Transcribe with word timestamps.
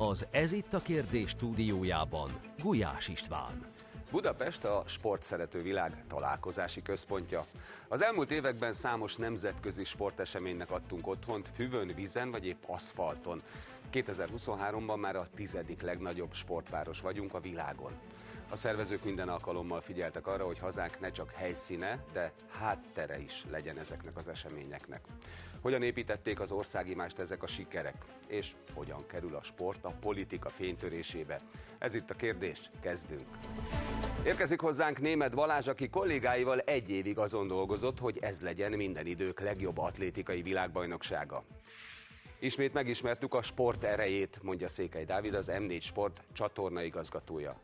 Az 0.00 0.26
Ez 0.30 0.52
itt 0.52 0.72
a 0.72 0.78
kérdés 0.78 1.30
stúdiójában 1.30 2.30
Gulyás 2.58 3.08
István. 3.08 3.66
Budapest 4.10 4.64
a 4.64 4.82
sportszerető 4.86 5.62
világ 5.62 6.04
találkozási 6.08 6.82
központja. 6.82 7.44
Az 7.88 8.02
elmúlt 8.02 8.30
években 8.30 8.72
számos 8.72 9.16
nemzetközi 9.16 9.84
sporteseménynek 9.84 10.70
adtunk 10.70 11.06
otthont, 11.06 11.48
füvön, 11.54 11.92
vízen 11.94 12.30
vagy 12.30 12.46
épp 12.46 12.62
aszfalton. 12.66 13.42
2023-ban 13.92 15.00
már 15.00 15.16
a 15.16 15.28
tizedik 15.34 15.82
legnagyobb 15.82 16.32
sportváros 16.32 17.00
vagyunk 17.00 17.34
a 17.34 17.40
világon. 17.40 17.92
A 18.50 18.56
szervezők 18.56 19.04
minden 19.04 19.28
alkalommal 19.28 19.80
figyeltek 19.80 20.26
arra, 20.26 20.44
hogy 20.46 20.58
hazánk 20.58 21.00
ne 21.00 21.10
csak 21.10 21.30
helyszíne, 21.30 22.04
de 22.12 22.32
háttere 22.48 23.20
is 23.20 23.44
legyen 23.50 23.78
ezeknek 23.78 24.16
az 24.16 24.28
eseményeknek. 24.28 25.00
Hogyan 25.62 25.82
építették 25.82 26.40
az 26.40 26.52
országimást 26.52 27.18
ezek 27.18 27.42
a 27.42 27.46
sikerek? 27.46 28.04
És 28.26 28.52
hogyan 28.74 29.06
kerül 29.06 29.34
a 29.34 29.42
sport 29.42 29.84
a 29.84 29.94
politika 30.00 30.48
fénytörésébe? 30.48 31.40
Ez 31.78 31.94
itt 31.94 32.10
a 32.10 32.14
kérdés, 32.14 32.70
kezdünk! 32.80 33.28
Érkezik 34.24 34.60
hozzánk 34.60 35.00
német 35.00 35.34
Balázs, 35.34 35.68
aki 35.68 35.88
kollégáival 35.88 36.60
egy 36.60 36.90
évig 36.90 37.18
azon 37.18 37.46
dolgozott, 37.46 37.98
hogy 37.98 38.18
ez 38.20 38.40
legyen 38.40 38.72
minden 38.72 39.06
idők 39.06 39.40
legjobb 39.40 39.78
atlétikai 39.78 40.42
világbajnoksága. 40.42 41.44
Ismét 42.38 42.72
megismertük 42.72 43.34
a 43.34 43.42
sport 43.42 43.84
erejét, 43.84 44.38
mondja 44.42 44.68
Székely 44.68 45.04
Dávid, 45.04 45.34
az 45.34 45.50
M4 45.52 45.80
Sport 45.80 46.20
csatorna 46.32 46.82
igazgatója. 46.82 47.60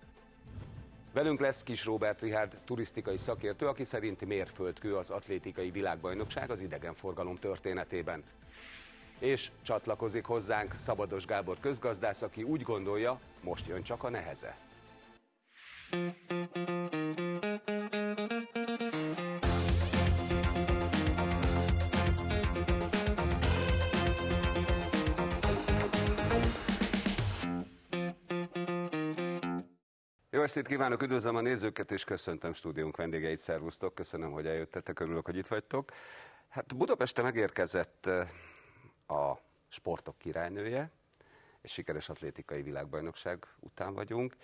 Velünk 1.16 1.40
lesz 1.40 1.62
Kis 1.62 1.84
Robert 1.84 2.22
Rihárd, 2.22 2.56
turisztikai 2.64 3.16
szakértő, 3.16 3.66
aki 3.66 3.84
szerint 3.84 4.26
mérföldkő 4.26 4.96
az 4.96 5.10
atlétikai 5.10 5.70
világbajnokság 5.70 6.50
az 6.50 6.60
idegenforgalom 6.60 7.36
történetében. 7.36 8.22
És 9.18 9.50
csatlakozik 9.62 10.24
hozzánk 10.24 10.74
Szabados 10.74 11.26
Gábor 11.26 11.56
közgazdász, 11.60 12.22
aki 12.22 12.42
úgy 12.42 12.62
gondolja, 12.62 13.20
most 13.40 13.66
jön 13.66 13.82
csak 13.82 14.02
a 14.02 14.10
neheze. 14.10 14.56
Estét 30.46 30.66
kívánok, 30.66 31.02
üdvözlöm 31.02 31.36
a 31.36 31.40
nézőket, 31.40 31.92
és 31.92 32.04
köszöntöm 32.04 32.52
stúdiónk 32.52 32.96
vendégeit, 32.96 33.38
szervusztok, 33.38 33.94
köszönöm, 33.94 34.30
hogy 34.30 34.46
eljöttetek, 34.46 35.00
örülök, 35.00 35.24
hogy 35.24 35.36
itt 35.36 35.46
vagytok. 35.46 35.90
Hát 36.48 36.76
Budapesten 36.76 37.24
megérkezett 37.24 38.06
eh, 38.06 38.28
a 39.18 39.40
sportok 39.68 40.18
királynője, 40.18 40.90
és 41.62 41.72
sikeres 41.72 42.08
atlétikai 42.08 42.62
világbajnokság 42.62 43.46
után 43.60 43.94
vagyunk, 43.94 44.36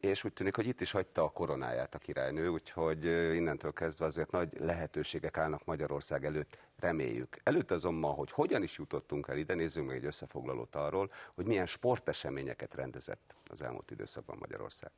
és 0.00 0.24
úgy 0.24 0.32
tűnik, 0.32 0.56
hogy 0.56 0.66
itt 0.66 0.80
is 0.80 0.90
hagyta 0.90 1.24
a 1.24 1.28
koronáját 1.28 1.94
a 1.94 1.98
királynő, 1.98 2.48
úgyhogy 2.48 3.06
eh, 3.06 3.34
innentől 3.34 3.72
kezdve 3.72 4.04
azért 4.04 4.30
nagy 4.30 4.58
lehetőségek 4.58 5.38
állnak 5.38 5.64
Magyarország 5.64 6.24
előtt, 6.24 6.58
reméljük. 6.78 7.36
Előtt 7.42 7.70
azonban, 7.70 8.14
hogy 8.14 8.30
hogyan 8.30 8.62
is 8.62 8.78
jutottunk 8.78 9.28
el 9.28 9.36
ide, 9.36 9.54
nézzünk 9.54 9.86
meg 9.86 9.96
egy 9.96 10.04
összefoglalót 10.04 10.74
arról, 10.74 11.10
hogy 11.32 11.46
milyen 11.46 11.66
sporteseményeket 11.66 12.74
rendezett 12.74 13.36
az 13.50 13.62
elmúlt 13.62 13.90
időszakban 13.90 14.36
Magyarország. 14.38 14.90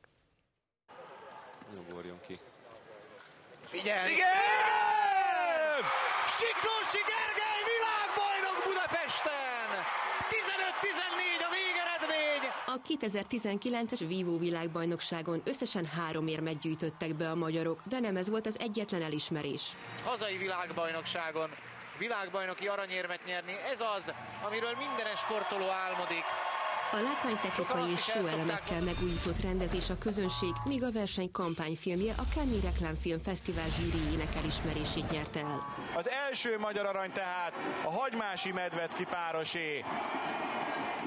Nyugorjon 1.73 2.19
ki. 2.27 2.39
Figyelj! 3.61 4.11
Igen! 4.11 5.81
Siklósi 6.37 7.01
Gergely 7.11 7.61
világbajnok 7.73 8.57
Budapesten! 8.65 9.69
15-14 10.29 11.41
a 11.47 11.51
végeredmény! 11.57 12.43
A 12.65 12.81
2019-es 12.87 14.05
Vívó 14.07 14.37
világbajnokságon 14.37 15.41
összesen 15.45 15.85
három 15.85 16.27
érmet 16.27 16.59
gyűjtöttek 16.59 17.15
be 17.15 17.29
a 17.29 17.35
magyarok, 17.35 17.81
de 17.85 17.99
nem 17.99 18.17
ez 18.17 18.29
volt 18.29 18.45
az 18.45 18.55
egyetlen 18.59 19.01
elismerés. 19.01 19.75
Hazai 20.03 20.37
világbajnokságon 20.37 21.49
világbajnoki 21.97 22.67
aranyérmet 22.67 23.25
nyerni, 23.25 23.55
ez 23.71 23.81
az, 23.97 24.13
amiről 24.45 24.75
minden 24.77 25.15
sportoló 25.15 25.69
álmodik. 25.69 26.23
A 26.93 27.01
látványtechnikai 27.01 27.91
és 27.91 27.99
show-elemekkel 27.99 28.81
megújított 28.81 29.41
rendezés 29.41 29.89
a 29.89 29.97
közönség, 29.97 30.53
míg 30.65 30.83
a 30.83 30.91
verseny 30.91 31.31
kampányfilmje 31.31 32.13
a 32.17 32.23
Cannes 32.33 32.63
Reklámfilm 32.63 33.19
Fesztivál 33.19 33.67
zsűriének 33.67 34.35
elismerését 34.35 35.11
nyerte 35.11 35.39
el. 35.39 35.75
Az 35.95 36.09
első 36.27 36.59
magyar 36.59 36.85
arany 36.85 37.11
tehát 37.11 37.53
a 37.85 37.91
Hagymási 37.91 38.51
Medvecki 38.51 39.05
párosé. 39.09 39.83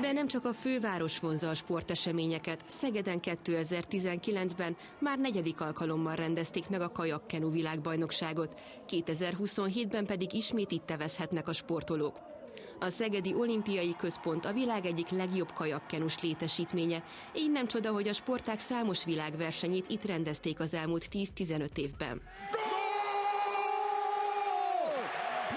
De 0.01 0.13
nem 0.13 0.27
csak 0.27 0.45
a 0.45 0.53
főváros 0.53 1.19
vonza 1.19 1.49
a 1.49 1.55
sporteseményeket. 1.55 2.65
Szegeden 2.67 3.21
2019-ben 3.23 4.77
már 4.99 5.19
negyedik 5.19 5.61
alkalommal 5.61 6.15
rendezték 6.15 6.69
meg 6.69 6.81
a 6.81 6.93
kajakkenu 6.93 7.51
világbajnokságot, 7.51 8.61
2027-ben 8.89 10.07
pedig 10.07 10.35
ismét 10.35 10.71
itt 10.71 10.87
tevezhetnek 10.87 11.49
a 11.49 11.53
sportolók. 11.53 12.35
A 12.81 12.91
Szegedi 12.91 13.35
Olimpiai 13.35 13.95
Központ 13.97 14.45
a 14.45 14.53
világ 14.53 14.87
egyik 14.87 15.09
legjobb 15.09 15.53
kajakkenus 15.53 16.21
létesítménye, 16.21 17.03
így 17.35 17.51
nem 17.51 17.67
csoda, 17.67 17.93
hogy 17.93 18.09
a 18.09 18.13
sporták 18.13 18.61
számos 18.61 19.05
világversenyét 19.05 19.89
itt 19.89 20.05
rendezték 20.05 20.61
az 20.61 20.75
elmúlt 20.75 21.09
10-15 21.13 21.77
évben. 21.77 22.21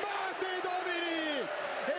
Máté 0.03 0.53
Dominik! 0.67 1.47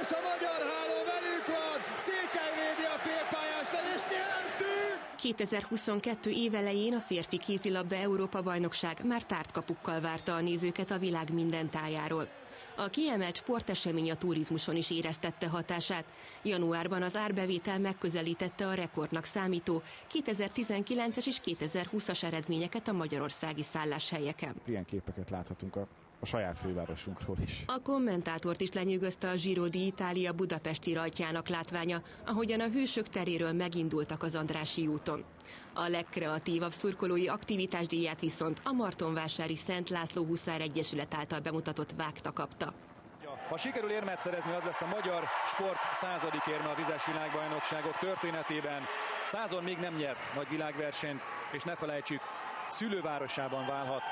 És 0.03 0.10
a 0.10 0.20
magyar 0.31 0.60
háló 0.70 0.98
velük 1.12 1.47
van! 1.47 1.78
Székely 1.98 2.52
védi 2.58 2.87
a 2.94 2.98
félpályás 2.98 3.69
és 3.94 4.02
nyertük! 4.10 5.20
2022 5.20 6.31
évelején 6.31 6.94
a 6.94 7.00
férfi 7.00 7.38
kézilabda 7.38 7.97
Európa 7.97 8.42
bajnokság 8.42 9.04
már 9.04 9.22
tárt 9.22 9.52
kapukkal 9.52 10.00
várta 10.00 10.34
a 10.34 10.41
nézőket 10.41 10.91
a 10.91 10.98
világ 10.98 11.32
minden 11.32 11.70
tájáról. 11.70 12.40
A 12.76 12.88
kiemelt 12.88 13.36
sportesemény 13.36 14.10
a 14.10 14.14
turizmuson 14.14 14.76
is 14.76 14.91
éreztette 14.91 15.48
hatását. 15.48 16.04
Januárban 16.42 17.03
az 17.03 17.16
árbevétel 17.16 17.78
megközelítette 17.78 18.66
a 18.66 18.75
rekordnak 18.75 19.25
számító 19.25 19.82
2019-es 20.12 21.26
és 21.26 21.41
2020-as 21.44 22.22
eredményeket 22.22 22.88
a 22.88 22.92
magyarországi 22.92 23.62
szálláshelyeken. 23.62 24.54
Ilyen 24.64 24.84
képeket 24.84 25.31
láthatunk 25.31 25.76
a, 25.76 25.86
a 26.20 26.26
saját 26.26 26.58
fővárosunkról 26.58 27.36
is. 27.44 27.62
A 27.66 27.82
kommentátort 27.82 28.60
is 28.60 28.72
lenyűgözte 28.72 29.28
a 29.28 29.34
Giro 29.34 29.64
d'Italia 29.70 30.32
budapesti 30.36 30.92
rajtjának 30.92 31.48
látványa, 31.48 32.03
ahogyan 32.26 32.60
a 32.60 32.69
hősök 32.69 33.08
teréről 33.08 33.53
megindultak 33.53 34.22
az 34.22 34.34
Andrási 34.34 34.86
úton. 34.86 35.25
A 35.75 35.88
legkreatívabb 35.88 36.72
szurkolói 36.72 37.28
aktivitásdíját 37.28 38.20
viszont 38.20 38.60
a 38.64 38.72
Martonvásári 38.72 39.56
Szent 39.56 39.88
László 39.88 40.25
Huszár 40.25 40.60
Egyesület 40.60 41.14
által 41.14 41.41
bemutatott 41.41 41.92
vágta 41.97 42.32
kapta. 42.32 42.75
Ha 43.48 43.58
sikerül 43.58 43.91
érmet 43.91 44.20
szerezni, 44.20 44.52
az 44.52 44.64
lesz 44.64 44.82
a 44.82 44.87
magyar 44.87 45.25
sport 45.47 45.78
századik 45.94 46.47
érme 46.48 46.69
a 46.69 46.75
vizes 46.75 47.06
világbajnokságok 47.06 47.98
történetében. 47.98 48.82
Százon 49.26 49.62
még 49.62 49.78
nem 49.78 49.94
nyert 49.94 50.34
nagy 50.34 50.48
világversenyt, 50.48 51.20
és 51.52 51.62
ne 51.62 51.75
felejtsük, 51.75 52.20
szülővárosában 52.69 53.66
válhat 53.66 54.02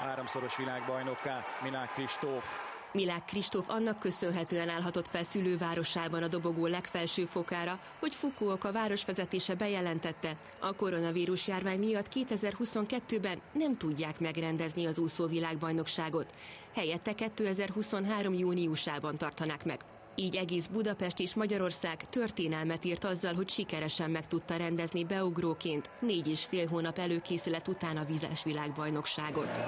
háromszoros 0.00 0.56
világbajnokká 0.56 1.44
Milák 1.62 1.92
Kristóf. 1.92 2.44
Milák 2.92 3.24
Kristóf 3.24 3.68
annak 3.68 3.98
köszönhetően 3.98 4.68
állhatott 4.68 5.08
fel 5.08 5.24
szülővárosában 5.24 6.22
a 6.22 6.28
dobogó 6.28 6.66
legfelső 6.66 7.24
fokára, 7.24 7.78
hogy 7.98 8.14
Fukuoka 8.14 8.72
városvezetése 8.72 9.54
bejelentette, 9.54 10.36
a 10.58 10.74
koronavírus 10.74 11.46
járvány 11.46 11.78
miatt 11.78 12.08
2022-ben 12.14 13.40
nem 13.52 13.76
tudják 13.76 14.20
megrendezni 14.20 14.86
az 14.86 14.98
úszó 14.98 15.26
világbajnokságot. 15.26 16.34
Helyette 16.74 17.12
2023. 17.12 18.34
júniusában 18.34 19.16
tartanák 19.16 19.64
meg. 19.64 19.80
Így 20.20 20.36
egész 20.36 20.66
Budapest 20.66 21.18
és 21.18 21.34
Magyarország 21.34 22.08
történelmet 22.08 22.84
írt 22.84 23.04
azzal, 23.04 23.34
hogy 23.34 23.48
sikeresen 23.48 24.10
meg 24.10 24.26
tudta 24.26 24.56
rendezni 24.56 25.04
beugróként 25.04 25.90
négy 26.00 26.28
és 26.28 26.44
fél 26.44 26.66
hónap 26.66 26.98
előkészület 26.98 27.68
után 27.68 27.96
a 27.96 28.04
vízes 28.04 28.42
világbajnokságot. 28.44 29.60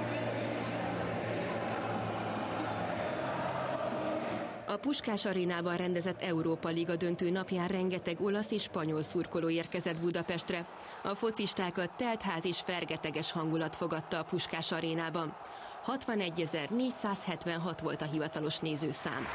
A 4.67 4.77
Puskás 4.77 5.27
arénában 5.27 5.77
rendezett 5.77 6.23
Európa 6.23 6.69
Liga 6.69 6.97
döntő 6.97 7.31
napján 7.31 7.69
rengeteg 7.69 8.21
olasz 8.21 8.51
és 8.51 8.63
spanyol 8.63 9.03
szurkoló 9.03 9.49
érkezett 9.49 10.01
Budapestre. 10.01 10.67
A 11.03 11.15
focistákat 11.15 11.91
teltház 11.97 12.45
és 12.45 12.61
fergeteges 12.61 13.33
hangulat 13.33 13.77
fogadta 13.77 14.19
a 14.19 14.25
Puskás 14.25 14.73
arénában. 14.73 15.37
61.476 15.87 17.79
volt 17.83 18.03
a 18.03 18.07
hivatalos 18.07 18.59
nézőszám. 18.59 19.27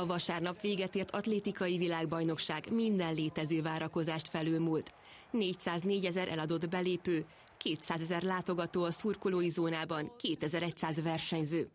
A 0.00 0.06
vasárnap 0.06 0.60
véget 0.60 0.94
ért 0.94 1.10
atlétikai 1.10 1.78
világbajnokság 1.78 2.66
minden 2.70 3.14
létező 3.14 3.62
várakozást 3.62 4.28
felülmúlt. 4.28 4.94
404 5.30 6.04
ezer 6.04 6.28
eladott 6.28 6.68
belépő, 6.68 7.24
200 7.56 8.00
ezer 8.00 8.22
látogató 8.22 8.84
a 8.84 8.90
szurkolói 8.90 9.48
zónában, 9.48 10.10
2100 10.16 11.02
versenyző. 11.02 11.68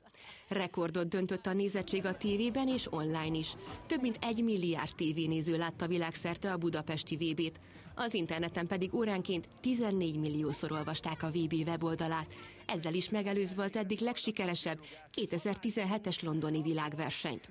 Rekordot 0.47 1.07
döntött 1.07 1.45
a 1.45 1.53
nézettség 1.53 2.05
a 2.05 2.17
tévében 2.17 2.67
és 2.67 2.91
online 2.91 3.37
is. 3.37 3.55
Több 3.87 4.01
mint 4.01 4.17
egy 4.21 4.43
milliárd 4.43 4.95
tévénéző 4.95 5.57
látta 5.57 5.87
világszerte 5.87 6.51
a 6.51 6.57
budapesti 6.57 7.15
VB-t. 7.15 7.59
Az 7.95 8.13
interneten 8.13 8.67
pedig 8.67 8.93
óránként 8.93 9.47
14 9.61 10.19
milliószor 10.19 10.71
olvasták 10.71 11.23
a 11.23 11.29
VB 11.29 11.53
weboldalát, 11.53 12.33
ezzel 12.65 12.93
is 12.93 13.09
megelőzve 13.09 13.63
az 13.63 13.75
eddig 13.75 13.99
legsikeresebb 13.99 14.79
2017-es 15.15 16.23
londoni 16.23 16.61
világversenyt. 16.61 17.49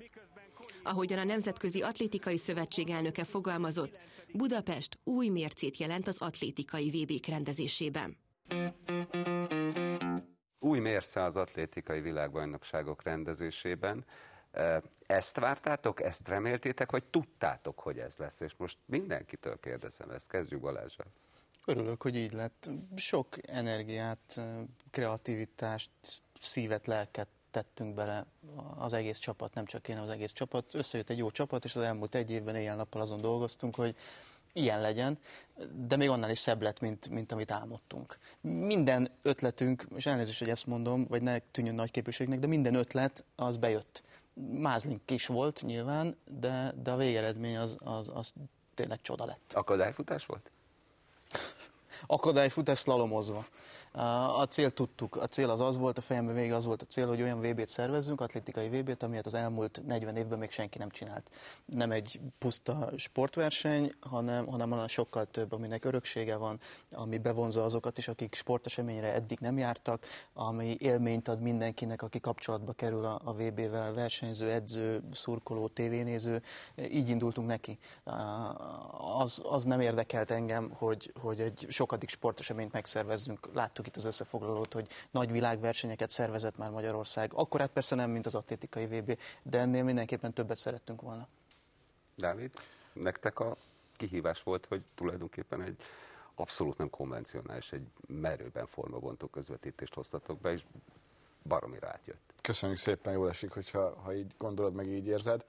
Ahogyan 0.83 1.19
a 1.19 1.25
Nemzetközi 1.25 1.83
Atlétikai 1.83 2.37
Szövetség 2.37 2.91
elnöke 2.91 3.25
fogalmazott, 3.25 3.99
Budapest 4.33 4.99
új 5.05 5.29
mércét 5.29 5.77
jelent 5.77 6.07
az 6.07 6.17
atlétikai 6.19 6.91
VB-k 6.91 7.27
rendezésében. 7.27 8.17
Új 10.59 10.79
mérce 10.79 11.25
az 11.25 11.37
atlétikai 11.37 12.01
világbajnokságok 12.01 13.03
rendezésében. 13.03 14.05
Ezt 15.07 15.39
vártátok, 15.39 16.03
ezt 16.03 16.29
reméltétek, 16.29 16.91
vagy 16.91 17.05
tudtátok, 17.05 17.81
hogy 17.81 17.99
ez 17.99 18.17
lesz? 18.17 18.41
És 18.41 18.55
most 18.57 18.79
mindenkitől 18.87 19.61
kérdezem 19.61 20.11
ezt, 20.11 20.29
kezdjük 20.29 20.61
Balázsra. 20.61 21.05
Örülök, 21.67 22.03
hogy 22.03 22.17
így 22.17 22.33
lett. 22.33 22.71
Sok 22.97 23.49
energiát, 23.49 24.41
kreativitást, 24.91 25.91
szívet, 26.41 26.87
lelket 26.87 27.29
tettünk 27.51 27.95
bele 27.95 28.27
az 28.77 28.93
egész 28.93 29.19
csapat, 29.19 29.55
nem 29.55 29.65
csak 29.65 29.89
én, 29.89 29.99
az 29.99 30.11
egész 30.11 30.33
csapat. 30.33 30.75
Összejött 30.75 31.11
egy 31.11 31.19
jó 31.19 31.31
csapat, 31.31 31.65
és 31.65 31.77
az 31.77 31.83
elmúlt 31.83 32.15
egy 32.15 32.31
évben 32.31 32.55
éjjel-nappal 32.55 33.01
azon 33.01 33.21
dolgoztunk, 33.21 33.75
hogy 33.75 33.97
ilyen 34.53 34.81
legyen, 34.81 35.19
de 35.87 35.97
még 35.97 36.09
annál 36.09 36.31
is 36.31 36.39
szebb 36.39 36.63
lett, 36.63 36.81
mint, 36.81 37.09
mint 37.09 37.33
amit 37.33 37.51
álmodtunk. 37.51 38.19
Minden 38.41 39.11
ötletünk, 39.23 39.87
és 39.97 40.07
elnézést, 40.07 40.39
hogy 40.39 40.49
ezt 40.49 40.67
mondom, 40.67 41.07
vagy 41.09 41.23
ne 41.23 41.39
tűnjön 41.39 41.75
nagy 41.75 41.91
képviségnek, 41.91 42.39
de 42.39 42.47
minden 42.47 42.75
ötlet 42.75 43.25
az 43.37 43.57
bejött. 43.57 44.03
Mázlink 44.51 45.11
is 45.11 45.27
volt 45.27 45.63
nyilván, 45.63 46.17
de, 46.41 46.73
de 46.83 46.91
a 46.91 46.97
végeredmény 46.97 47.57
az, 47.57 47.77
az, 47.81 48.11
az 48.15 48.33
tényleg 48.75 49.01
csoda 49.01 49.25
lett. 49.25 49.53
Akadályfutás 49.53 50.27
volt? 50.27 50.51
Akadályfutás 52.07 52.79
szlalomozva. 52.79 53.45
A 53.93 54.45
cél 54.45 54.71
tudtuk, 54.71 55.17
a 55.17 55.27
cél 55.27 55.51
az 55.51 55.61
az 55.61 55.77
volt, 55.79 55.99
a 55.99 56.01
fejemben 56.01 56.35
végig 56.35 56.53
az 56.53 56.65
volt 56.65 56.83
a 56.83 56.85
cél, 56.85 57.07
hogy 57.07 57.23
olyan 57.23 57.41
VB-t 57.41 57.69
szervezzünk, 57.69 58.21
atlétikai 58.21 58.69
VB-t, 58.69 59.03
amilyet 59.03 59.27
az 59.27 59.35
elmúlt 59.35 59.83
40 59.87 60.17
évben 60.17 60.39
még 60.39 60.51
senki 60.51 60.79
nem 60.79 60.91
csinált. 60.91 61.31
Nem 61.65 61.91
egy 61.91 62.21
puszta 62.39 62.89
sportverseny, 62.97 63.93
hanem, 64.01 64.47
hanem 64.47 64.73
olyan 64.73 64.89
sokkal 64.89 65.25
több, 65.25 65.53
aminek 65.53 65.85
öröksége 65.85 66.37
van, 66.37 66.61
ami 66.93 67.19
bevonza 67.19 67.63
azokat 67.63 67.99
is, 67.99 68.09
akik 68.09 68.35
sporteseményre 68.35 69.15
eddig 69.15 69.39
nem 69.41 69.59
jártak, 69.59 70.05
ami 70.33 70.77
élményt 70.79 71.29
ad 71.29 71.41
mindenkinek, 71.41 72.03
aki 72.03 72.21
kapcsolatba 72.21 72.73
kerül 72.73 73.05
a, 73.05 73.21
a 73.25 73.33
VB-vel, 73.33 73.93
versenyző, 73.93 74.51
edző, 74.51 75.03
szurkoló, 75.13 75.69
tévénéző. 75.69 76.43
Így 76.77 77.09
indultunk 77.09 77.49
neki. 77.49 77.79
Az, 79.19 79.43
az 79.45 79.65
nem 79.65 79.81
érdekelt 79.81 80.31
engem, 80.31 80.71
hogy, 80.75 81.13
hogy 81.21 81.41
egy 81.41 81.67
sokadik 81.69 82.09
sporteseményt 82.09 82.73
megszervezzünk. 82.73 83.49
Láttuk 83.55 83.80
láttuk 83.81 83.87
itt 83.87 83.97
az 83.97 84.05
összefoglalót, 84.05 84.73
hogy 84.73 84.89
nagy 85.11 85.33
világversenyeket 85.33 86.11
szervezett 86.11 86.57
már 86.57 86.71
Magyarország. 86.71 87.33
Akkor 87.35 87.61
hát 87.61 87.71
persze 87.71 87.95
nem, 87.95 88.11
mint 88.11 88.27
az 88.27 88.35
atlétikai 88.35 88.87
VB, 88.87 89.19
de 89.43 89.59
ennél 89.59 89.85
mindenképpen 89.85 90.33
többet 90.33 90.57
szerettünk 90.57 91.03
volna. 91.03 91.29
Dávid, 92.17 92.51
nektek 92.93 93.41
a 93.41 93.57
kihívás 93.97 94.43
volt, 94.43 94.67
hogy 94.67 94.83
tulajdonképpen 94.95 95.63
egy 95.63 95.77
abszolút 96.35 96.79
nem 96.79 96.91
konvencionális, 96.91 97.73
egy 97.73 97.87
merőben 98.07 98.67
formabontó 98.67 99.27
közvetítést 99.27 99.95
hoztatok 99.95 100.41
be, 100.41 100.53
és 100.53 100.63
baromira 101.43 101.89
átjött. 101.89 102.21
Köszönjük 102.41 102.79
szépen, 102.79 103.13
jól 103.13 103.29
esik, 103.29 103.51
hogyha, 103.51 104.01
ha 104.03 104.15
így 104.15 104.35
gondolod, 104.39 104.75
meg 104.75 104.87
így 104.87 105.07
érzed. 105.07 105.45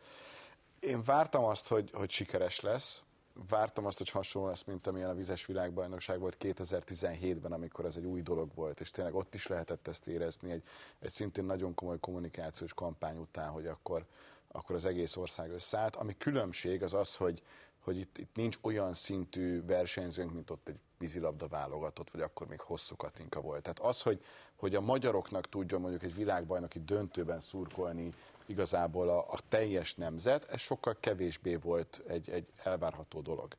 Én 0.80 1.04
vártam 1.04 1.44
azt, 1.44 1.68
hogy, 1.68 1.90
hogy 1.94 2.12
sikeres 2.12 2.60
lesz, 2.60 3.04
vártam 3.50 3.86
azt, 3.86 3.98
hogy 3.98 4.10
hasonló 4.10 4.48
lesz, 4.48 4.64
mint 4.64 4.88
amilyen 4.88 5.10
a 5.10 5.14
vizes 5.14 5.46
világbajnokság 5.46 6.20
volt 6.20 6.38
2017-ben, 6.40 7.52
amikor 7.52 7.86
ez 7.86 7.96
egy 7.96 8.06
új 8.06 8.22
dolog 8.22 8.50
volt, 8.56 8.80
és 8.80 8.92
tényleg 8.92 9.16
ott 9.16 9.34
is 9.34 9.48
lehetett 9.48 9.88
ezt 9.88 10.08
érezni, 10.08 10.52
egy, 10.52 10.64
egy 11.00 11.12
szintén 11.12 11.46
nagyon 11.46 11.74
komoly 11.74 12.00
kommunikációs 12.00 12.74
kampány 12.74 13.18
után, 13.18 13.50
hogy 13.50 13.68
akkor, 13.68 14.06
akkor 14.48 14.76
az 14.76 14.86
egész 14.86 15.16
ország 15.16 15.52
összeállt. 15.52 15.96
Ami 15.96 16.18
különbség 16.18 16.84
az 16.84 16.94
az, 16.94 17.16
hogy, 17.16 17.42
hogy 17.80 17.98
itt, 17.98 18.18
itt 18.18 18.36
nincs 18.36 18.58
olyan 18.62 18.94
szintű 18.94 19.66
versenyzőnk, 19.66 20.34
mint 20.34 20.50
ott 20.50 20.68
egy 20.68 20.80
vízilabda 20.98 21.48
válogatott, 21.48 22.10
vagy 22.10 22.22
akkor 22.22 22.48
még 22.48 22.60
hosszú 22.60 22.96
Katinka 22.96 23.42
volt. 23.42 23.62
Tehát 23.62 23.80
az, 23.80 24.02
hogy, 24.02 24.24
hogy 24.56 24.76
a 24.76 24.82
magyaroknak 24.82 25.50
tudjon 25.50 25.82
mondjuk 25.82 26.04
egy 26.04 26.16
világbajnoki 26.16 26.80
döntőben 26.80 27.42
szurkolni 27.42 28.14
igazából 28.46 29.10
a, 29.10 29.18
a 29.18 29.38
teljes 29.50 29.96
nemzet, 29.96 30.50
ez 30.50 30.60
sokkal 30.60 30.98
kevésbé 31.00 31.56
volt 31.56 32.02
egy, 32.08 32.30
egy 32.30 32.48
elvárható 32.64 33.22
dolog. 33.22 33.56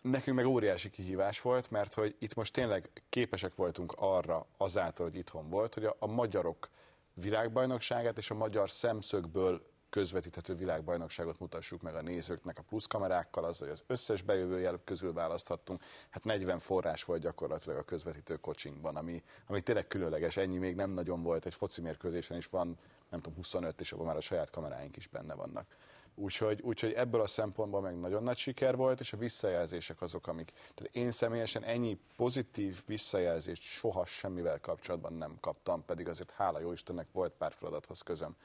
Nekünk 0.00 0.36
meg 0.36 0.46
óriási 0.46 0.90
kihívás 0.90 1.40
volt, 1.40 1.70
mert 1.70 1.94
hogy 1.94 2.16
itt 2.18 2.34
most 2.34 2.52
tényleg 2.52 2.90
képesek 3.08 3.54
voltunk 3.54 3.92
arra 3.96 4.46
azáltal, 4.56 5.06
hogy 5.06 5.16
itthon 5.16 5.48
volt, 5.48 5.74
hogy 5.74 5.84
a, 5.84 5.96
a 5.98 6.06
magyarok 6.06 6.68
világbajnokságát 7.14 8.18
és 8.18 8.30
a 8.30 8.34
magyar 8.34 8.70
szemszögből 8.70 9.62
közvetíthető 9.90 10.54
világbajnokságot 10.54 11.38
mutassuk 11.38 11.82
meg 11.82 11.94
a 11.94 12.02
nézőknek 12.02 12.58
a 12.58 12.62
pluszkamerákkal, 12.62 13.44
az, 13.44 13.58
hogy 13.58 13.68
az 13.68 13.82
összes 13.86 14.22
bejövő 14.22 14.60
jel 14.60 14.80
közül 14.84 15.12
választhattunk. 15.12 15.82
Hát 16.10 16.24
40 16.24 16.58
forrás 16.58 17.04
volt 17.04 17.20
gyakorlatilag 17.20 17.78
a 17.78 17.82
közvetítő 17.84 18.36
coachingban, 18.36 18.96
ami, 18.96 19.22
ami 19.46 19.62
tényleg 19.62 19.86
különleges. 19.86 20.36
Ennyi 20.36 20.58
még 20.58 20.74
nem 20.74 20.90
nagyon 20.90 21.22
volt, 21.22 21.46
egy 21.46 21.54
foci 21.54 21.80
mérkőzésen 21.80 22.36
is 22.36 22.46
van, 22.46 22.78
nem 23.08 23.20
tudom, 23.20 23.36
25, 23.36 23.80
és 23.80 23.92
abban 23.92 24.06
már 24.06 24.16
a 24.16 24.20
saját 24.20 24.50
kameráink 24.50 24.96
is 24.96 25.06
benne 25.06 25.34
vannak. 25.34 25.66
Úgyhogy, 26.14 26.60
úgyhogy 26.62 26.92
ebből 26.92 27.20
a 27.20 27.26
szempontból 27.26 27.80
meg 27.80 27.98
nagyon 27.98 28.22
nagy 28.22 28.36
siker 28.36 28.76
volt, 28.76 29.00
és 29.00 29.12
a 29.12 29.16
visszajelzések 29.16 30.00
azok, 30.00 30.26
amik... 30.26 30.52
Tehát 30.74 30.94
én 30.94 31.10
személyesen 31.10 31.64
ennyi 31.64 31.98
pozitív 32.16 32.82
visszajelzést 32.86 33.62
soha 33.62 34.04
semmivel 34.04 34.60
kapcsolatban 34.60 35.12
nem 35.12 35.36
kaptam, 35.40 35.84
pedig 35.84 36.08
azért 36.08 36.30
hála 36.30 36.60
jó 36.60 36.72
Istennek 36.72 37.06
volt 37.12 37.32
pár 37.32 37.52
feladathoz 37.52 38.00
közöm 38.00 38.36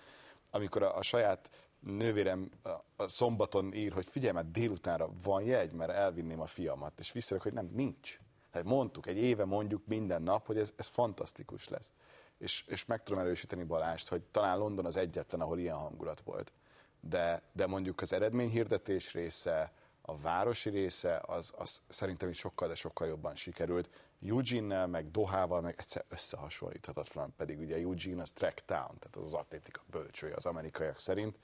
amikor 0.54 0.84
a, 0.84 0.98
a 0.98 1.02
saját 1.02 1.50
nővérem 1.80 2.50
a, 2.98 3.08
szombaton 3.08 3.74
ír, 3.74 3.94
hogy 3.94 4.06
figyelj, 4.06 4.34
mert 4.34 4.52
délutánra 4.52 5.10
van 5.24 5.44
jegy, 5.44 5.72
mert 5.72 5.92
elvinném 5.92 6.42
a 6.42 6.46
fiamat, 6.46 7.00
és 7.00 7.12
visszajövök, 7.12 7.54
hogy 7.54 7.64
nem, 7.64 7.76
nincs. 7.76 8.20
Tehát 8.52 8.68
mondtuk, 8.68 9.08
egy 9.08 9.18
éve 9.18 9.46
mondjuk 9.46 9.86
minden 9.86 10.22
nap, 10.22 10.46
hogy 10.46 10.58
ez, 10.58 10.74
ez 10.76 10.88
fantasztikus 10.88 11.68
lesz. 11.68 11.94
És, 12.38 12.64
és 12.68 12.86
meg 12.86 13.04
tudom 13.04 13.22
erősíteni 13.22 13.64
Balást, 13.64 14.08
hogy 14.08 14.22
talán 14.22 14.58
London 14.58 14.86
az 14.86 14.98
egyetlen, 14.98 15.42
ahol 15.42 15.60
ilyen 15.60 15.76
hangulat 15.76 16.22
volt. 16.22 16.54
De, 17.00 17.42
de 17.52 17.68
mondjuk 17.68 18.02
az 18.02 18.14
eredményhirdetés 18.14 19.14
része, 19.14 19.72
a 20.02 20.16
városi 20.18 20.70
része, 20.70 21.22
az, 21.26 21.54
az 21.58 21.82
szerintem 21.88 22.30
is 22.30 22.38
sokkal, 22.38 22.68
de 22.68 22.76
sokkal 22.76 23.08
jobban 23.08 23.36
sikerült. 23.36 23.90
Eugene-nel, 24.26 24.88
meg 24.88 25.12
Dohával, 25.12 25.62
meg 25.62 25.76
egyszer 25.78 26.06
összehasonlíthatatlan, 26.10 27.34
pedig 27.38 27.60
ugye 27.60 27.76
Eugene 27.76 28.22
az 28.22 28.32
track 28.32 28.66
town, 28.66 28.98
tehát 29.00 29.16
az 29.16 29.24
az 29.24 29.34
atlétika 29.34 29.82
bölcsője 29.92 30.36
az 30.36 30.46
amerikaiak 30.46 31.00
szerint, 31.00 31.38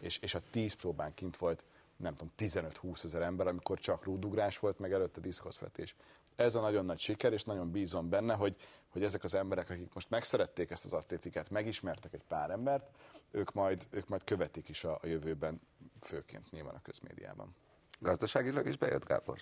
és, 0.00 0.18
és 0.18 0.34
a 0.34 0.40
10 0.50 0.72
próbán 0.72 1.14
kint 1.14 1.36
volt, 1.36 1.64
nem 1.96 2.16
tudom, 2.16 2.32
15-20 2.38 3.04
ezer 3.04 3.22
ember, 3.22 3.46
amikor 3.46 3.78
csak 3.78 4.04
rúdugrás 4.04 4.58
volt, 4.58 4.78
meg 4.78 4.92
előtte 4.92 5.20
diszkoszvetés. 5.20 5.96
Ez 6.36 6.54
a 6.54 6.60
nagyon 6.60 6.84
nagy 6.84 6.98
siker, 6.98 7.32
és 7.32 7.44
nagyon 7.44 7.70
bízom 7.70 8.08
benne, 8.08 8.34
hogy, 8.34 8.56
hogy 8.88 9.02
ezek 9.02 9.24
az 9.24 9.34
emberek, 9.34 9.70
akik 9.70 9.94
most 9.94 10.10
megszerették 10.10 10.70
ezt 10.70 10.84
az 10.84 10.92
atlétikát, 10.92 11.50
megismertek 11.50 12.12
egy 12.12 12.24
pár 12.28 12.50
embert, 12.50 12.90
ők 13.30 13.52
majd, 13.52 13.86
ők 13.90 14.08
majd 14.08 14.24
követik 14.24 14.68
is 14.68 14.84
a, 14.84 14.98
a 15.02 15.06
jövőben, 15.06 15.60
főként 16.00 16.50
nyilván 16.50 16.74
a 16.74 16.82
közmédiában. 16.82 17.54
Gazdaságilag 17.98 18.66
is 18.66 18.76
bejött 18.76 19.04
Gábor? 19.04 19.38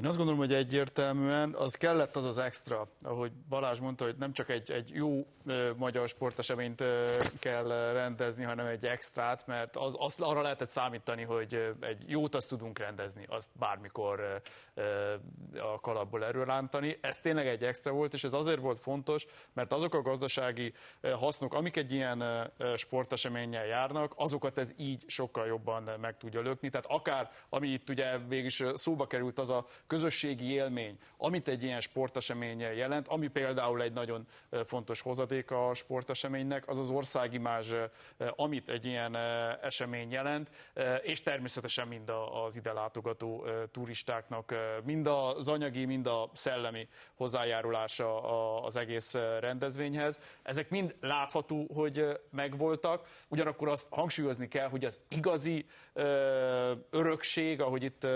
Én 0.00 0.06
azt 0.06 0.16
gondolom, 0.16 0.40
hogy 0.40 0.52
egyértelműen 0.52 1.54
az 1.54 1.74
kellett 1.74 2.16
az 2.16 2.24
az 2.24 2.38
extra, 2.38 2.88
ahogy 3.02 3.32
Balázs 3.48 3.78
mondta, 3.78 4.04
hogy 4.04 4.16
nem 4.18 4.32
csak 4.32 4.48
egy, 4.48 4.70
egy 4.70 4.90
jó 4.92 5.26
ö, 5.46 5.70
magyar 5.76 6.08
sporteseményt 6.08 6.80
ö, 6.80 7.16
kell 7.38 7.92
rendezni, 7.92 8.44
hanem 8.44 8.66
egy 8.66 8.86
extrát, 8.86 9.46
mert 9.46 9.76
az, 9.76 9.94
az, 9.98 10.20
arra 10.20 10.42
lehetett 10.42 10.68
számítani, 10.68 11.22
hogy 11.22 11.74
egy 11.80 12.04
jót 12.06 12.34
azt 12.34 12.48
tudunk 12.48 12.78
rendezni, 12.78 13.24
azt 13.28 13.48
bármikor 13.58 14.42
ö, 14.74 15.14
a 15.58 15.80
kalapból 15.80 16.24
erőrántani. 16.24 16.98
Ez 17.00 17.16
tényleg 17.16 17.46
egy 17.46 17.64
extra 17.64 17.92
volt, 17.92 18.14
és 18.14 18.24
ez 18.24 18.32
azért 18.32 18.60
volt 18.60 18.78
fontos, 18.78 19.26
mert 19.52 19.72
azok 19.72 19.94
a 19.94 20.02
gazdasági 20.02 20.72
hasznok, 21.02 21.54
amik 21.54 21.76
egy 21.76 21.92
ilyen 21.92 22.50
sporteseménnyel 22.76 23.66
járnak, 23.66 24.12
azokat 24.16 24.58
ez 24.58 24.72
így 24.76 25.04
sokkal 25.06 25.46
jobban 25.46 25.90
meg 26.00 26.16
tudja 26.16 26.40
lökni. 26.40 26.70
Tehát 26.70 26.86
akár, 26.88 27.30
ami 27.48 27.68
itt 27.68 27.88
ugye 27.88 28.18
végig 28.18 28.50
szóba 28.74 29.06
került, 29.06 29.38
az 29.38 29.50
a 29.50 29.66
közösségi 29.90 30.52
élmény, 30.52 30.98
amit 31.16 31.48
egy 31.48 31.62
ilyen 31.62 31.80
sportesemény 31.80 32.60
jelent, 32.60 33.08
ami 33.08 33.28
például 33.28 33.82
egy 33.82 33.92
nagyon 33.92 34.26
fontos 34.64 35.00
hozadék 35.00 35.50
a 35.50 35.74
sporteseménynek, 35.74 36.68
az 36.68 36.78
az 36.78 36.90
országimázs, 36.90 37.74
amit 38.36 38.68
egy 38.68 38.84
ilyen 38.84 39.16
esemény 39.62 40.10
jelent, 40.10 40.50
és 41.02 41.22
természetesen 41.22 41.88
mind 41.88 42.12
az 42.46 42.56
ide 42.56 42.72
látogató 42.72 43.46
turistáknak, 43.72 44.54
mind 44.84 45.06
az 45.06 45.48
anyagi, 45.48 45.84
mind 45.84 46.06
a 46.06 46.30
szellemi 46.34 46.88
hozzájárulása 47.14 48.22
az 48.64 48.76
egész 48.76 49.14
rendezvényhez. 49.40 50.20
Ezek 50.42 50.70
mind 50.70 50.94
látható, 51.00 51.66
hogy 51.74 52.20
megvoltak, 52.30 53.08
ugyanakkor 53.28 53.68
azt 53.68 53.86
hangsúlyozni 53.90 54.48
kell, 54.48 54.68
hogy 54.68 54.84
az 54.84 54.98
igazi 55.08 55.66
örökség, 56.90 57.60
ahogy 57.60 57.82
itt 57.82 58.06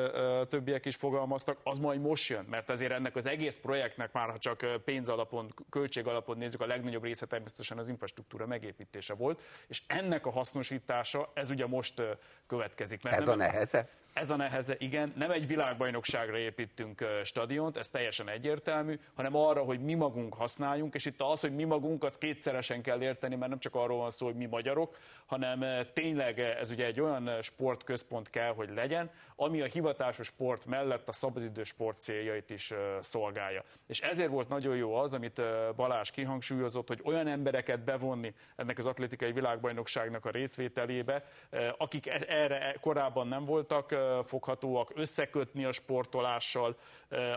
többiek 0.48 0.84
is 0.84 0.96
fogalmaztak, 0.96 1.62
az 1.64 1.78
majd 1.78 2.00
most 2.00 2.28
jön, 2.28 2.44
mert 2.44 2.70
azért 2.70 2.92
ennek 2.92 3.16
az 3.16 3.26
egész 3.26 3.56
projektnek 3.56 4.12
már, 4.12 4.30
ha 4.30 4.38
csak 4.38 4.82
pénz 4.84 5.08
alapon, 5.08 5.54
költség 5.70 6.06
alapon 6.06 6.38
nézzük, 6.38 6.60
a 6.60 6.66
legnagyobb 6.66 7.04
része 7.04 7.26
természetesen 7.26 7.78
az 7.78 7.88
infrastruktúra 7.88 8.46
megépítése 8.46 9.14
volt, 9.14 9.42
és 9.66 9.82
ennek 9.86 10.26
a 10.26 10.30
hasznosítása, 10.30 11.30
ez 11.34 11.50
ugye 11.50 11.66
most 11.66 12.02
következik. 12.46 13.02
Mert 13.02 13.16
ez 13.16 13.26
nem, 13.26 13.34
a 13.34 13.36
neheze? 13.36 13.88
Ez 14.14 14.30
a 14.30 14.36
neheze, 14.36 14.74
igen. 14.78 15.12
Nem 15.16 15.30
egy 15.30 15.46
világbajnokságra 15.46 16.36
építünk 16.36 17.04
stadiont, 17.24 17.76
ez 17.76 17.88
teljesen 17.88 18.28
egyértelmű, 18.28 18.98
hanem 19.14 19.36
arra, 19.36 19.62
hogy 19.62 19.80
mi 19.80 19.94
magunk 19.94 20.34
használjunk, 20.34 20.94
és 20.94 21.06
itt 21.06 21.20
az, 21.20 21.40
hogy 21.40 21.54
mi 21.54 21.64
magunk, 21.64 22.04
az 22.04 22.18
kétszeresen 22.18 22.82
kell 22.82 23.02
érteni, 23.02 23.34
mert 23.34 23.50
nem 23.50 23.58
csak 23.58 23.74
arról 23.74 23.98
van 23.98 24.10
szó, 24.10 24.26
hogy 24.26 24.34
mi 24.34 24.46
magyarok, 24.46 24.98
hanem 25.26 25.86
tényleg 25.92 26.38
ez 26.40 26.70
ugye 26.70 26.84
egy 26.84 27.00
olyan 27.00 27.42
sportközpont 27.42 28.30
kell, 28.30 28.54
hogy 28.54 28.70
legyen, 28.74 29.10
ami 29.36 29.60
a 29.60 29.66
hivatásos 29.66 30.26
sport 30.26 30.66
mellett 30.66 31.08
a 31.08 31.12
szabadidős 31.12 31.68
sport 31.68 32.00
céljait 32.00 32.50
is 32.50 32.72
szolgálja. 33.00 33.64
És 33.86 34.00
ezért 34.00 34.30
volt 34.30 34.48
nagyon 34.48 34.76
jó 34.76 34.94
az, 34.94 35.14
amit 35.14 35.42
Balázs 35.76 36.10
kihangsúlyozott, 36.10 36.88
hogy 36.88 37.00
olyan 37.04 37.26
embereket 37.26 37.84
bevonni 37.84 38.34
ennek 38.56 38.78
az 38.78 38.86
atlétikai 38.86 39.32
világbajnokságnak 39.32 40.24
a 40.24 40.30
részvételébe, 40.30 41.24
akik 41.78 42.06
e-, 42.06 42.24
erre 42.28 42.76
korábban 42.80 43.28
nem 43.28 43.44
voltak 43.44 44.02
foghatóak, 44.24 44.92
összekötni 44.94 45.64
a 45.64 45.72
sportolással 45.72 46.76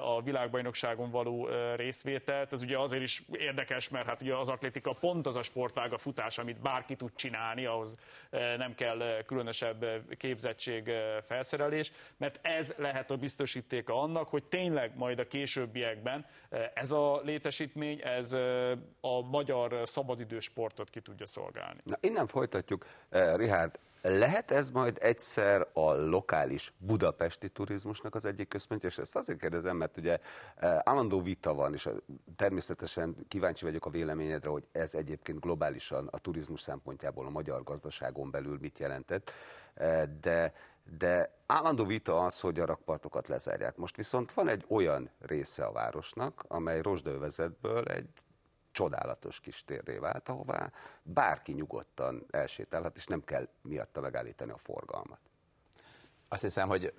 a 0.01 0.21
világbajnokságon 0.21 1.11
való 1.11 1.49
részvételt. 1.75 2.51
Ez 2.51 2.61
ugye 2.61 2.77
azért 2.77 3.03
is 3.03 3.23
érdekes, 3.31 3.89
mert 3.89 4.05
hát 4.05 4.21
ugye 4.21 4.35
az 4.35 4.49
atlétika 4.49 4.93
pont 4.93 5.27
az 5.27 5.35
a 5.35 5.41
sportág, 5.41 5.93
a 5.93 5.97
futás, 5.97 6.37
amit 6.37 6.61
bárki 6.61 6.95
tud 6.95 7.11
csinálni, 7.15 7.65
ahhoz 7.65 7.97
nem 8.57 8.75
kell 8.75 9.23
különösebb 9.25 9.85
képzettség, 10.17 10.91
felszerelés, 11.27 11.91
mert 12.17 12.39
ez 12.41 12.73
lehet 12.77 13.11
a 13.11 13.17
biztosítéka 13.17 14.01
annak, 14.01 14.27
hogy 14.27 14.43
tényleg 14.43 14.91
majd 14.95 15.19
a 15.19 15.27
későbbiekben 15.27 16.25
ez 16.73 16.91
a 16.91 17.21
létesítmény, 17.23 18.01
ez 18.03 18.33
a 19.01 19.21
magyar 19.21 19.81
szabadidős 19.83 20.43
sportot 20.43 20.89
ki 20.89 20.99
tudja 20.99 21.25
szolgálni. 21.25 21.79
Na, 21.83 21.95
innen 21.99 22.27
folytatjuk. 22.27 22.85
Richard, 23.35 23.79
lehet 24.09 24.51
ez 24.51 24.69
majd 24.69 24.97
egyszer 25.01 25.67
a 25.73 25.91
lokális 25.93 26.73
budapesti 26.77 27.49
turizmusnak 27.49 28.15
az 28.15 28.25
egyik 28.25 28.47
központja, 28.47 28.89
és 28.89 28.97
ezt 28.97 29.15
azért 29.15 29.39
kérdezem, 29.39 29.77
mert 29.77 29.97
ugye 29.97 30.17
eh, 30.55 30.77
állandó 30.83 31.21
vita 31.21 31.53
van, 31.53 31.73
és 31.73 31.89
természetesen 32.35 33.15
kíváncsi 33.27 33.65
vagyok 33.65 33.85
a 33.85 33.89
véleményedre, 33.89 34.49
hogy 34.49 34.67
ez 34.71 34.93
egyébként 34.93 35.39
globálisan 35.39 36.07
a 36.11 36.17
turizmus 36.17 36.61
szempontjából 36.61 37.25
a 37.25 37.29
magyar 37.29 37.63
gazdaságon 37.63 38.31
belül 38.31 38.57
mit 38.61 38.79
jelentett, 38.79 39.31
eh, 39.73 40.03
de, 40.21 40.53
de 40.97 41.35
állandó 41.45 41.85
vita 41.85 42.23
az, 42.23 42.39
hogy 42.39 42.59
a 42.59 42.65
rakpartokat 42.65 43.27
lezárják. 43.27 43.75
Most 43.75 43.95
viszont 43.95 44.31
van 44.31 44.47
egy 44.47 44.65
olyan 44.67 45.09
része 45.19 45.65
a 45.65 45.71
városnak, 45.71 46.43
amely 46.47 46.81
rozsdővezetből 46.81 47.83
egy 47.83 48.09
csodálatos 48.77 49.39
kis 49.39 49.63
térré 49.63 49.97
vált, 49.97 50.29
ahová 50.29 50.71
bárki 51.03 51.51
nyugodtan 51.51 52.25
elsétálhat, 52.29 52.97
és 52.97 53.05
nem 53.05 53.23
kell 53.23 53.47
miatta 53.61 54.01
megállítani 54.01 54.51
a 54.51 54.57
forgalmat. 54.57 55.19
Azt 56.27 56.41
hiszem, 56.41 56.67
hogy 56.67 56.93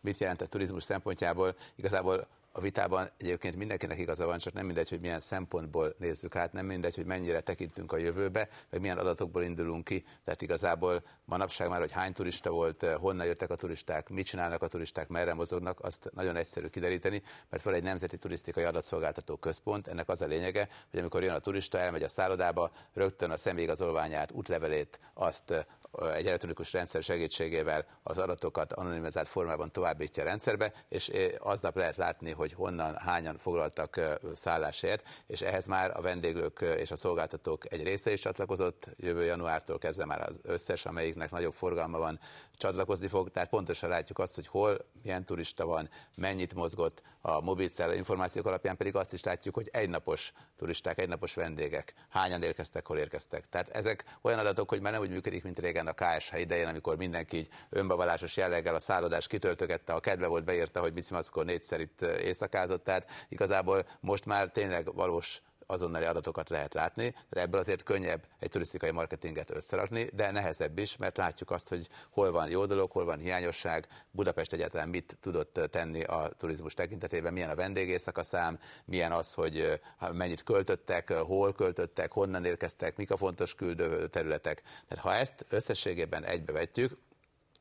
mit 0.00 0.18
jelent 0.18 0.40
a 0.40 0.46
turizmus 0.46 0.82
szempontjából, 0.82 1.56
igazából 1.74 2.26
a 2.56 2.60
vitában 2.60 3.08
egyébként 3.16 3.56
mindenkinek 3.56 3.98
igaza 3.98 4.26
van, 4.26 4.38
csak 4.38 4.52
nem 4.52 4.66
mindegy, 4.66 4.88
hogy 4.88 5.00
milyen 5.00 5.20
szempontból 5.20 5.94
nézzük 5.98 6.36
át, 6.36 6.52
nem 6.52 6.66
mindegy, 6.66 6.94
hogy 6.94 7.06
mennyire 7.06 7.40
tekintünk 7.40 7.92
a 7.92 7.96
jövőbe, 7.96 8.48
vagy 8.70 8.80
milyen 8.80 8.98
adatokból 8.98 9.42
indulunk 9.42 9.84
ki. 9.84 10.04
Tehát 10.24 10.42
igazából 10.42 11.02
manapság 11.24 11.68
már, 11.68 11.80
hogy 11.80 11.92
hány 11.92 12.12
turista 12.12 12.50
volt, 12.50 12.82
honnan 12.82 13.26
jöttek 13.26 13.50
a 13.50 13.54
turisták, 13.54 14.08
mit 14.08 14.26
csinálnak 14.26 14.62
a 14.62 14.66
turisták, 14.66 15.08
merre 15.08 15.34
mozognak, 15.34 15.80
azt 15.80 16.10
nagyon 16.14 16.36
egyszerű 16.36 16.66
kideríteni, 16.66 17.22
mert 17.50 17.62
van 17.62 17.74
egy 17.74 17.82
nemzeti 17.82 18.16
turisztikai 18.16 18.64
adatszolgáltató 18.64 19.36
központ. 19.36 19.86
Ennek 19.86 20.08
az 20.08 20.20
a 20.20 20.26
lényege, 20.26 20.68
hogy 20.90 21.00
amikor 21.00 21.22
jön 21.22 21.34
a 21.34 21.38
turista, 21.38 21.78
elmegy 21.78 22.02
a 22.02 22.08
szállodába, 22.08 22.70
rögtön 22.92 23.30
a 23.30 23.36
személyigazolványát, 23.36 24.32
útlevelét, 24.32 25.00
azt 25.14 25.66
egy 26.14 26.26
elektronikus 26.26 26.72
rendszer 26.72 27.02
segítségével 27.02 27.86
az 28.02 28.18
adatokat 28.18 28.72
anonimizált 28.72 29.28
formában 29.28 29.68
továbbítja 29.72 30.22
a 30.22 30.26
rendszerbe, 30.26 30.72
és 30.88 31.10
aznap 31.38 31.76
lehet 31.76 31.96
látni, 31.96 32.30
hogy 32.30 32.52
honnan, 32.52 32.96
hányan 32.96 33.38
foglaltak 33.38 34.00
szállásért, 34.34 35.02
és 35.26 35.40
ehhez 35.40 35.66
már 35.66 35.96
a 35.96 36.00
vendéglők 36.00 36.60
és 36.78 36.90
a 36.90 36.96
szolgáltatók 36.96 37.72
egy 37.72 37.82
része 37.82 38.12
is 38.12 38.20
csatlakozott, 38.20 38.88
jövő 38.96 39.24
januártól 39.24 39.78
kezdve 39.78 40.04
már 40.04 40.28
az 40.28 40.40
összes, 40.42 40.86
amelyiknek 40.86 41.30
nagyobb 41.30 41.54
forgalma 41.54 41.98
van, 41.98 42.20
csatlakozni 42.56 43.08
fog, 43.08 43.30
tehát 43.30 43.48
pontosan 43.48 43.88
látjuk 43.88 44.18
azt, 44.18 44.34
hogy 44.34 44.46
hol, 44.46 44.76
milyen 45.02 45.24
turista 45.24 45.66
van, 45.66 45.90
mennyit 46.14 46.54
mozgott, 46.54 47.02
a 47.28 47.40
mobilcella 47.40 47.94
információk 47.94 48.46
alapján 48.46 48.76
pedig 48.76 48.94
azt 48.96 49.12
is 49.12 49.22
látjuk, 49.22 49.54
hogy 49.54 49.68
egynapos 49.72 50.32
turisták, 50.56 50.98
egynapos 50.98 51.34
vendégek, 51.34 51.94
hányan 52.08 52.42
érkeztek, 52.42 52.86
hol 52.86 52.98
érkeztek. 52.98 53.48
Tehát 53.48 53.68
ezek 53.68 54.04
olyan 54.22 54.38
adatok, 54.38 54.68
hogy 54.68 54.80
már 54.80 54.92
nem 54.92 55.00
úgy 55.00 55.10
működik, 55.10 55.42
mint 55.42 55.58
régen 55.58 55.86
a 55.86 55.92
KSH 55.92 56.40
idején, 56.40 56.66
amikor 56.66 56.96
mindenki 56.96 57.36
így 57.36 57.48
önbevallásos 57.70 58.36
jelleggel 58.36 58.74
a 58.74 58.80
szállodás 58.80 59.26
kitöltögette, 59.26 59.92
a 59.92 60.00
kedve 60.00 60.26
volt 60.26 60.44
beírta, 60.44 60.80
hogy 60.80 60.92
Bicimaszkó 60.92 61.42
négyszer 61.42 61.80
itt 61.80 62.02
éjszakázott, 62.02 62.84
tehát 62.84 63.10
igazából 63.28 63.86
most 64.00 64.24
már 64.24 64.50
tényleg 64.50 64.94
valós 64.94 65.42
azonnali 65.66 66.04
adatokat 66.04 66.48
lehet 66.48 66.74
látni, 66.74 67.14
de 67.28 67.40
ebből 67.40 67.60
azért 67.60 67.82
könnyebb 67.82 68.26
egy 68.38 68.48
turisztikai 68.48 68.90
marketinget 68.90 69.50
összerakni, 69.50 70.04
de 70.04 70.30
nehezebb 70.30 70.78
is, 70.78 70.96
mert 70.96 71.16
látjuk 71.16 71.50
azt, 71.50 71.68
hogy 71.68 71.88
hol 72.10 72.30
van 72.30 72.50
jó 72.50 72.66
dolog, 72.66 72.90
hol 72.90 73.04
van 73.04 73.18
hiányosság, 73.18 73.86
Budapest 74.10 74.52
egyáltalán 74.52 74.88
mit 74.88 75.16
tudott 75.20 75.60
tenni 75.70 76.02
a 76.02 76.30
turizmus 76.36 76.74
tekintetében, 76.74 77.32
milyen 77.32 77.50
a 77.50 77.54
vendégészak 77.54 78.18
a 78.18 78.22
szám, 78.22 78.58
milyen 78.84 79.12
az, 79.12 79.32
hogy 79.32 79.80
mennyit 80.12 80.42
költöttek, 80.42 81.12
hol 81.12 81.52
költöttek, 81.52 82.12
honnan 82.12 82.44
érkeztek, 82.44 82.96
mik 82.96 83.10
a 83.10 83.16
fontos 83.16 83.54
küldő 83.54 84.06
területek. 84.06 84.62
Tehát 84.88 85.04
ha 85.04 85.14
ezt 85.14 85.46
összességében 85.48 86.24
egybevetjük, 86.24 86.98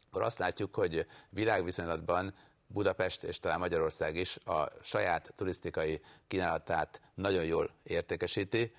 akkor 0.09 0.21
azt 0.21 0.39
látjuk, 0.39 0.75
hogy 0.75 1.05
világviszonylatban 1.29 2.33
Budapest 2.75 3.23
és 3.23 3.39
talán 3.39 3.59
Magyarország 3.59 4.15
is 4.15 4.37
a 4.45 4.71
saját 4.81 5.33
turisztikai 5.35 6.01
kínálatát 6.27 7.01
nagyon 7.13 7.43
jól 7.43 7.69
értékesíti. 7.83 8.75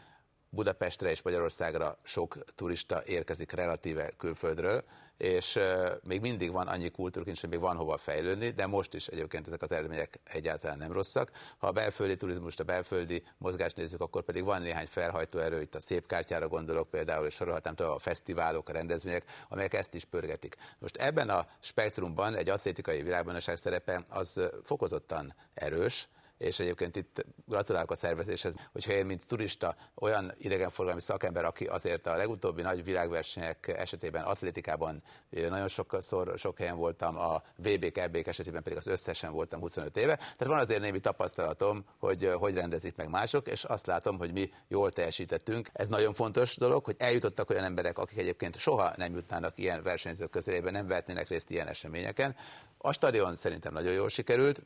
Budapestre 0.48 1.10
és 1.10 1.22
Magyarországra 1.22 1.98
sok 2.02 2.38
turista 2.54 3.02
érkezik 3.04 3.52
relatíve 3.52 4.10
külföldről, 4.16 4.84
és 5.16 5.58
még 6.02 6.20
mindig 6.20 6.52
van 6.52 6.66
annyi 6.66 6.88
kultúrkincs, 6.88 7.40
hogy 7.40 7.50
még 7.50 7.60
van 7.60 7.76
hova 7.76 7.96
fejlődni, 7.96 8.50
de 8.50 8.66
most 8.66 8.94
is 8.94 9.06
egyébként 9.06 9.46
ezek 9.46 9.62
az 9.62 9.72
eredmények 9.72 10.20
egyáltalán 10.24 10.78
nem 10.78 10.92
rosszak. 10.92 11.30
Ha 11.58 11.66
a 11.66 11.72
belföldi 11.72 12.16
turizmust, 12.16 12.60
a 12.60 12.64
belföldi 12.64 13.22
mozgást 13.38 13.76
nézzük, 13.76 14.00
akkor 14.00 14.22
pedig 14.22 14.44
van 14.44 14.62
néhány 14.62 14.86
felhajtó 14.86 15.38
erő, 15.38 15.60
itt 15.60 15.74
a 15.74 15.80
szép 15.80 16.06
kártyára 16.06 16.48
gondolok 16.48 16.90
például, 16.90 17.26
és 17.26 17.34
sorolhatnám 17.34 17.74
tovább 17.74 17.94
a 17.94 17.98
fesztiválok, 17.98 18.68
a 18.68 18.72
rendezvények, 18.72 19.24
amelyek 19.48 19.74
ezt 19.74 19.94
is 19.94 20.04
pörgetik. 20.04 20.56
Most 20.78 20.96
ebben 20.96 21.28
a 21.28 21.46
spektrumban 21.60 22.34
egy 22.34 22.48
atlétikai 22.48 23.02
világbajnokság 23.02 23.56
szerepe 23.56 24.04
az 24.08 24.40
fokozottan 24.64 25.34
erős, 25.54 26.08
és 26.38 26.58
egyébként 26.58 26.96
itt 26.96 27.24
gratulálok 27.46 27.90
a 27.90 27.94
szervezéshez, 27.94 28.54
hogyha 28.72 28.92
én, 28.92 29.06
mint 29.06 29.26
turista, 29.26 29.76
olyan 29.94 30.34
idegenforgalmi 30.38 31.00
szakember, 31.00 31.44
aki 31.44 31.64
azért 31.64 32.06
a 32.06 32.16
legutóbbi 32.16 32.62
nagy 32.62 32.84
világversenyek 32.84 33.68
esetében 33.68 34.22
atlétikában 34.22 35.02
nagyon 35.30 35.68
sokszor, 35.68 36.38
sok 36.38 36.58
helyen 36.58 36.76
voltam, 36.76 37.18
a 37.18 37.42
VB-k, 37.56 37.96
eb 37.98 38.16
esetében 38.24 38.62
pedig 38.62 38.78
az 38.78 38.86
összesen 38.86 39.32
voltam 39.32 39.60
25 39.60 39.96
éve, 39.96 40.16
tehát 40.16 40.46
van 40.46 40.58
azért 40.58 40.80
némi 40.80 41.00
tapasztalatom, 41.00 41.84
hogy 41.98 42.32
hogy 42.38 42.54
rendezik 42.54 42.96
meg 42.96 43.08
mások, 43.08 43.48
és 43.48 43.64
azt 43.64 43.86
látom, 43.86 44.18
hogy 44.18 44.32
mi 44.32 44.50
jól 44.68 44.90
teljesítettünk. 44.92 45.68
Ez 45.72 45.88
nagyon 45.88 46.14
fontos 46.14 46.56
dolog, 46.56 46.84
hogy 46.84 46.94
eljutottak 46.98 47.50
olyan 47.50 47.64
emberek, 47.64 47.98
akik 47.98 48.18
egyébként 48.18 48.58
soha 48.58 48.92
nem 48.96 49.14
jutnának 49.14 49.58
ilyen 49.58 49.82
versenyzők 49.82 50.30
közelébe, 50.30 50.70
nem 50.70 50.86
vehetnének 50.86 51.28
részt 51.28 51.50
ilyen 51.50 51.66
eseményeken. 51.66 52.36
A 52.78 52.92
stadion 52.92 53.34
szerintem 53.36 53.72
nagyon 53.72 53.92
jól 53.92 54.08
sikerült, 54.08 54.62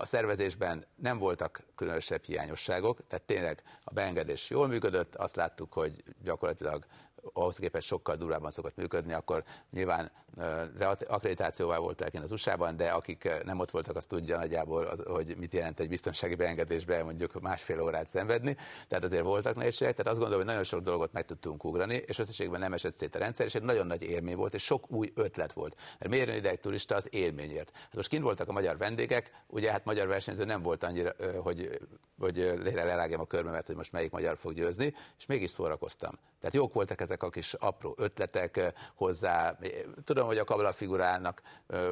a 0.00 0.06
szervezésben 0.06 0.86
nem 0.96 1.18
voltak 1.18 1.62
különösebb 1.74 2.24
hiányosságok, 2.24 3.06
tehát 3.06 3.24
tényleg 3.24 3.62
a 3.84 3.92
beengedés 3.92 4.50
jól 4.50 4.66
működött, 4.66 5.14
azt 5.14 5.36
láttuk, 5.36 5.72
hogy 5.72 6.02
gyakorlatilag 6.22 6.86
ahhoz 7.32 7.56
képest 7.56 7.86
sokkal 7.86 8.16
durvábban 8.16 8.50
szokott 8.50 8.76
működni, 8.76 9.12
akkor 9.12 9.44
nyilván 9.70 10.10
akkreditációval 11.08 11.80
voltak 11.80 12.14
én 12.14 12.20
az 12.20 12.32
USA-ban, 12.32 12.76
de 12.76 12.90
akik 12.90 13.30
nem 13.44 13.58
ott 13.58 13.70
voltak, 13.70 13.96
azt 13.96 14.08
tudja 14.08 14.36
nagyjából, 14.36 14.84
az, 14.84 15.02
hogy 15.06 15.36
mit 15.38 15.54
jelent 15.54 15.80
egy 15.80 15.88
biztonsági 15.88 16.34
beengedésbe 16.34 17.04
mondjuk 17.04 17.40
másfél 17.40 17.80
órát 17.82 18.08
szenvedni, 18.08 18.56
tehát 18.88 19.04
azért 19.04 19.22
voltak 19.22 19.56
nehézségek, 19.56 19.94
tehát 19.94 20.10
azt 20.10 20.20
gondolom, 20.20 20.38
hogy 20.38 20.48
nagyon 20.48 20.64
sok 20.64 20.80
dolgot 20.80 21.12
meg 21.12 21.24
tudtunk 21.24 21.64
ugrani, 21.64 21.94
és 21.94 22.18
összességben 22.18 22.60
nem 22.60 22.72
esett 22.72 22.94
szét 22.94 23.14
a 23.14 23.18
rendszer, 23.18 23.46
és 23.46 23.54
egy 23.54 23.62
nagyon 23.62 23.86
nagy 23.86 24.02
élmény 24.02 24.36
volt, 24.36 24.54
és 24.54 24.64
sok 24.64 24.90
új 24.90 25.12
ötlet 25.14 25.52
volt. 25.52 25.76
Mert 25.98 26.12
miért 26.12 26.46
egy 26.46 26.60
turista 26.60 26.94
az 26.94 27.08
élményért? 27.10 27.70
Hát 27.74 27.94
most 27.94 28.08
kint 28.08 28.22
voltak 28.22 28.48
a 28.48 28.52
magyar 28.52 28.76
vendégek, 28.76 29.30
ugye 29.46 29.70
hát 29.70 29.84
magyar 29.84 30.06
versenyző 30.06 30.44
nem 30.44 30.62
volt 30.62 30.84
annyira, 30.84 31.12
hogy, 31.42 31.78
hogy 32.18 32.36
lerágjam 32.62 33.20
a 33.20 33.24
körmemet, 33.24 33.66
hogy 33.66 33.76
most 33.76 33.92
melyik 33.92 34.10
magyar 34.10 34.36
fog 34.36 34.52
győzni, 34.52 34.94
és 35.18 35.26
mégis 35.26 35.50
szórakoztam. 35.50 36.18
Tehát 36.40 36.54
jók 36.54 36.72
voltak 36.72 37.00
ezek 37.00 37.17
a 37.22 37.30
kis 37.30 37.54
apró 37.54 37.94
ötletek 37.98 38.72
hozzá. 38.94 39.58
Tudom, 40.04 40.26
hogy 40.26 40.38
a 40.38 40.44
kabla 40.44 40.72
figurának 40.72 41.42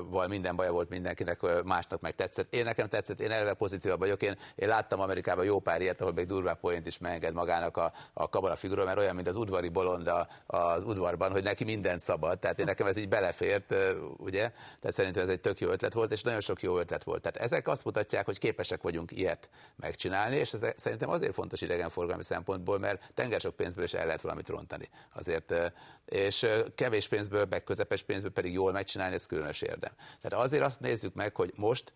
val 0.09 0.26
minden 0.26 0.56
baja 0.56 0.73
volt 0.73 0.88
mindenkinek, 0.88 1.62
másnak 1.64 2.00
meg 2.00 2.14
tetszett. 2.14 2.54
Én 2.54 2.64
nekem 2.64 2.88
tetszett, 2.88 3.21
én 3.21 3.30
eleve 3.30 3.54
pozitívabb 3.54 3.99
vagyok. 3.99 4.23
Én, 4.23 4.38
én 4.54 4.68
láttam 4.68 5.00
Amerikában 5.00 5.45
jó 5.45 5.59
pár 5.59 5.80
ilyet, 5.80 6.00
ahol 6.00 6.12
még 6.12 6.26
durvább 6.26 6.61
point 6.61 6.87
is 6.87 6.99
megenged 6.99 7.35
magának 7.35 7.76
a, 7.76 7.92
a 8.12 8.28
kabala 8.28 8.56
figura, 8.56 8.85
mert 8.85 8.99
olyan, 8.99 9.14
mint 9.14 9.28
az 9.28 9.37
udvari 9.37 9.68
bolonda 9.68 10.28
az 10.47 10.85
udvarban, 10.85 11.30
hogy 11.30 11.42
neki 11.42 11.64
minden 11.64 11.99
szabad. 11.99 12.38
Tehát 12.38 12.59
én 12.59 12.64
nekem 12.64 12.87
ez 12.87 12.97
így 12.97 13.09
belefért, 13.09 13.75
ugye? 14.16 14.50
Tehát 14.80 14.97
szerintem 14.97 15.23
ez 15.23 15.28
egy 15.28 15.40
tök 15.40 15.61
jó 15.61 15.68
ötlet 15.68 15.92
volt, 15.92 16.12
és 16.12 16.23
nagyon 16.23 16.40
sok 16.40 16.62
jó 16.62 16.78
ötlet 16.78 17.04
volt. 17.04 17.23
Tehát 17.23 17.37
ezek 17.37 17.68
azt 17.68 17.85
mutatják, 17.85 18.25
hogy 18.25 18.38
képesek 18.38 18.83
vagyunk 18.83 19.11
ilyet 19.12 19.49
megcsinálni, 19.76 20.37
és 20.37 20.52
ez 20.52 20.61
szerintem 20.76 21.11
azért 21.11 21.35
fontos 21.35 21.61
idegenforgalmi 21.61 22.25
szempontból, 22.25 22.78
mert 22.78 23.11
tenger 23.14 23.40
sok 23.40 23.56
pénzből 23.56 23.85
is 23.85 23.95
el 23.95 24.06
lehet 24.06 24.21
valamit 24.21 24.49
rontani. 24.49 24.88
Azért, 25.16 25.54
és 26.04 26.46
kevés 26.75 27.08
pénzből, 27.08 27.46
meg 27.50 27.64
közepes 27.64 28.02
pénzből 28.02 28.30
pedig 28.30 28.52
jól 28.52 28.73
megcsinálni, 28.73 29.14
ez 29.14 29.26
különös 29.26 29.61
érdem. 29.61 29.92
Tehát 30.20 30.44
azért 30.44 30.62
azt 30.62 30.80
nézzük 30.80 31.14
meg, 31.14 31.35
hogy 31.35 31.52
most 31.56 31.92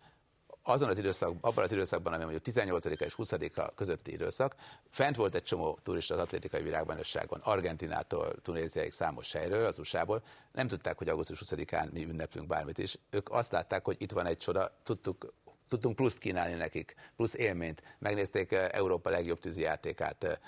azon 0.63 0.89
az 0.89 0.97
időszak, 0.97 1.35
abban 1.41 1.63
az 1.63 1.71
időszakban, 1.71 2.13
ami 2.13 2.21
mondjuk 2.21 2.43
18 2.43 2.85
és 2.85 3.13
20 3.13 3.31
-a 3.31 3.73
közötti 3.75 4.11
időszak, 4.11 4.55
fent 4.89 5.15
volt 5.15 5.35
egy 5.35 5.43
csomó 5.43 5.79
turista 5.83 6.13
az 6.13 6.19
atlétikai 6.19 6.61
világbajnokságon, 6.61 7.39
Argentinától, 7.43 8.35
Tunéziáig 8.41 8.91
számos 8.91 9.31
helyről, 9.31 9.65
az 9.65 9.79
USA-ból, 9.79 10.23
nem 10.51 10.67
tudták, 10.67 10.97
hogy 10.97 11.09
augusztus 11.09 11.41
20-án 11.45 11.91
mi 11.91 12.03
ünneplünk 12.03 12.47
bármit 12.47 12.77
is. 12.77 12.97
Ők 13.09 13.29
azt 13.31 13.51
látták, 13.51 13.85
hogy 13.85 13.95
itt 13.99 14.11
van 14.11 14.25
egy 14.25 14.37
csoda, 14.37 14.77
tudtuk, 14.83 15.33
tudtunk 15.67 15.95
pluszt 15.95 16.17
kínálni 16.17 16.53
nekik, 16.53 16.95
plusz 17.15 17.33
élményt. 17.33 17.83
Megnézték 17.99 18.51
Európa 18.51 19.09
legjobb 19.09 19.39
tűzijátékát, 19.39 20.39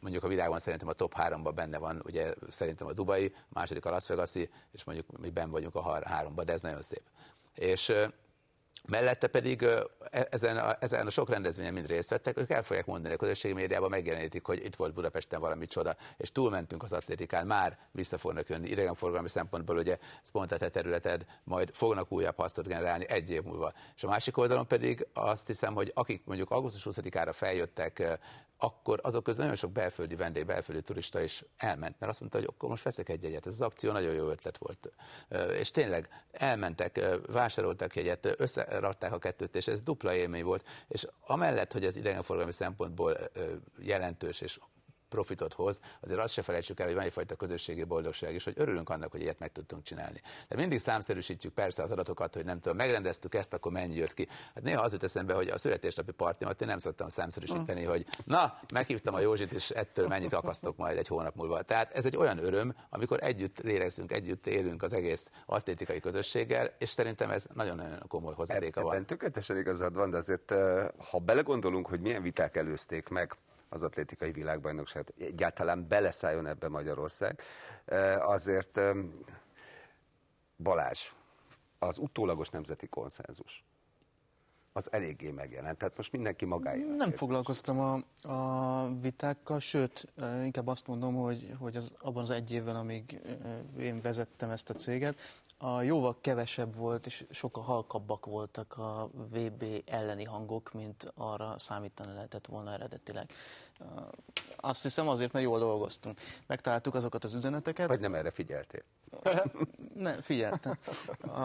mondjuk 0.00 0.24
a 0.24 0.28
világban 0.28 0.58
szerintem 0.58 0.88
a 0.88 0.92
top 0.92 1.14
háromban 1.14 1.54
benne 1.54 1.78
van, 1.78 2.02
ugye 2.04 2.34
szerintem 2.48 2.86
a 2.86 2.92
Dubai, 2.92 3.34
második 3.48 3.84
a 3.84 3.90
Las 3.90 4.06
vegas 4.06 4.34
és 4.72 4.84
mondjuk 4.84 5.18
mi 5.18 5.30
ben 5.30 5.50
vagyunk 5.50 5.74
a 5.74 6.08
háromban, 6.08 6.44
de 6.44 6.52
ez 6.52 6.60
nagyon 6.60 6.82
szép. 6.82 7.02
És 7.54 7.92
Mellette 8.88 9.26
pedig 9.26 9.62
e, 9.62 9.86
ezen 10.30 10.56
a, 10.56 10.76
ezen 10.80 11.06
a 11.06 11.10
sok 11.10 11.30
rendezvényen 11.30 11.72
mind 11.72 11.86
részt 11.86 12.10
vettek, 12.10 12.38
ők 12.38 12.50
el 12.50 12.62
fogják 12.62 12.86
mondani, 12.86 13.14
a 13.14 13.16
közösségi 13.16 13.54
médiában 13.54 13.90
megjelenítik, 13.90 14.44
hogy 14.44 14.64
itt 14.64 14.76
volt 14.76 14.94
Budapesten 14.94 15.40
valami 15.40 15.66
csoda, 15.66 15.96
és 16.16 16.32
túlmentünk 16.32 16.82
az 16.82 16.92
atlétikán, 16.92 17.46
már 17.46 17.78
vissza 17.92 18.18
fognak 18.18 18.48
jönni 18.48 18.68
idegenforgalmi 18.68 19.28
szempontból, 19.28 19.76
ugye 19.76 19.98
pont 20.32 20.52
a 20.52 20.56
te 20.56 20.68
területed, 20.68 21.24
majd 21.44 21.70
fognak 21.74 22.12
újabb 22.12 22.36
hasztot 22.36 22.66
generálni 22.66 23.08
egy 23.08 23.30
év 23.30 23.42
múlva. 23.42 23.72
És 23.96 24.04
a 24.04 24.08
másik 24.08 24.36
oldalon 24.36 24.66
pedig 24.66 25.06
azt 25.12 25.46
hiszem, 25.46 25.74
hogy 25.74 25.92
akik 25.94 26.22
mondjuk 26.24 26.50
augusztus 26.50 26.82
20-ára 26.90 27.32
feljöttek 27.32 28.18
akkor 28.58 29.00
azok 29.02 29.22
közül 29.22 29.40
nagyon 29.40 29.56
sok 29.56 29.72
belföldi 29.72 30.14
vendég, 30.14 30.46
belföldi 30.46 30.82
turista 30.82 31.20
is 31.20 31.44
elment, 31.56 31.96
mert 31.98 32.10
azt 32.12 32.20
mondta, 32.20 32.38
hogy 32.38 32.48
akkor 32.50 32.68
most 32.68 32.82
veszek 32.82 33.08
egy 33.08 33.22
jegyet. 33.22 33.46
Ez 33.46 33.52
az 33.52 33.60
akció 33.60 33.92
nagyon 33.92 34.14
jó 34.14 34.28
ötlet 34.28 34.58
volt. 34.58 34.90
És 35.58 35.70
tényleg 35.70 36.08
elmentek, 36.30 37.00
vásároltak 37.26 37.96
jegyet, 37.96 38.34
összerakták 38.36 39.12
a 39.12 39.18
kettőt, 39.18 39.56
és 39.56 39.66
ez 39.66 39.80
dupla 39.80 40.14
élmény 40.14 40.44
volt. 40.44 40.66
És 40.88 41.06
amellett, 41.20 41.72
hogy 41.72 41.84
ez 41.84 41.96
idegenforgalmi 41.96 42.52
szempontból 42.52 43.16
jelentős 43.78 44.40
és 44.40 44.58
profitot 45.08 45.54
hoz, 45.54 45.80
azért 46.00 46.20
azt 46.20 46.32
se 46.32 46.42
felejtsük 46.42 46.80
el, 46.80 46.86
hogy 46.86 46.94
van 46.94 47.04
egyfajta 47.04 47.34
közösségi 47.34 47.84
boldogság 47.84 48.34
is, 48.34 48.44
hogy 48.44 48.54
örülünk 48.56 48.88
annak, 48.88 49.10
hogy 49.10 49.20
ilyet 49.20 49.38
meg 49.38 49.52
tudtunk 49.52 49.82
csinálni. 49.82 50.20
De 50.48 50.56
mindig 50.56 50.78
számszerűsítjük 50.78 51.52
persze 51.52 51.82
az 51.82 51.90
adatokat, 51.90 52.34
hogy 52.34 52.44
nem 52.44 52.60
tudom, 52.60 52.76
megrendeztük 52.76 53.34
ezt, 53.34 53.54
akkor 53.54 53.72
mennyi 53.72 53.94
jött 53.94 54.14
ki. 54.14 54.28
Hát 54.54 54.64
néha 54.64 54.82
az 54.82 54.92
jut 54.92 55.02
eszembe, 55.02 55.34
hogy 55.34 55.48
a 55.48 55.58
születésnapi 55.58 56.12
partimat 56.12 56.60
én 56.60 56.68
nem 56.68 56.78
szoktam 56.78 57.08
számszerűsíteni, 57.08 57.84
hogy 57.84 58.06
na, 58.24 58.58
meghívtam 58.72 59.14
a 59.14 59.20
Józsit, 59.20 59.52
és 59.52 59.70
ettől 59.70 60.08
mennyit 60.08 60.32
akasztok 60.32 60.76
majd 60.76 60.98
egy 60.98 61.08
hónap 61.08 61.34
múlva. 61.34 61.62
Tehát 61.62 61.92
ez 61.92 62.04
egy 62.04 62.16
olyan 62.16 62.38
öröm, 62.38 62.74
amikor 62.90 63.18
együtt 63.22 63.58
lélegzünk, 63.58 64.12
együtt 64.12 64.46
élünk 64.46 64.82
az 64.82 64.92
egész 64.92 65.30
atlétikai 65.46 66.00
közösséggel, 66.00 66.74
és 66.78 66.88
szerintem 66.88 67.30
ez 67.30 67.46
nagyon-nagyon 67.54 68.02
komoly 68.08 68.34
hozzáadéka 68.34 68.82
van. 68.82 68.92
Ebben 68.92 69.06
tökéletesen 69.06 69.56
igazad 69.56 69.94
van, 69.94 70.10
de 70.10 70.16
azért, 70.16 70.50
eh, 70.50 70.86
ha 71.10 71.18
belegondolunk, 71.18 71.86
hogy 71.86 72.00
milyen 72.00 72.22
viták 72.22 72.56
előzték 72.56 73.08
meg 73.08 73.36
az 73.68 73.82
atlétikai 73.82 74.32
világbajnokságot, 74.32 75.12
egyáltalán 75.18 75.88
beleszálljon 75.88 76.46
ebbe 76.46 76.68
Magyarország, 76.68 77.40
azért 78.18 78.80
Balázs, 80.56 81.12
az 81.78 81.98
utólagos 81.98 82.48
nemzeti 82.48 82.86
konszenzus, 82.86 83.64
az 84.72 84.92
eléggé 84.92 85.30
megjelent. 85.30 85.78
Tehát 85.78 85.96
most 85.96 86.12
mindenki 86.12 86.44
magáért. 86.44 86.96
Nem 86.96 87.12
foglalkoztam 87.12 87.80
a, 87.80 88.02
a 88.32 88.94
vitákkal, 89.00 89.60
sőt, 89.60 90.12
inkább 90.44 90.66
azt 90.66 90.86
mondom, 90.86 91.14
hogy, 91.14 91.54
hogy 91.58 91.76
az, 91.76 91.92
abban 91.98 92.22
az 92.22 92.30
egy 92.30 92.52
évben, 92.52 92.76
amíg 92.76 93.20
én 93.78 94.00
vezettem 94.00 94.50
ezt 94.50 94.70
a 94.70 94.74
céget, 94.74 95.18
a 95.58 95.82
jóval 95.82 96.16
kevesebb 96.20 96.76
volt, 96.76 97.06
és 97.06 97.26
sokkal 97.30 97.62
halkabbak 97.62 98.26
voltak 98.26 98.76
a 98.76 99.10
VB 99.12 99.64
elleni 99.86 100.24
hangok, 100.24 100.72
mint 100.72 101.12
arra 101.14 101.58
számítani 101.58 102.12
lehetett 102.12 102.46
volna 102.46 102.72
eredetileg. 102.72 103.32
Azt 104.56 104.82
hiszem 104.82 105.08
azért, 105.08 105.32
mert 105.32 105.44
jól 105.44 105.58
dolgoztunk. 105.58 106.20
Megtaláltuk 106.46 106.94
azokat 106.94 107.24
az 107.24 107.34
üzeneteket. 107.34 107.88
Vagy 107.88 108.00
nem 108.00 108.14
erre 108.14 108.30
figyeltél? 108.30 108.82
Nem, 109.94 110.20
figyeltem. 110.20 110.78
A, 111.20 111.38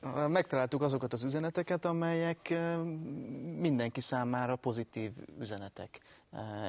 a, 0.00 0.28
megtaláltuk 0.28 0.82
azokat 0.82 1.12
az 1.12 1.22
üzeneteket, 1.22 1.84
amelyek 1.84 2.54
mindenki 3.58 4.00
számára 4.00 4.56
pozitív 4.56 5.12
üzenetek 5.38 6.00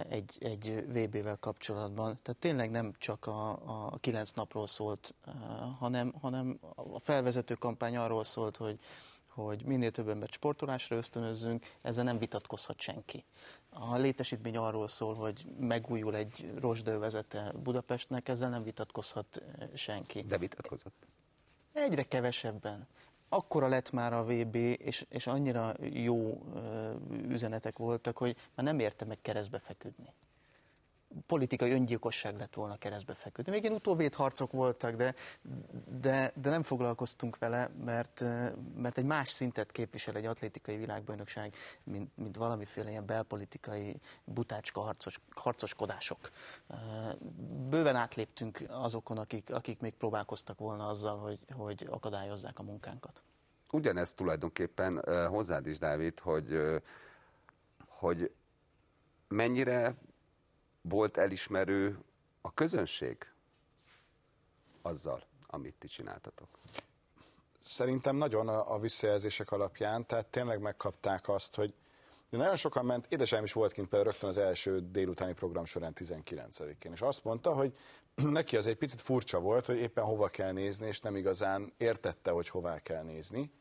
egy, 0.09 0.37
egy 0.39 0.85
VB-vel 0.87 1.37
kapcsolatban. 1.37 2.19
Tehát 2.21 2.39
tényleg 2.39 2.71
nem 2.71 2.93
csak 2.97 3.27
a, 3.27 3.49
a 3.91 3.97
kilenc 3.99 4.31
napról 4.31 4.67
szólt, 4.67 5.13
hanem, 5.79 6.13
hanem 6.21 6.59
a 6.75 6.99
felvezető 6.99 7.53
kampány 7.53 7.97
arról 7.97 8.23
szólt, 8.23 8.57
hogy 8.57 8.79
hogy 9.33 9.65
minél 9.65 9.91
több 9.91 10.07
embert 10.07 10.31
sportolásra 10.31 10.95
ösztönözzünk, 10.95 11.65
ezzel 11.81 12.03
nem 12.03 12.17
vitatkozhat 12.17 12.79
senki. 12.79 13.25
A 13.69 13.95
létesítmény 13.95 14.57
arról 14.57 14.87
szól, 14.87 15.15
hogy 15.15 15.45
megújul 15.59 16.15
egy 16.15 16.51
rozsdővezete 16.59 17.51
Budapestnek, 17.63 18.29
ezzel 18.29 18.49
nem 18.49 18.63
vitatkozhat 18.63 19.41
eh, 19.57 19.67
senki. 19.73 20.21
De 20.21 20.37
vitatkozott? 20.37 21.05
Egyre 21.73 22.03
kevesebben. 22.03 22.87
Akkora 23.29 23.67
lett 23.67 23.91
már 23.91 24.13
a 24.13 24.23
VB, 24.23 24.55
és, 24.55 25.05
és 25.09 25.27
annyira 25.27 25.73
jó 25.81 26.15
uh, 26.15 26.51
üzenetek 27.27 27.77
voltak, 27.77 28.17
hogy 28.17 28.35
már 28.55 28.65
nem 28.65 28.79
érte 28.79 29.05
meg 29.05 29.17
keresztbe 29.21 29.59
feküdni 29.59 30.13
politikai 31.27 31.71
öngyilkosság 31.71 32.37
lett 32.37 32.53
volna 32.53 32.77
keresztbe 32.77 33.13
feküdni. 33.13 33.51
Még 33.51 33.63
ilyen 33.63 33.75
utóvédharcok 33.75 34.51
voltak, 34.51 34.95
de, 34.95 35.15
de, 36.01 36.31
de 36.35 36.49
nem 36.49 36.63
foglalkoztunk 36.63 37.37
vele, 37.37 37.69
mert, 37.85 38.23
mert 38.77 38.97
egy 38.97 39.05
más 39.05 39.29
szintet 39.29 39.71
képvisel 39.71 40.15
egy 40.15 40.25
atlétikai 40.25 40.77
világbajnokság, 40.77 41.55
mint, 41.83 42.17
mint 42.17 42.35
valamiféle 42.35 42.89
ilyen 42.89 43.05
belpolitikai 43.05 43.99
butácska 44.23 44.81
harcos, 44.81 45.19
harcoskodások. 45.35 46.29
Bőven 47.69 47.95
átléptünk 47.95 48.63
azokon, 48.69 49.17
akik, 49.17 49.53
akik 49.53 49.79
még 49.79 49.93
próbálkoztak 49.93 50.59
volna 50.59 50.87
azzal, 50.87 51.17
hogy, 51.17 51.39
hogy 51.55 51.87
akadályozzák 51.89 52.59
a 52.59 52.63
munkánkat. 52.63 53.21
Ugyanezt 53.71 54.15
tulajdonképpen 54.15 55.03
hozzád 55.27 55.67
is, 55.67 55.79
Dávid, 55.79 56.19
hogy, 56.19 56.81
hogy 57.87 58.31
mennyire 59.27 59.95
volt 60.89 61.17
elismerő 61.17 61.99
a 62.41 62.53
közönség 62.53 63.27
azzal, 64.81 65.23
amit 65.47 65.75
ti 65.75 65.87
csináltatok? 65.87 66.47
Szerintem 67.59 68.15
nagyon 68.15 68.47
a, 68.47 68.73
a 68.73 68.79
visszajelzések 68.79 69.51
alapján, 69.51 70.05
tehát 70.05 70.25
tényleg 70.25 70.59
megkapták 70.59 71.29
azt, 71.29 71.55
hogy 71.55 71.73
de 72.33 72.39
nagyon 72.39 72.55
sokan 72.55 72.85
ment, 72.85 73.05
édesem 73.09 73.43
is 73.43 73.53
volt 73.53 73.71
kint 73.71 73.87
például 73.87 74.11
rögtön 74.11 74.29
az 74.29 74.37
első 74.37 74.89
délutáni 74.91 75.33
program 75.33 75.65
során 75.65 75.93
19-én, 75.95 76.91
és 76.91 77.01
azt 77.01 77.23
mondta, 77.23 77.53
hogy 77.53 77.77
neki 78.15 78.57
az 78.57 78.67
egy 78.67 78.77
picit 78.77 79.01
furcsa 79.01 79.39
volt, 79.39 79.65
hogy 79.65 79.77
éppen 79.77 80.03
hova 80.03 80.27
kell 80.27 80.51
nézni, 80.51 80.87
és 80.87 80.99
nem 80.99 81.15
igazán 81.15 81.73
értette, 81.77 82.31
hogy 82.31 82.49
hová 82.49 82.79
kell 82.79 83.03
nézni, 83.03 83.51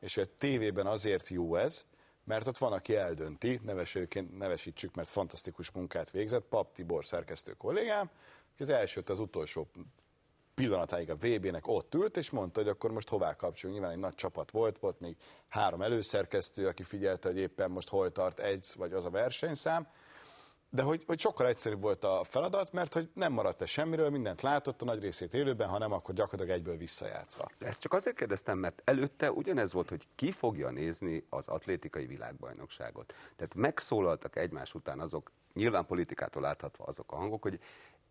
és 0.00 0.14
hogy 0.14 0.28
a 0.32 0.36
tévében 0.38 0.86
azért 0.86 1.28
jó 1.28 1.56
ez, 1.56 1.84
mert 2.24 2.46
ott 2.46 2.58
van, 2.58 2.72
aki 2.72 2.96
eldönti, 2.96 3.60
nevesőként 3.62 4.38
nevesítsük, 4.38 4.94
mert 4.94 5.08
fantasztikus 5.08 5.70
munkát 5.70 6.10
végzett, 6.10 6.44
Pap 6.48 6.72
Tibor 6.72 7.04
szerkesztő 7.04 7.52
kollégám, 7.52 8.10
Az 8.58 8.68
első 8.70 9.02
az 9.06 9.18
utolsó 9.18 9.70
pillanatáig 10.54 11.10
a 11.10 11.16
VB-nek 11.16 11.66
ott 11.66 11.94
ült, 11.94 12.16
és 12.16 12.30
mondta, 12.30 12.60
hogy 12.60 12.68
akkor 12.68 12.92
most 12.92 13.08
hová 13.08 13.34
kapcsoljuk. 13.34 13.78
Nyilván 13.78 13.96
egy 13.96 14.02
nagy 14.02 14.14
csapat 14.14 14.50
volt, 14.50 14.78
volt 14.78 15.00
még 15.00 15.16
három 15.48 15.82
előszerkesztő, 15.82 16.66
aki 16.66 16.82
figyelte, 16.82 17.28
hogy 17.28 17.38
éppen 17.38 17.70
most 17.70 17.88
hol 17.88 18.12
tart 18.12 18.40
egy, 18.40 18.66
vagy 18.76 18.92
az 18.92 19.04
a 19.04 19.10
versenyszám, 19.10 19.88
de 20.70 20.82
hogy, 20.82 21.02
hogy 21.06 21.20
sokkal 21.20 21.46
egyszerűbb 21.46 21.80
volt 21.80 22.04
a 22.04 22.24
feladat, 22.24 22.72
mert 22.72 22.94
hogy 22.94 23.10
nem 23.14 23.32
maradt 23.32 23.62
-e 23.62 23.66
semmiről, 23.66 24.10
mindent 24.10 24.42
látott, 24.42 24.82
a 24.82 24.84
nagy 24.84 25.00
részét 25.00 25.34
élőben, 25.34 25.68
ha 25.68 25.78
nem, 25.78 25.92
akkor 25.92 26.14
gyakorlatilag 26.14 26.58
egyből 26.58 26.76
visszajátszva. 26.76 27.50
Ezt 27.58 27.80
csak 27.80 27.92
azért 27.92 28.16
kérdeztem, 28.16 28.58
mert 28.58 28.82
előtte 28.84 29.32
ugyanez 29.32 29.72
volt, 29.72 29.88
hogy 29.88 30.06
ki 30.14 30.30
fogja 30.30 30.70
nézni 30.70 31.26
az 31.28 31.48
atlétikai 31.48 32.06
világbajnokságot. 32.06 33.14
Tehát 33.36 33.54
megszólaltak 33.54 34.36
egymás 34.36 34.74
után 34.74 35.00
azok, 35.00 35.32
nyilván 35.54 35.86
politikától 35.86 36.42
láthatva 36.42 36.84
azok 36.84 37.12
a 37.12 37.16
hangok, 37.16 37.42
hogy 37.42 37.60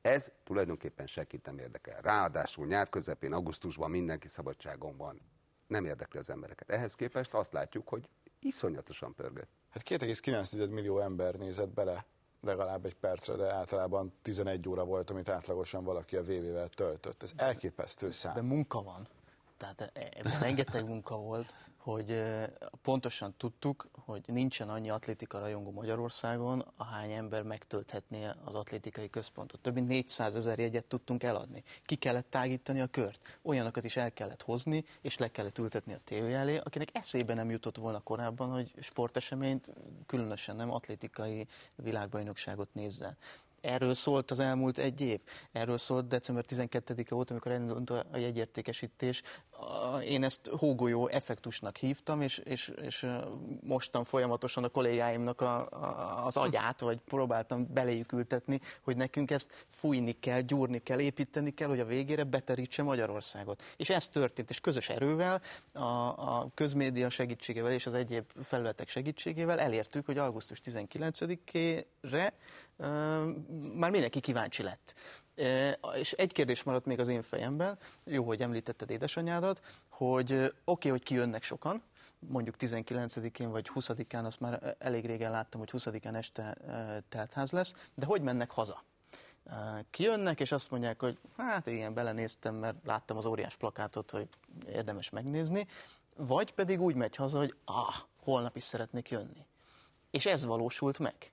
ez 0.01 0.31
tulajdonképpen 0.43 1.07
senkit 1.07 1.45
nem 1.45 1.57
érdekel. 1.57 2.01
Ráadásul 2.01 2.65
nyár 2.65 2.89
közepén, 2.89 3.33
augusztusban 3.33 3.89
mindenki 3.89 4.27
szabadságon 4.27 4.97
van. 4.97 5.21
Nem 5.67 5.85
érdekli 5.85 6.19
az 6.19 6.29
embereket. 6.29 6.69
Ehhez 6.69 6.95
képest 6.95 7.33
azt 7.33 7.53
látjuk, 7.53 7.87
hogy 7.87 8.09
iszonyatosan 8.39 9.15
pörgött. 9.15 9.49
Hát 9.69 9.89
2,9 9.89 10.69
millió 10.69 10.99
ember 10.99 11.35
nézett 11.35 11.69
bele 11.69 12.05
legalább 12.41 12.85
egy 12.85 12.95
percre, 12.95 13.35
de 13.35 13.53
általában 13.53 14.13
11 14.21 14.69
óra 14.69 14.83
volt, 14.83 15.09
amit 15.09 15.29
átlagosan 15.29 15.83
valaki 15.83 16.15
a 16.15 16.21
VB-vel 16.21 16.67
töltött. 16.67 17.23
Ez 17.23 17.31
elképesztő 17.35 18.11
szám. 18.11 18.33
De 18.33 18.41
munka 18.41 18.83
van. 18.83 19.07
Tehát 19.57 19.91
ebben 19.93 20.39
rengeteg 20.39 20.87
munka 20.87 21.17
volt, 21.17 21.53
hogy 21.79 22.21
pontosan 22.81 23.33
tudtuk, 23.37 23.87
hogy 24.05 24.23
nincsen 24.25 24.69
annyi 24.69 24.89
atlétika 24.89 25.39
rajongó 25.39 25.71
Magyarországon, 25.71 26.65
ahány 26.77 27.11
ember 27.11 27.43
megtölthetné 27.43 28.27
az 28.45 28.55
atlétikai 28.55 29.09
központot. 29.09 29.59
Több 29.59 29.73
mint 29.73 29.87
400 29.87 30.35
ezer 30.35 30.59
jegyet 30.59 30.85
tudtunk 30.85 31.23
eladni. 31.23 31.63
Ki 31.85 31.95
kellett 31.95 32.29
tágítani 32.29 32.81
a 32.81 32.87
kört. 32.87 33.39
Olyanokat 33.41 33.83
is 33.83 33.97
el 33.97 34.13
kellett 34.13 34.41
hozni, 34.41 34.85
és 35.01 35.17
le 35.17 35.31
kellett 35.31 35.57
ültetni 35.57 35.93
a 35.93 35.99
tévé 36.03 36.33
elé, 36.33 36.57
akinek 36.57 36.89
eszébe 36.93 37.33
nem 37.33 37.49
jutott 37.49 37.77
volna 37.77 37.99
korábban, 37.99 38.49
hogy 38.49 38.73
sporteseményt, 38.79 39.69
különösen 40.05 40.55
nem 40.55 40.71
atlétikai 40.71 41.47
világbajnokságot 41.75 42.73
nézzen. 42.73 43.17
Erről 43.61 43.93
szólt 43.93 44.31
az 44.31 44.39
elmúlt 44.39 44.77
egy 44.77 45.01
év. 45.01 45.19
Erről 45.51 45.77
szólt 45.77 46.07
december 46.07 46.45
12-e 46.47 47.15
volt, 47.15 47.31
amikor 47.31 47.51
elindult 47.51 47.89
a 47.89 48.17
jegyértékesítés. 48.17 49.21
Én 50.03 50.23
ezt 50.23 50.47
hógolyó 50.47 51.07
effektusnak 51.07 51.77
hívtam, 51.77 52.21
és, 52.21 52.37
és, 52.37 52.71
és 52.81 53.05
mostan 53.61 54.03
folyamatosan 54.03 54.63
a 54.63 54.67
kollégáimnak 54.67 55.41
a, 55.41 55.69
a, 55.69 56.25
az 56.25 56.37
agyát, 56.37 56.79
vagy 56.79 56.97
próbáltam 56.97 57.67
beléjük 57.73 58.11
ültetni, 58.11 58.59
hogy 58.83 58.97
nekünk 58.97 59.31
ezt 59.31 59.65
fújni 59.67 60.11
kell, 60.11 60.39
gyúrni 60.39 60.77
kell, 60.79 60.99
építeni 60.99 61.53
kell, 61.53 61.67
hogy 61.67 61.79
a 61.79 61.85
végére 61.85 62.23
beterítse 62.23 62.83
Magyarországot. 62.83 63.61
És 63.77 63.89
ez 63.89 64.07
történt, 64.07 64.49
és 64.49 64.59
közös 64.59 64.89
erővel, 64.89 65.41
a, 65.73 65.79
a 65.79 66.49
közmédia 66.53 67.09
segítségével 67.09 67.71
és 67.71 67.85
az 67.85 67.93
egyéb 67.93 68.25
felületek 68.41 68.87
segítségével 68.87 69.59
elértük, 69.59 70.05
hogy 70.05 70.17
augusztus 70.17 70.61
19-ére 70.65 72.31
már 73.73 73.91
mindenki 73.91 74.19
kíváncsi 74.19 74.63
lett. 74.63 74.93
És 75.93 76.11
egy 76.11 76.31
kérdés 76.31 76.63
maradt 76.63 76.85
még 76.85 76.99
az 76.99 77.07
én 77.07 77.21
fejemben, 77.21 77.77
jó, 78.03 78.23
hogy 78.23 78.41
említetted 78.41 78.89
édesanyádat, 78.89 79.61
hogy 79.87 80.33
oké, 80.33 80.51
okay, 80.65 80.91
hogy 80.91 81.03
kijönnek 81.03 81.43
sokan, 81.43 81.83
mondjuk 82.19 82.55
19-én 82.59 83.51
vagy 83.51 83.69
20-án, 83.75 84.25
azt 84.25 84.39
már 84.39 84.75
elég 84.79 85.05
régen 85.05 85.31
láttam, 85.31 85.59
hogy 85.59 85.69
20-án 85.71 86.15
este 86.15 86.57
teltház 87.09 87.51
lesz, 87.51 87.73
de 87.95 88.05
hogy 88.05 88.21
mennek 88.21 88.51
haza? 88.51 88.83
Kijönnek, 89.89 90.39
és 90.39 90.51
azt 90.51 90.71
mondják, 90.71 91.01
hogy 91.01 91.17
hát 91.37 91.67
igen, 91.67 91.93
belenéztem, 91.93 92.55
mert 92.55 92.75
láttam 92.85 93.17
az 93.17 93.25
óriás 93.25 93.55
plakátot, 93.55 94.11
hogy 94.11 94.27
érdemes 94.67 95.09
megnézni, 95.09 95.67
vagy 96.15 96.51
pedig 96.51 96.81
úgy 96.81 96.95
megy 96.95 97.15
haza, 97.15 97.37
hogy 97.37 97.55
ah, 97.65 97.95
holnap 98.23 98.55
is 98.55 98.63
szeretnék 98.63 99.09
jönni. 99.09 99.45
És 100.11 100.25
ez 100.25 100.45
valósult 100.45 100.99
meg. 100.99 101.31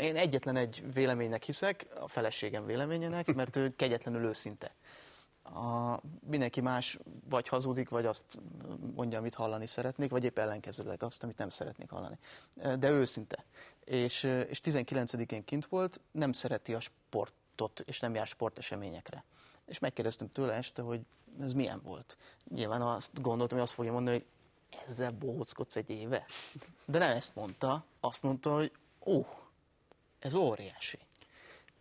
Én 0.00 0.16
egyetlen 0.16 0.56
egy 0.56 0.92
véleménynek 0.92 1.42
hiszek, 1.42 1.86
a 2.00 2.08
feleségem 2.08 2.66
véleményének, 2.66 3.34
mert 3.34 3.56
ő 3.56 3.76
kegyetlenül 3.76 4.24
őszinte. 4.24 4.74
A, 5.42 6.00
mindenki 6.20 6.60
más 6.60 6.98
vagy 7.28 7.48
hazudik, 7.48 7.88
vagy 7.88 8.06
azt 8.06 8.24
mondja, 8.94 9.18
amit 9.18 9.34
hallani 9.34 9.66
szeretnék, 9.66 10.10
vagy 10.10 10.24
épp 10.24 10.38
ellenkezőleg 10.38 11.02
azt, 11.02 11.22
amit 11.22 11.38
nem 11.38 11.50
szeretnék 11.50 11.90
hallani. 11.90 12.18
De 12.54 12.90
őszinte. 12.90 13.44
És, 13.84 14.22
és 14.48 14.60
19-én 14.64 15.44
kint 15.44 15.66
volt, 15.66 16.00
nem 16.10 16.32
szereti 16.32 16.74
a 16.74 16.80
sportot, 16.80 17.80
és 17.80 18.00
nem 18.00 18.14
jár 18.14 18.26
sporteseményekre. 18.26 19.24
És 19.66 19.78
megkérdeztem 19.78 20.32
tőle 20.32 20.52
este, 20.52 20.82
hogy 20.82 21.00
ez 21.40 21.52
milyen 21.52 21.80
volt. 21.84 22.16
Nyilván 22.48 22.82
azt 22.82 23.22
gondoltam, 23.22 23.56
hogy 23.58 23.66
azt 23.66 23.74
fogja 23.74 23.92
mondani, 23.92 24.16
hogy 24.16 24.26
ezzel 24.88 25.10
bohóckodsz 25.10 25.76
egy 25.76 25.90
éve. 25.90 26.26
De 26.84 26.98
nem 26.98 27.10
ezt 27.10 27.34
mondta, 27.34 27.84
azt 28.00 28.22
mondta, 28.22 28.54
hogy 28.54 28.72
uh, 29.04 29.26
ez 30.18 30.34
óriási. 30.34 30.98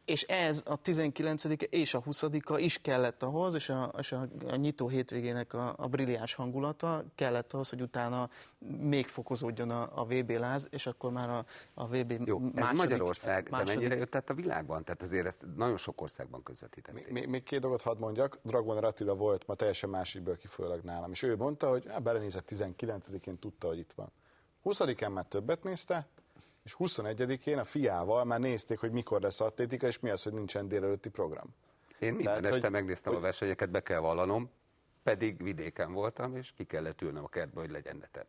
És 0.07 0.23
ez 0.23 0.61
a 0.65 0.75
19 0.75 1.43
és 1.69 1.93
a 1.93 1.99
20 1.99 2.23
is 2.57 2.77
kellett 2.77 3.23
ahhoz, 3.23 3.53
és 3.53 3.69
a, 3.69 3.93
és 3.97 4.11
a, 4.11 4.27
a 4.47 4.55
nyitó 4.55 4.87
hétvégének 4.87 5.53
a, 5.53 5.73
a 5.77 5.87
brilliáns 5.87 6.33
hangulata 6.33 7.03
kellett 7.15 7.53
ahhoz, 7.53 7.69
hogy 7.69 7.81
utána 7.81 8.29
még 8.79 9.07
fokozódjon 9.07 9.69
a, 9.69 9.89
a 9.93 10.05
VB 10.05 10.29
láz, 10.29 10.67
és 10.71 10.85
akkor 10.85 11.11
már 11.11 11.29
a, 11.29 11.45
a 11.73 11.87
VB 11.87 12.21
Jó, 12.25 12.39
második, 12.39 12.63
ez 12.63 12.77
Magyarország, 12.77 13.49
második... 13.49 13.73
de 13.73 13.79
mennyire 13.79 13.95
jött 13.95 14.15
át 14.15 14.29
a 14.29 14.33
világban? 14.33 14.83
Tehát 14.83 15.01
azért 15.01 15.25
ezt 15.25 15.45
nagyon 15.55 15.77
sok 15.77 16.01
országban 16.01 16.43
közvetítették. 16.43 17.11
Még, 17.11 17.27
még 17.27 17.43
két 17.43 17.59
dolgot 17.59 17.81
hadd 17.81 17.97
mondjak. 17.97 18.39
Dragon 18.43 18.83
Attila 18.83 19.15
volt 19.15 19.47
ma 19.47 19.55
teljesen 19.55 19.89
másikből 19.89 20.37
kifolyólag 20.37 20.83
nálam, 20.83 21.11
és 21.11 21.23
ő 21.23 21.35
mondta, 21.35 21.69
hogy 21.69 21.91
belenézett 22.03 22.49
19-én, 22.51 23.39
tudta, 23.39 23.67
hogy 23.67 23.77
itt 23.77 23.93
van. 23.95 24.11
20-án 24.63 25.13
már 25.13 25.25
többet 25.25 25.63
nézte, 25.63 26.07
és 26.67 26.75
21-én 26.79 27.57
a 27.57 27.63
fiával 27.63 28.23
már 28.23 28.39
nézték, 28.39 28.79
hogy 28.79 28.91
mikor 28.91 29.21
lesz 29.21 29.41
atlétika, 29.41 29.87
és 29.87 29.99
mi 29.99 30.09
az, 30.09 30.23
hogy 30.23 30.33
nincsen 30.33 30.67
délelőtti 30.67 31.09
program. 31.09 31.55
Én 31.99 32.13
minden 32.13 32.25
Tehát, 32.25 32.45
este 32.45 32.61
hogy, 32.61 32.71
megnéztem 32.71 33.11
hogy... 33.11 33.21
a 33.21 33.25
versenyeket, 33.25 33.69
be 33.69 33.83
kell 33.83 33.99
vallanom, 33.99 34.49
pedig 35.03 35.43
vidéken 35.43 35.93
voltam, 35.93 36.35
és 36.35 36.51
ki 36.55 36.63
kellett 36.63 37.01
ülnöm 37.01 37.23
a 37.23 37.27
kertbe, 37.27 37.59
hogy 37.59 37.69
legyen 37.69 37.97
netem. 37.97 38.25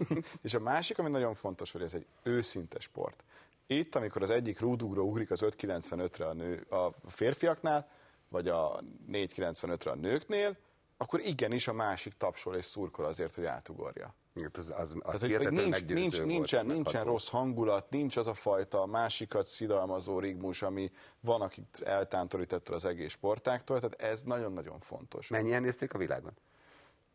és 0.46 0.54
a 0.54 0.60
másik, 0.60 0.98
ami 0.98 1.10
nagyon 1.10 1.34
fontos, 1.34 1.72
hogy 1.72 1.82
ez 1.82 1.94
egy 1.94 2.06
őszinte 2.22 2.78
sport. 2.78 3.24
Itt, 3.66 3.94
amikor 3.94 4.22
az 4.22 4.30
egyik 4.30 4.60
rúdugró 4.60 5.08
ugrik 5.08 5.30
az 5.30 5.42
5.95-re 5.42 6.26
a, 6.26 6.32
nő, 6.32 6.66
a 6.70 6.94
férfiaknál, 7.06 7.88
vagy 8.28 8.48
a 8.48 8.80
4.95-re 9.10 9.90
a 9.90 9.94
nőknél, 9.94 10.56
akkor 10.96 11.20
igenis 11.20 11.68
a 11.68 11.72
másik 11.72 12.12
tapsol 12.12 12.56
és 12.56 12.64
szurkol 12.64 13.04
azért, 13.04 13.34
hogy 13.34 13.44
átugorja. 13.44 14.14
Hát 14.42 14.56
az, 14.56 14.74
az, 14.76 14.96
az 15.00 15.22
az 15.22 15.36
hogy 15.36 15.52
nincs, 15.52 15.84
nincs, 15.84 16.22
nincsen, 16.22 16.66
nincsen 16.66 17.04
rossz 17.04 17.28
hangulat, 17.28 17.90
nincs 17.90 18.16
az 18.16 18.26
a 18.26 18.34
fajta 18.34 18.86
másikat 18.86 19.46
szidalmazó 19.46 20.18
rigmus, 20.18 20.62
ami 20.62 20.90
van, 21.20 21.40
akit 21.40 21.82
eltántorította 21.84 22.74
az 22.74 22.84
egész 22.84 23.10
sportáktól, 23.10 23.80
tehát 23.80 24.12
ez 24.12 24.22
nagyon-nagyon 24.22 24.80
fontos. 24.80 25.28
Mennyien 25.28 25.62
nézték 25.62 25.94
a 25.94 25.98
világon? 25.98 26.32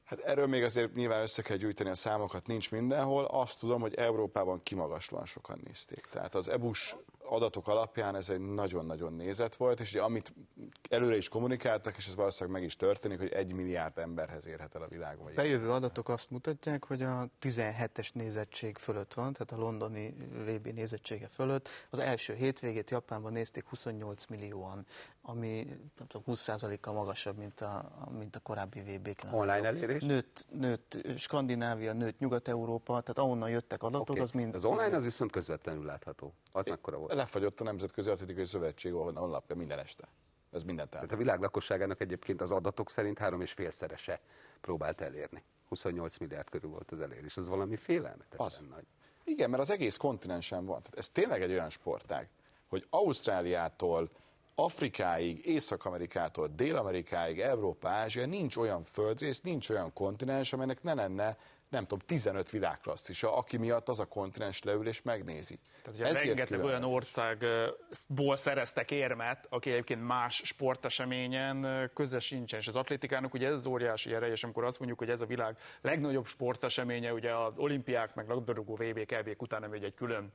Hát 0.03 0.19
erről 0.19 0.47
még 0.47 0.63
azért 0.63 0.93
nyilván 0.93 1.21
össze 1.21 1.41
kell 1.41 1.57
gyűjteni 1.57 1.89
a 1.89 1.95
számokat, 1.95 2.47
nincs 2.47 2.71
mindenhol. 2.71 3.25
Azt 3.25 3.59
tudom, 3.59 3.81
hogy 3.81 3.95
Európában 3.95 4.63
kimagaslóan 4.63 5.25
sokan 5.25 5.61
nézték. 5.63 6.05
Tehát 6.05 6.35
az 6.35 6.49
EBUS 6.49 6.95
adatok 7.29 7.67
alapján 7.67 8.15
ez 8.15 8.29
egy 8.29 8.39
nagyon-nagyon 8.39 9.13
nézet 9.13 9.55
volt, 9.55 9.79
és 9.79 9.91
ugye, 9.91 10.01
amit 10.01 10.33
előre 10.89 11.15
is 11.15 11.29
kommunikáltak, 11.29 11.97
és 11.97 12.07
ez 12.07 12.15
valószínűleg 12.15 12.59
meg 12.59 12.67
is 12.67 12.75
történik, 12.75 13.17
hogy 13.17 13.31
egy 13.31 13.53
milliárd 13.53 13.97
emberhez 13.97 14.47
érhet 14.47 14.75
el 14.75 14.81
a 14.81 14.87
világ. 14.87 15.17
Vagy 15.23 15.33
Bejövő 15.33 15.71
adatok 15.71 16.09
azt 16.09 16.29
mutatják, 16.29 16.85
hogy 16.85 17.01
a 17.01 17.27
17-es 17.41 18.13
nézettség 18.13 18.77
fölött 18.77 19.13
van, 19.13 19.33
tehát 19.33 19.51
a 19.51 19.57
londoni 19.57 20.15
VB 20.45 20.67
nézettsége 20.67 21.27
fölött. 21.27 21.69
Az 21.89 21.99
első 21.99 22.33
hétvégét 22.33 22.89
Japánban 22.89 23.31
nézték 23.31 23.67
28 23.67 24.25
millióan, 24.25 24.85
ami 25.21 25.67
20%-kal 26.25 26.93
magasabb, 26.93 27.37
mint 27.37 27.61
a, 27.61 27.91
mint 28.17 28.35
a 28.35 28.39
korábbi 28.39 28.79
VB-k. 28.79 29.23
Online 29.31 29.67
elérés? 29.67 30.03
Nőtt, 30.03 30.45
nőtt 30.51 30.97
Skandinávia, 31.17 31.93
nőtt 31.93 32.19
Nyugat-Európa, 32.19 32.91
tehát 33.01 33.17
ahonnan 33.17 33.49
jöttek 33.49 33.83
adatok, 33.83 34.09
okay. 34.09 34.21
az 34.21 34.31
mind... 34.31 34.55
Az 34.55 34.65
online 34.65 34.95
az 34.95 35.03
viszont 35.03 35.31
közvetlenül 35.31 35.85
látható. 35.85 36.33
Az 36.51 36.65
mekkora 36.65 36.97
volt? 36.97 37.12
Lefagyott 37.13 37.61
a 37.61 37.63
Nemzetközi 37.63 38.09
Atletikai 38.09 38.45
Szövetség 38.45 38.93
honlapja 38.93 39.55
minden 39.55 39.79
este. 39.79 40.07
Ez 40.51 40.63
minden 40.63 40.89
Tehát 40.89 41.11
a 41.11 41.15
világ 41.15 41.39
lakosságának 41.39 42.01
egyébként 42.01 42.41
az 42.41 42.51
adatok 42.51 42.89
szerint 42.89 43.17
három 43.17 43.41
és 43.41 43.51
félszerese 43.51 44.19
próbált 44.61 45.01
elérni. 45.01 45.43
28 45.67 46.17
milliárd 46.17 46.49
körül 46.49 46.69
volt 46.69 46.91
az 46.91 46.99
elérés. 46.99 47.37
Ez 47.37 47.49
valami 47.49 47.75
félelmetesen 47.75 48.45
az. 48.45 48.61
nagy. 48.69 48.85
Igen, 49.23 49.49
mert 49.49 49.61
az 49.61 49.69
egész 49.69 49.97
kontinensen 49.97 50.65
van. 50.65 50.81
Tehát 50.81 50.97
ez 50.97 51.09
tényleg 51.09 51.41
egy 51.41 51.51
olyan 51.51 51.69
sportág, 51.69 52.29
hogy 52.67 52.85
Ausztráliától 52.89 54.09
Afrikáig, 54.55 55.45
Észak-Amerikától 55.45 56.47
Dél-Amerikáig, 56.47 57.39
Európa, 57.39 57.89
Ázsia, 57.89 58.25
nincs 58.25 58.55
olyan 58.55 58.83
földrész, 58.83 59.41
nincs 59.41 59.69
olyan 59.69 59.93
kontinens, 59.93 60.53
amelynek 60.53 60.83
ne 60.83 60.93
lenne 60.93 61.37
nem 61.73 61.83
tudom, 61.83 61.99
15 61.99 62.49
világklasszisa, 62.49 63.35
aki 63.35 63.57
miatt 63.57 63.89
az 63.89 63.99
a 63.99 64.05
kontinens 64.05 64.63
leül 64.63 64.87
és 64.87 65.01
megnézi. 65.01 65.59
Tehát 65.81 65.99
ugye 65.99 66.07
Ezért 66.07 66.25
rengeteg 66.25 66.47
különleges. 66.47 66.79
olyan 66.79 66.93
országból 66.93 68.35
szereztek 68.35 68.91
érmet, 68.91 69.45
aki 69.49 69.71
egyébként 69.71 70.05
más 70.07 70.41
sporteseményen 70.45 71.89
köze 71.93 72.19
sincsen. 72.19 72.59
És 72.59 72.67
az 72.67 72.75
atlétikának 72.75 73.33
ugye 73.33 73.47
ez 73.47 73.53
az 73.53 73.65
óriási 73.65 74.13
ereje, 74.13 74.31
és 74.31 74.43
amikor 74.43 74.63
azt 74.63 74.77
mondjuk, 74.79 74.99
hogy 74.99 75.09
ez 75.09 75.21
a 75.21 75.25
világ 75.25 75.57
legnagyobb 75.81 76.25
sporteseménye, 76.25 77.13
ugye 77.13 77.35
az 77.35 77.53
olimpiák 77.55 78.15
meg 78.15 78.27
labdarúgó 78.27 78.75
VB-k, 78.75 79.11
EB-k 79.11 79.41
után 79.41 79.61
nem 79.61 79.71
egy 79.71 79.93
külön 79.93 80.33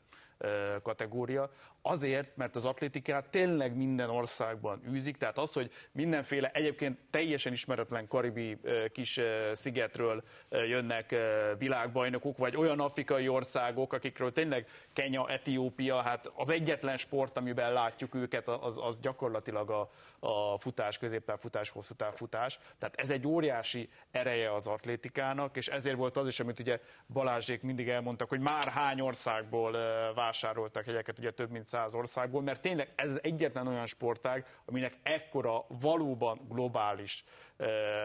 kategória. 0.83 1.51
Azért, 1.83 2.37
mert 2.37 2.57
az 2.57 2.65
atlétikát 2.65 3.31
tényleg 3.31 3.77
minden 3.77 4.11
országban 4.11 4.83
űzik, 4.89 5.17
tehát 5.17 5.39
az, 5.39 5.53
hogy 5.53 5.71
mindenféle 5.93 6.51
egyébként 6.51 6.99
teljesen 7.11 7.53
ismeretlen 7.53 8.09
karibi 8.09 8.59
kis 8.93 9.21
szigetről 9.53 10.23
jönnek 10.51 11.17
világbajnokok, 11.59 12.37
vagy 12.37 12.57
olyan 12.57 12.81
afrikai 12.81 13.29
országok, 13.29 13.93
akikről 13.93 14.33
tényleg 14.33 14.67
Kenya, 14.93 15.29
Etiópia, 15.29 16.01
hát 16.01 16.33
az 16.35 16.49
egyetlen 16.49 16.97
sport, 16.97 17.37
amiben 17.37 17.73
látjuk 17.73 18.15
őket, 18.15 18.49
az, 18.49 18.79
az 18.83 19.01
gyakorlatilag 19.01 19.71
a, 19.71 19.91
a 20.21 20.59
futás, 20.59 20.99
középtávfutás, 20.99 21.71
hosszú 21.71 21.95
távfutás. 21.95 22.59
Tehát 22.79 22.97
ez 22.97 23.11
egy 23.11 23.27
óriási 23.27 23.89
ereje 24.11 24.55
az 24.55 24.67
atlétikának, 24.67 25.57
és 25.57 25.69
ezért 25.69 25.97
volt 25.97 26.17
az 26.17 26.27
is, 26.27 26.41
amit 26.41 26.61
ugye 26.61 26.81
Balázsék 27.07 27.63
mindig 27.63 27.89
elmondtak, 27.89 28.29
hogy 28.29 28.41
már 28.41 28.65
hány 28.65 29.01
országból 29.01 29.73
vásároltak 30.15 30.87
jegyeket, 30.87 31.19
ugye 31.19 31.31
több 31.31 31.51
mint 31.51 31.67
száz 31.67 31.95
országból, 31.95 32.43
mert 32.43 32.61
tényleg 32.61 32.93
ez 32.95 33.19
egyetlen 33.23 33.67
olyan 33.67 33.87
sportág, 33.87 34.47
aminek 34.65 34.99
ekkora 35.03 35.65
valóban 35.69 36.41
globális 36.49 37.25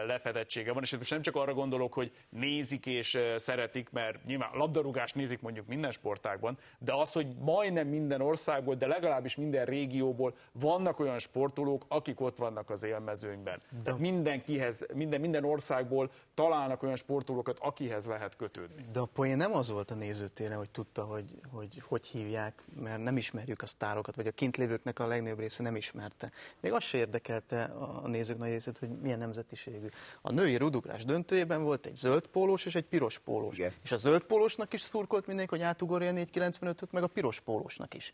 lefedettsége 0.06 0.72
van, 0.72 0.82
és 0.82 0.96
most 0.96 1.10
nem 1.10 1.22
csak 1.22 1.36
arra 1.36 1.54
gondolok, 1.54 1.92
hogy 1.92 2.12
nézik 2.28 2.86
és 2.86 3.18
szeretik, 3.36 3.90
mert 3.90 4.24
nyilván 4.24 4.50
labdarúgást 4.52 5.14
nézik 5.14 5.40
mondjuk 5.40 5.66
minden 5.66 5.90
sportágban, 5.90 6.58
de 6.78 6.94
az, 6.94 7.12
hogy 7.12 7.26
majdnem 7.38 7.88
minden 7.88 8.20
országból, 8.20 8.74
de 8.74 8.86
legalábbis 8.86 9.36
minden 9.36 9.64
régióból 9.64 10.36
vannak 10.52 11.00
olyan 11.00 11.18
sportolók, 11.18 11.84
akik 11.88 12.20
ott 12.20 12.36
vannak 12.36 12.70
az 12.70 12.82
élmezőnyben. 12.82 13.60
De... 13.70 13.82
Tehát 13.82 14.00
mindenkihez, 14.00 14.86
minden, 14.94 15.20
minden 15.20 15.44
országból 15.44 16.10
találnak 16.34 16.82
olyan 16.82 16.96
sportolókat, 16.96 17.58
akihez 17.58 18.06
lehet 18.06 18.36
kötődni. 18.36 18.84
De 18.92 19.00
a 19.00 19.06
poén 19.06 19.36
nem 19.36 19.52
az 19.52 19.70
volt 19.70 19.90
a 19.90 19.94
nézőtére, 19.94 20.54
hogy 20.54 20.70
tudta, 20.70 21.04
hogy, 21.04 21.34
hogy 21.52 21.82
hogy 21.88 22.06
hívják, 22.06 22.62
mert 22.80 23.02
nem 23.02 23.16
ismerjük 23.16 23.62
a 23.62 23.66
sztárokat, 23.66 24.16
vagy 24.16 24.26
a 24.26 24.30
kintlévőknek 24.30 24.98
a 24.98 25.06
legnagyobb 25.06 25.38
része 25.38 25.62
nem 25.62 25.76
ismerte. 25.76 26.30
Még 26.60 26.72
az 26.72 26.82
se 26.82 26.98
érdekelte 26.98 27.62
a 27.64 28.08
nézők 28.08 28.38
nagy 28.38 28.50
részét, 28.50 28.78
hogy 28.78 28.88
milyen 28.88 29.18
nemzetiségű. 29.50 29.88
A 30.22 30.32
női 30.32 30.56
rudugrás 30.56 31.04
döntőjében 31.04 31.62
volt 31.62 31.86
egy 31.86 31.96
zöld 31.96 32.26
pólós 32.26 32.64
és 32.64 32.74
egy 32.74 32.84
piros 32.84 33.18
pólós. 33.18 33.58
Igen. 33.58 33.72
És 33.82 33.92
a 33.92 33.96
zöld 33.96 34.22
pólósnak 34.22 34.72
is 34.72 34.80
szurkolt 34.80 35.26
mindenki, 35.26 35.50
hogy 35.56 35.64
átugorja 35.64 36.10
a 36.10 36.12
495-öt, 36.12 36.92
meg 36.92 37.02
a 37.02 37.06
piros 37.06 37.40
pólósnak 37.40 37.94
is. 37.94 38.12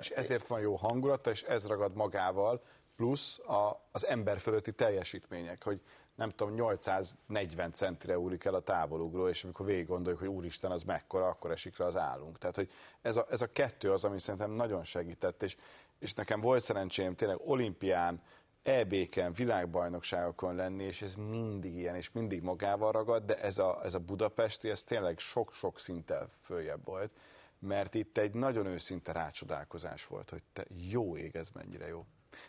És 0.00 0.10
ezért 0.10 0.46
van 0.46 0.60
jó 0.60 0.74
hangulata, 0.74 1.30
és 1.30 1.42
ez 1.42 1.66
ragad 1.66 1.94
magával, 1.94 2.62
plusz 2.96 3.38
a, 3.38 3.88
az 3.92 4.06
ember 4.06 4.38
fölötti 4.38 4.72
teljesítmények, 4.72 5.64
hogy 5.64 5.80
nem 6.14 6.30
tudom, 6.30 6.54
840 6.54 7.72
centire 7.72 8.18
úrik 8.18 8.44
el 8.44 8.54
a 8.54 8.60
távolugró, 8.60 9.28
és 9.28 9.44
amikor 9.44 9.66
végig 9.66 9.86
gondoljuk, 9.86 10.20
hogy 10.20 10.28
úristen, 10.28 10.70
az 10.70 10.82
mekkora, 10.82 11.28
akkor 11.28 11.50
esik 11.50 11.78
le 11.78 11.84
az 11.84 11.96
állunk. 11.96 12.38
Tehát, 12.38 12.56
hogy 12.56 12.70
ez 13.02 13.16
a, 13.16 13.26
ez 13.30 13.42
a 13.42 13.52
kettő 13.52 13.92
az, 13.92 14.04
ami 14.04 14.20
szerintem 14.20 14.50
nagyon 14.50 14.84
segített, 14.84 15.42
és, 15.42 15.56
és 15.98 16.14
nekem 16.14 16.40
volt 16.40 16.64
szerencsém 16.64 17.14
tényleg 17.14 17.38
olimpián, 17.44 18.22
EB-ken, 18.68 19.32
világbajnokságokon 19.32 20.54
lenni, 20.54 20.84
és 20.84 21.02
ez 21.02 21.14
mindig 21.14 21.74
ilyen, 21.74 21.94
és 21.94 22.12
mindig 22.12 22.42
magával 22.42 22.92
ragad, 22.92 23.24
de 23.24 23.36
ez 23.36 23.58
a, 23.58 23.80
ez 23.84 23.94
a 23.94 23.98
budapesti, 23.98 24.68
ez 24.68 24.82
tényleg 24.82 25.18
sok-sok 25.18 25.80
szinttel 25.80 26.30
följebb 26.40 26.84
volt, 26.84 27.10
mert 27.58 27.94
itt 27.94 28.18
egy 28.18 28.34
nagyon 28.34 28.66
őszinte 28.66 29.12
rácsodálkozás 29.12 30.06
volt, 30.06 30.30
hogy 30.30 30.42
te 30.52 30.64
jó 30.90 31.16
ég, 31.16 31.36
ez 31.36 31.50
mennyire 31.50 31.86
jó. 31.86 32.06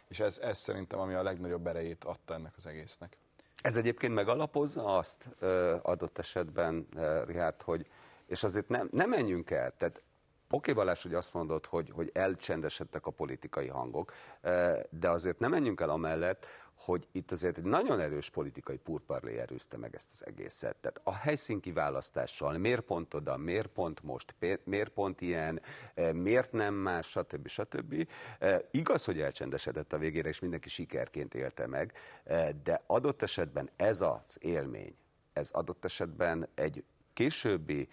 És 0.08 0.20
ez, 0.20 0.38
ez 0.38 0.58
szerintem, 0.58 1.00
ami 1.00 1.14
a 1.14 1.24
legnagyobb 1.24 1.68
erejét 1.68 2.04
adta 2.04 2.34
ennek 2.34 2.54
az 2.58 2.66
egésznek. 2.66 3.18
Ez 3.62 3.78
egyébként 3.78 4.14
megalapozza 4.14 4.98
azt 4.98 5.30
adott 5.82 6.18
esetben, 6.18 6.88
Rihárd, 7.26 7.62
hogy 7.62 7.88
és 8.26 8.44
azért 8.44 8.68
nem, 8.68 8.90
nem 8.92 9.10
menjünk 9.10 9.52
el, 9.52 9.74
tehát 9.78 10.02
Oké, 10.52 10.74
Balázs, 10.74 11.02
hogy 11.02 11.14
azt 11.14 11.34
mondod, 11.34 11.66
hogy, 11.66 11.90
hogy 11.90 12.10
elcsendesedtek 12.14 13.06
a 13.06 13.12
politikai 13.12 13.68
hangok, 13.68 14.14
de 14.90 15.10
azért 15.10 15.40
nem 15.40 15.50
menjünk 15.50 15.82
el 15.82 15.90
amellett, 15.90 16.46
hogy 16.76 17.08
itt 17.12 17.32
azért 17.32 17.58
egy 17.58 17.64
nagyon 17.64 18.00
erős 18.00 18.30
politikai 18.30 18.78
purparlé 18.78 19.38
erőzte 19.38 19.78
meg 19.78 19.96
ezt 19.96 20.10
az 20.12 20.26
egészet. 20.26 20.76
Tehát 20.76 21.02
a 21.04 21.14
helyszínki 21.14 21.72
választással 21.72 22.58
miért 22.58 22.82
pont 22.82 23.14
oda, 23.14 23.38
miért 23.38 23.68
pont 23.68 24.04
most, 24.04 24.36
miért 24.64 24.90
pont 24.90 25.22
ilyen, 25.22 25.62
miért 26.14 26.52
nem 26.52 26.74
más, 26.74 27.08
stb. 27.08 27.48
stb. 27.48 28.08
Igaz, 28.72 29.06
hogy 29.06 29.22
elcsendesedett 29.22 29.94
a 29.94 29.98
végére, 29.98 30.30
és 30.30 30.40
mindenki 30.40 30.70
sikerként 30.70 31.34
élte 31.34 31.68
meg, 31.68 31.94
de 32.64 32.84
adott 32.88 33.22
esetben 33.22 33.70
ez 33.76 34.02
az 34.02 34.38
élmény, 34.40 34.96
ez 35.34 35.50
adott 35.50 35.86
esetben 35.86 36.48
egy 36.56 36.84
későbbi 37.14 37.88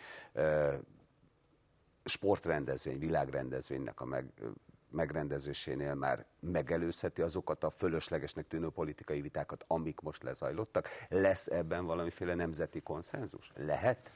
sportrendezvény, 2.07 2.99
világrendezvénynek 2.99 4.01
a 4.01 4.05
meg, 4.05 4.27
megrendezésénél 4.91 5.95
már 5.95 6.25
megelőzheti 6.41 7.23
azokat 7.23 7.65
a 7.65 7.71
fölöslegesnek 7.71 8.47
tűnő 8.49 8.69
politikai 8.69 9.21
vitákat, 9.21 9.65
amik 9.67 10.01
most 10.01 10.23
lezajlottak? 10.23 10.89
Lesz 11.09 11.47
ebben 11.47 11.87
valamiféle 11.87 12.35
nemzeti 12.35 12.81
konszenzus? 12.81 13.53
Lehet? 13.57 14.13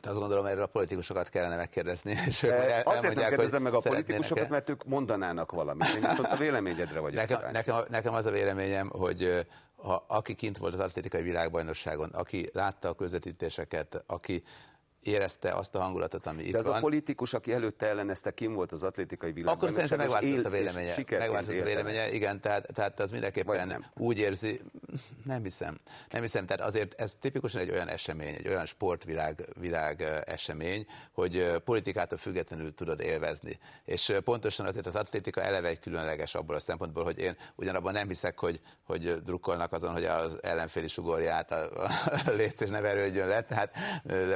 De 0.00 0.08
azt 0.08 0.18
gondolom, 0.18 0.46
erről 0.46 0.62
a 0.62 0.66
politikusokat 0.66 1.28
kellene 1.28 1.56
megkérdezni. 1.56 2.14
És 2.26 2.42
ők 2.42 2.50
el, 2.50 2.82
Azért 2.82 3.14
nem 3.14 3.28
kérdezem 3.28 3.62
meg 3.62 3.74
a 3.74 3.80
politikusokat, 3.80 4.48
mert 4.48 4.68
ők 4.68 4.84
mondanának 4.84 5.52
valamit. 5.52 5.94
Én 5.94 6.00
viszont 6.00 6.28
a 6.28 6.36
véleményedre 6.36 7.00
vagyok 7.00 7.20
nekem, 7.20 7.50
nekem, 7.52 7.76
nekem 7.88 8.14
az 8.14 8.26
a 8.26 8.30
véleményem, 8.30 8.88
hogy 8.88 9.46
ha 9.76 10.04
aki 10.06 10.34
kint 10.34 10.58
volt 10.58 10.74
az 10.74 10.80
atlétikai 10.80 11.22
világbajnokságon, 11.22 12.08
aki 12.08 12.48
látta 12.52 12.88
a 12.88 12.94
közvetítéseket, 12.94 14.04
aki 14.06 14.44
érezte 15.08 15.52
azt 15.52 15.74
a 15.74 15.78
hangulatot, 15.78 16.26
ami 16.26 16.42
De 16.42 16.48
itt 16.48 16.54
az 16.54 16.66
van. 16.66 16.76
a 16.76 16.80
politikus, 16.80 17.34
aki 17.34 17.52
előtte 17.52 17.86
ellenezte, 17.86 18.30
kim 18.30 18.52
volt 18.54 18.72
az 18.72 18.82
atlétikai 18.82 19.32
világban. 19.32 19.54
Akkor 19.56 19.70
szerintem 19.70 19.98
megváltozott 19.98 20.44
a 20.44 20.50
véleménye. 20.50 20.94
Megváltozott 21.10 21.60
a 21.60 21.64
véleménye, 21.64 22.12
igen, 22.12 22.40
tehát, 22.40 22.66
tehát 22.74 23.00
az 23.00 23.10
mindenképpen 23.10 23.66
nem. 23.66 23.84
úgy 23.96 24.18
érzi, 24.18 24.60
nem 25.24 25.42
hiszem, 25.42 25.78
nem 26.10 26.22
hiszem, 26.22 26.46
tehát 26.46 26.66
azért 26.66 27.00
ez 27.00 27.14
tipikusan 27.20 27.60
egy 27.60 27.70
olyan 27.70 27.88
esemény, 27.88 28.34
egy 28.34 28.48
olyan 28.48 28.66
sportvilág 28.66 29.44
világ 29.60 30.02
esemény, 30.24 30.86
hogy 31.12 31.52
politikától 31.64 32.18
függetlenül 32.18 32.74
tudod 32.74 33.00
élvezni. 33.00 33.58
És 33.84 34.12
pontosan 34.24 34.66
azért 34.66 34.86
az 34.86 34.94
atlétika 34.94 35.42
eleve 35.42 35.68
egy 35.68 35.80
különleges 35.80 36.34
abból 36.34 36.54
a 36.54 36.60
szempontból, 36.60 37.04
hogy 37.04 37.18
én 37.18 37.36
ugyanabban 37.54 37.92
nem 37.92 38.08
hiszek, 38.08 38.38
hogy, 38.38 38.60
hogy 38.84 39.22
drukkolnak 39.22 39.72
azon, 39.72 39.92
hogy 39.92 40.04
az 40.04 40.38
ellenféli 40.42 40.88
sugorját 40.88 41.52
a, 41.52 41.84
a 41.84 42.30
létszés 42.36 42.68
ne 42.68 42.80
verődjön 42.80 43.28
le, 43.28 43.42
tehát, 43.42 43.76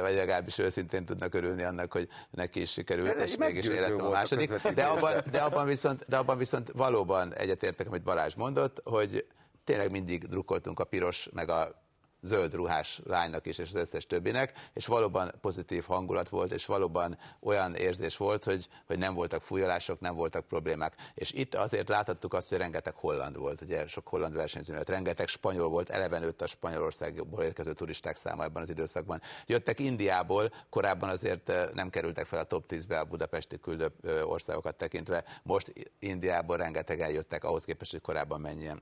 vagy 0.01 0.15
legalábbis 0.15 0.57
őszintén 0.57 1.05
tudnak 1.05 1.33
örülni 1.33 1.63
annak, 1.63 1.91
hogy 1.91 2.07
neki 2.31 2.61
is 2.61 2.71
sikerült, 2.71 3.13
és 3.13 3.35
mégis 3.35 3.65
életem 3.65 4.05
a 4.05 4.09
második. 4.09 4.51
De 4.53 4.83
abban, 4.83 5.23
de, 5.31 5.41
abban 5.41 5.65
viszont, 5.65 6.05
de 6.07 6.17
abban 6.17 6.37
viszont 6.37 6.71
valóban 6.71 7.33
egyetértek, 7.33 7.87
amit 7.87 8.03
Balázs 8.03 8.33
mondott, 8.33 8.81
hogy 8.83 9.25
tényleg 9.63 9.91
mindig 9.91 10.25
drukkoltunk 10.25 10.79
a 10.79 10.83
piros, 10.83 11.29
meg 11.31 11.49
a 11.49 11.83
zöld 12.23 12.53
ruhás 12.53 13.01
lánynak 13.05 13.47
is, 13.47 13.57
és 13.57 13.67
az 13.67 13.75
összes 13.75 14.05
többinek, 14.05 14.69
és 14.73 14.85
valóban 14.85 15.33
pozitív 15.41 15.83
hangulat 15.83 16.29
volt, 16.29 16.53
és 16.53 16.65
valóban 16.65 17.17
olyan 17.39 17.75
érzés 17.75 18.17
volt, 18.17 18.43
hogy, 18.43 18.67
hogy 18.85 18.97
nem 18.97 19.13
voltak 19.13 19.41
fújolások, 19.41 19.99
nem 19.99 20.15
voltak 20.15 20.47
problémák. 20.47 20.95
És 21.13 21.31
itt 21.31 21.55
azért 21.55 21.89
láthattuk 21.89 22.33
azt, 22.33 22.49
hogy 22.49 22.57
rengeteg 22.57 22.93
holland 22.95 23.37
volt, 23.37 23.61
ugye 23.61 23.87
sok 23.87 24.07
holland 24.07 24.35
versenyző 24.35 24.73
miatt, 24.73 24.89
rengeteg 24.89 25.27
spanyol 25.27 25.69
volt, 25.69 25.89
eleve 25.89 26.19
nőtt 26.19 26.41
a 26.41 26.47
Spanyolországból 26.47 27.43
érkező 27.43 27.73
turisták 27.73 28.15
száma 28.15 28.43
ebben 28.43 28.61
az 28.61 28.69
időszakban. 28.69 29.21
Jöttek 29.45 29.79
Indiából, 29.79 30.51
korábban 30.69 31.09
azért 31.09 31.73
nem 31.73 31.89
kerültek 31.89 32.25
fel 32.25 32.39
a 32.39 32.43
top 32.43 32.65
10-be 32.69 32.99
a 32.99 33.05
budapesti 33.05 33.59
küldő 33.59 33.91
országokat 34.23 34.75
tekintve, 34.75 35.23
most 35.43 35.73
Indiából 35.99 36.57
rengetegen 36.57 37.09
jöttek, 37.09 37.43
ahhoz 37.43 37.63
képest, 37.63 37.91
hogy 37.91 38.01
korábban 38.01 38.41
mennyien 38.41 38.81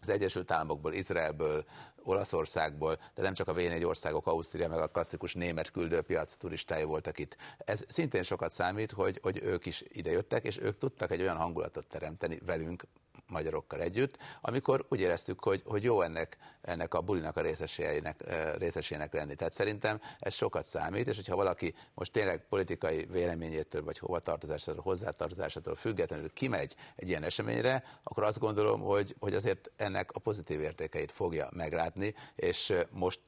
az 0.00 0.08
Egyesült 0.08 0.50
Államokból, 0.50 0.92
Izraelből, 0.92 1.64
Olaszországból, 2.02 2.98
de 3.14 3.22
nem 3.22 3.34
csak 3.34 3.48
a 3.48 3.54
V4 3.54 3.86
országok, 3.86 4.26
Ausztria, 4.26 4.68
meg 4.68 4.78
a 4.78 4.86
klasszikus 4.86 5.34
német 5.34 5.70
küldőpiac 5.70 6.34
turistái 6.34 6.84
voltak 6.84 7.18
itt. 7.18 7.36
Ez 7.58 7.84
szintén 7.88 8.22
sokat 8.22 8.50
számít, 8.50 8.92
hogy, 8.92 9.18
hogy 9.22 9.40
ők 9.42 9.66
is 9.66 9.84
idejöttek, 9.88 10.44
és 10.44 10.58
ők 10.60 10.78
tudtak 10.78 11.10
egy 11.10 11.20
olyan 11.20 11.36
hangulatot 11.36 11.86
teremteni 11.86 12.38
velünk, 12.46 12.84
magyarokkal 13.28 13.80
együtt, 13.80 14.18
amikor 14.40 14.86
úgy 14.88 15.00
éreztük, 15.00 15.44
hogy, 15.44 15.62
hogy 15.64 15.82
jó 15.82 16.02
ennek, 16.02 16.36
ennek 16.60 16.94
a 16.94 17.00
bulinak 17.00 17.36
a 17.36 17.40
részesének, 17.40 18.24
részesének 18.58 19.12
lenni. 19.12 19.34
Tehát 19.34 19.52
szerintem 19.52 20.00
ez 20.18 20.34
sokat 20.34 20.64
számít, 20.64 21.08
és 21.08 21.16
hogyha 21.16 21.36
valaki 21.36 21.74
most 21.94 22.12
tényleg 22.12 22.46
politikai 22.48 23.06
véleményétől, 23.10 23.84
vagy 23.84 23.98
hova 23.98 24.18
tartozásától, 24.18 24.82
hozzátartozásától 24.82 25.74
függetlenül 25.74 26.32
kimegy 26.32 26.74
egy 26.96 27.08
ilyen 27.08 27.22
eseményre, 27.22 27.84
akkor 28.02 28.22
azt 28.22 28.38
gondolom, 28.38 28.80
hogy, 28.80 29.16
hogy 29.18 29.34
azért 29.34 29.70
ennek 29.76 30.12
a 30.12 30.18
pozitív 30.18 30.60
értékeit 30.60 31.12
fogja 31.12 31.48
meglátni, 31.52 32.14
és 32.34 32.74
most 32.90 33.20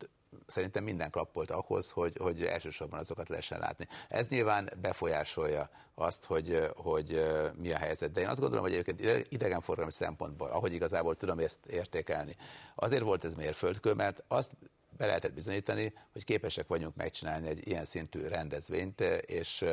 szerintem 0.46 0.84
minden 0.84 1.10
klappolt 1.10 1.50
ahhoz, 1.50 1.90
hogy, 1.90 2.16
hogy 2.20 2.42
elsősorban 2.42 2.98
azokat 2.98 3.28
lehessen 3.28 3.58
látni. 3.58 3.86
Ez 4.08 4.28
nyilván 4.28 4.70
befolyásolja 4.80 5.70
azt, 5.94 6.24
hogy, 6.24 6.70
hogy 6.76 7.24
mi 7.56 7.72
a 7.72 7.78
helyzet. 7.78 8.12
De 8.12 8.20
én 8.20 8.28
azt 8.28 8.40
gondolom, 8.40 8.64
hogy 8.64 8.72
egyébként 8.72 9.26
idegenforgalmi 9.32 9.92
szempontból, 9.92 10.50
ahogy 10.50 10.72
igazából 10.72 11.16
tudom 11.16 11.38
ezt 11.38 11.66
értékelni, 11.66 12.36
azért 12.74 13.02
volt 13.02 13.24
ez 13.24 13.34
mérföldkő, 13.34 13.92
mert 13.92 14.22
azt 14.28 14.56
be 14.96 15.06
lehetett 15.06 15.32
bizonyítani, 15.32 15.92
hogy 16.12 16.24
képesek 16.24 16.66
vagyunk 16.66 16.96
megcsinálni 16.96 17.48
egy 17.48 17.68
ilyen 17.68 17.84
szintű 17.84 18.20
rendezvényt, 18.22 19.00
és 19.26 19.64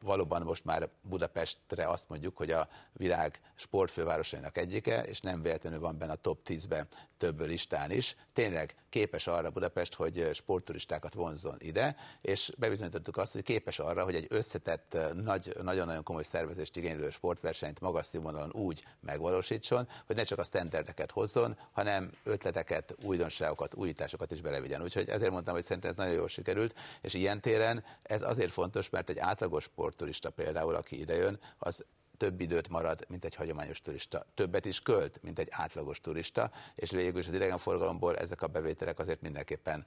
valóban 0.00 0.42
most 0.42 0.64
már 0.64 0.88
Budapestre 1.02 1.88
azt 1.88 2.08
mondjuk, 2.08 2.36
hogy 2.36 2.50
a 2.50 2.68
világ 2.92 3.40
sportfővárosainak 3.54 4.56
egyike, 4.58 5.02
és 5.02 5.20
nem 5.20 5.42
véletlenül 5.42 5.80
van 5.80 5.98
benne 5.98 6.12
a 6.12 6.16
top 6.16 6.38
10-ben 6.48 6.88
több 7.18 7.40
listán 7.40 7.90
is. 7.90 8.16
Tényleg 8.32 8.74
képes 8.88 9.26
arra 9.26 9.50
Budapest, 9.50 9.94
hogy 9.94 10.30
sportturistákat 10.32 11.14
vonzon 11.14 11.56
ide, 11.58 11.96
és 12.20 12.52
bebizonyítottuk 12.58 13.16
azt, 13.16 13.32
hogy 13.32 13.42
képes 13.42 13.78
arra, 13.78 14.04
hogy 14.04 14.14
egy 14.14 14.26
összetett, 14.28 14.96
nagy, 15.14 15.56
nagyon-nagyon 15.62 16.02
komoly 16.02 16.22
szervezést 16.22 16.76
igénylő 16.76 17.10
sportversenyt 17.10 17.80
magas 17.80 18.06
színvonalon 18.06 18.52
úgy 18.52 18.84
megvalósítson, 19.00 19.88
hogy 20.06 20.16
ne 20.16 20.22
csak 20.22 20.38
a 20.38 20.44
standardeket 20.44 21.10
hozzon, 21.10 21.58
hanem 21.72 22.10
ötleteket, 22.24 22.94
újdonságokat, 23.04 23.74
újításokat 23.74 24.30
is 24.30 24.40
belevigyen. 24.40 24.82
Úgyhogy 24.82 25.08
ezért 25.08 25.30
mondtam, 25.30 25.54
hogy 25.54 25.62
szerintem 25.62 25.90
ez 25.90 25.96
nagyon 25.96 26.14
jól 26.14 26.28
sikerült, 26.28 26.74
és 27.00 27.14
ilyen 27.14 27.40
téren 27.40 27.84
ez 28.02 28.22
azért 28.22 28.52
fontos, 28.52 28.90
mert 28.90 29.10
egy 29.10 29.18
átlagos 29.18 29.64
sportturista 29.64 30.30
például, 30.30 30.74
aki 30.74 31.00
idejön, 31.00 31.40
az 31.58 31.84
több 32.18 32.40
időt 32.40 32.68
marad, 32.68 33.04
mint 33.08 33.24
egy 33.24 33.34
hagyományos 33.34 33.80
turista. 33.80 34.26
Többet 34.34 34.64
is 34.64 34.80
költ, 34.80 35.22
mint 35.22 35.38
egy 35.38 35.48
átlagos 35.50 36.00
turista, 36.00 36.50
és 36.74 36.90
végül 36.90 37.20
is 37.20 37.26
az 37.26 37.34
idegenforgalomból 37.34 38.16
ezek 38.16 38.42
a 38.42 38.46
bevételek 38.46 38.98
azért 38.98 39.20
mindenképpen 39.20 39.86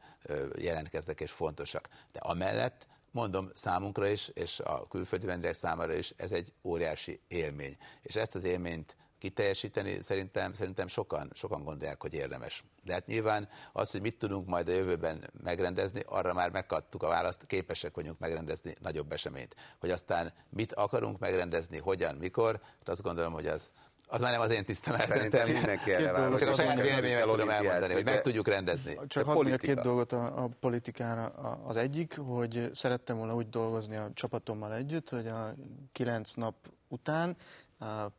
jelentkeznek 0.58 1.20
és 1.20 1.32
fontosak. 1.32 1.90
De 2.12 2.20
amellett 2.20 2.88
mondom 3.12 3.50
számunkra 3.54 4.08
is, 4.08 4.28
és 4.28 4.60
a 4.60 4.88
külföldi 4.88 5.26
vendégek 5.26 5.56
számára 5.56 5.94
is 5.94 6.14
ez 6.18 6.32
egy 6.32 6.54
óriási 6.64 7.20
élmény. 7.28 7.78
És 8.02 8.16
ezt 8.16 8.36
az 8.36 8.44
élményt 8.44 8.96
kiteljesíteni 9.22 10.02
szerintem, 10.02 10.54
szerintem 10.54 10.88
sokan, 10.88 11.32
sokan 11.34 11.64
gondolják, 11.64 12.02
hogy 12.02 12.14
érdemes. 12.14 12.64
De 12.84 12.94
hát 12.94 13.06
nyilván 13.06 13.50
az, 13.74 13.92
hogy 13.92 14.02
mit 14.02 14.18
tudunk 14.18 14.48
majd 14.48 14.68
a 14.68 14.72
jövőben 14.72 15.30
megrendezni, 15.44 16.02
arra 16.06 16.34
már 16.34 16.50
megkaptuk 16.50 17.04
a 17.04 17.08
választ, 17.08 17.46
képesek 17.46 17.96
vagyunk 17.96 18.20
megrendezni 18.20 18.76
nagyobb 18.80 19.12
eseményt. 19.12 19.56
Hogy 19.80 19.92
aztán 19.92 20.34
mit 20.50 20.74
akarunk 20.74 21.20
megrendezni, 21.20 21.78
hogyan, 21.78 22.16
mikor, 22.16 22.60
hát 22.62 22.90
azt 22.90 23.02
gondolom, 23.02 23.34
hogy 23.34 23.48
az, 23.48 23.72
az 24.08 24.22
már 24.22 24.32
nem 24.32 24.42
az 24.42 24.52
én 24.52 24.66
tisztem 24.66 24.96
Szerintem 24.96 25.50
mindenki 25.50 25.94
erre 25.94 26.12
vár. 26.12 26.36
Csak 26.36 26.50
a 26.50 26.54
saját 26.54 26.82
véleményemmel 26.82 27.26
tudom 27.26 27.50
elmondani, 27.50 27.94
hogy 27.94 28.06
meg 28.06 28.22
tudjuk 28.22 28.48
rendezni. 28.48 29.00
Csak 29.08 29.26
hadd 29.26 29.36
mondjak 29.36 29.60
két 29.60 29.80
dolgot 29.80 30.12
a, 30.12 30.44
a 30.44 30.50
politikára. 30.60 31.26
Az 31.66 31.78
egyik, 31.78 32.18
hogy 32.18 32.70
szerettem 32.72 33.18
volna 33.18 33.36
úgy 33.36 33.50
dolgozni 33.50 33.96
a 33.96 34.10
csapatommal 34.14 34.74
együtt, 34.74 35.10
hogy 35.10 35.28
a 35.28 35.56
kilenc 35.92 36.34
nap 36.34 36.56
után 36.88 37.38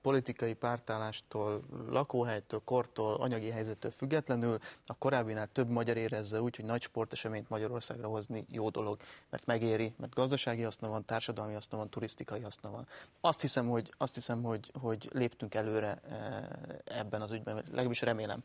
politikai 0.00 0.54
pártállástól, 0.54 1.62
lakóhelytől, 1.88 2.60
kortól, 2.64 3.14
anyagi 3.14 3.50
helyzettől 3.50 3.90
függetlenül 3.90 4.58
a 4.86 4.94
korábbinál 4.94 5.46
több 5.46 5.68
magyar 5.68 5.96
érezze 5.96 6.40
úgy, 6.42 6.56
hogy 6.56 6.64
nagy 6.64 6.82
sporteseményt 6.82 7.48
Magyarországra 7.48 8.08
hozni 8.08 8.46
jó 8.48 8.68
dolog, 8.68 9.00
mert 9.30 9.46
megéri, 9.46 9.94
mert 9.96 10.14
gazdasági 10.14 10.62
haszna 10.62 10.88
van, 10.88 11.04
társadalmi 11.04 11.54
haszna 11.54 11.76
van, 11.76 11.90
turisztikai 11.90 12.40
haszna 12.40 12.70
van. 12.70 12.86
Azt 13.20 13.40
hiszem, 13.40 13.68
hogy, 13.68 13.94
azt 13.96 14.14
hiszem, 14.14 14.42
hogy, 14.42 14.70
hogy 14.80 15.08
léptünk 15.12 15.54
előre 15.54 16.00
eh, 16.08 16.98
ebben 16.98 17.22
az 17.22 17.32
ügyben, 17.32 17.54
legalábbis 17.54 18.00
remélem. 18.00 18.44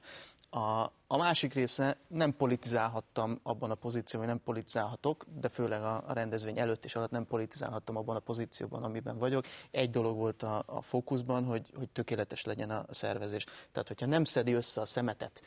A, 0.49 0.91
a 1.07 1.17
másik 1.17 1.53
része, 1.53 1.97
nem 2.07 2.35
politizálhattam 2.35 3.39
abban 3.43 3.71
a 3.71 3.75
pozícióban, 3.75 4.27
nem 4.27 4.41
politizálhatok, 4.43 5.25
de 5.39 5.49
főleg 5.49 5.81
a, 5.81 6.03
a 6.07 6.13
rendezvény 6.13 6.59
előtt 6.59 6.85
és 6.85 6.95
alatt 6.95 7.11
nem 7.11 7.27
politizálhattam 7.27 7.97
abban 7.97 8.15
a 8.15 8.19
pozícióban, 8.19 8.83
amiben 8.83 9.17
vagyok. 9.17 9.45
Egy 9.71 9.89
dolog 9.89 10.17
volt 10.17 10.43
a, 10.43 10.63
a 10.65 10.81
fókuszban, 11.07 11.45
hogy, 11.45 11.71
hogy 11.75 11.89
tökéletes 11.89 12.43
legyen 12.43 12.69
a 12.69 12.85
szervezés. 12.89 13.45
Tehát, 13.71 13.87
hogyha 13.87 14.05
nem 14.05 14.23
szedi 14.23 14.53
össze 14.53 14.81
a 14.81 14.85
szemetet 14.85 15.41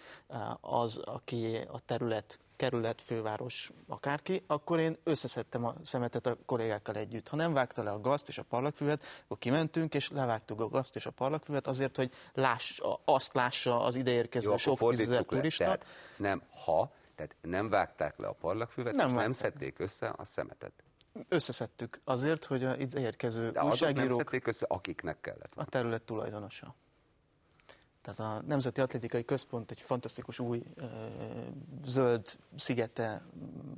az, 0.60 0.96
aki 0.96 1.56
a 1.68 1.80
terület 1.80 2.40
kerület, 2.56 3.00
főváros, 3.00 3.70
akárki, 3.88 4.42
akkor 4.46 4.78
én 4.78 4.96
összeszedtem 5.04 5.64
a 5.64 5.74
szemetet 5.82 6.26
a 6.26 6.36
kollégákkal 6.46 6.94
együtt. 6.94 7.28
Ha 7.28 7.36
nem 7.36 7.52
vágta 7.52 7.82
le 7.82 7.90
a 7.90 8.00
gazt 8.00 8.28
és 8.28 8.38
a 8.38 8.42
parlagfüvet, 8.42 9.02
akkor 9.24 9.38
kimentünk, 9.38 9.94
és 9.94 10.10
levágtuk 10.10 10.60
a 10.60 10.68
gazt 10.68 10.96
és 10.96 11.06
a 11.06 11.10
parlagfüvet 11.10 11.66
azért, 11.66 11.96
hogy 11.96 12.12
láss, 12.34 12.80
azt 13.04 13.34
lássa 13.34 13.80
az 13.80 13.94
ideérkező 13.94 14.56
sok 14.56 14.90
tízezer 14.90 15.24
turista. 15.24 15.64
Tehát 15.64 15.86
nem 16.16 16.42
ha, 16.64 16.92
tehát 17.14 17.36
nem 17.40 17.68
vágták 17.68 18.18
le 18.18 18.26
a 18.26 18.32
parlagfüvet, 18.32 18.94
nem 18.94 19.06
és 19.06 19.12
vágták. 19.12 19.22
nem 19.22 19.32
szedték 19.32 19.78
össze 19.78 20.14
a 20.16 20.24
szemetet. 20.24 20.72
Összeszedtük 21.28 22.00
azért, 22.04 22.44
hogy 22.44 22.64
a 22.64 22.76
ideérkező 22.76 23.50
De 23.50 23.64
újságírók... 23.64 24.30
nem 24.30 24.40
össze, 24.44 24.66
akiknek 24.68 25.20
kellett. 25.20 25.52
A 25.54 25.64
terület 25.64 26.02
tulajdonosa. 26.02 26.74
Tehát 28.02 28.18
a 28.18 28.46
Nemzeti 28.46 28.80
Atlétikai 28.80 29.24
Központ 29.24 29.70
egy 29.70 29.80
fantasztikus 29.80 30.38
új 30.38 30.62
ö, 30.74 30.84
zöld 31.84 32.38
szigete 32.56 33.22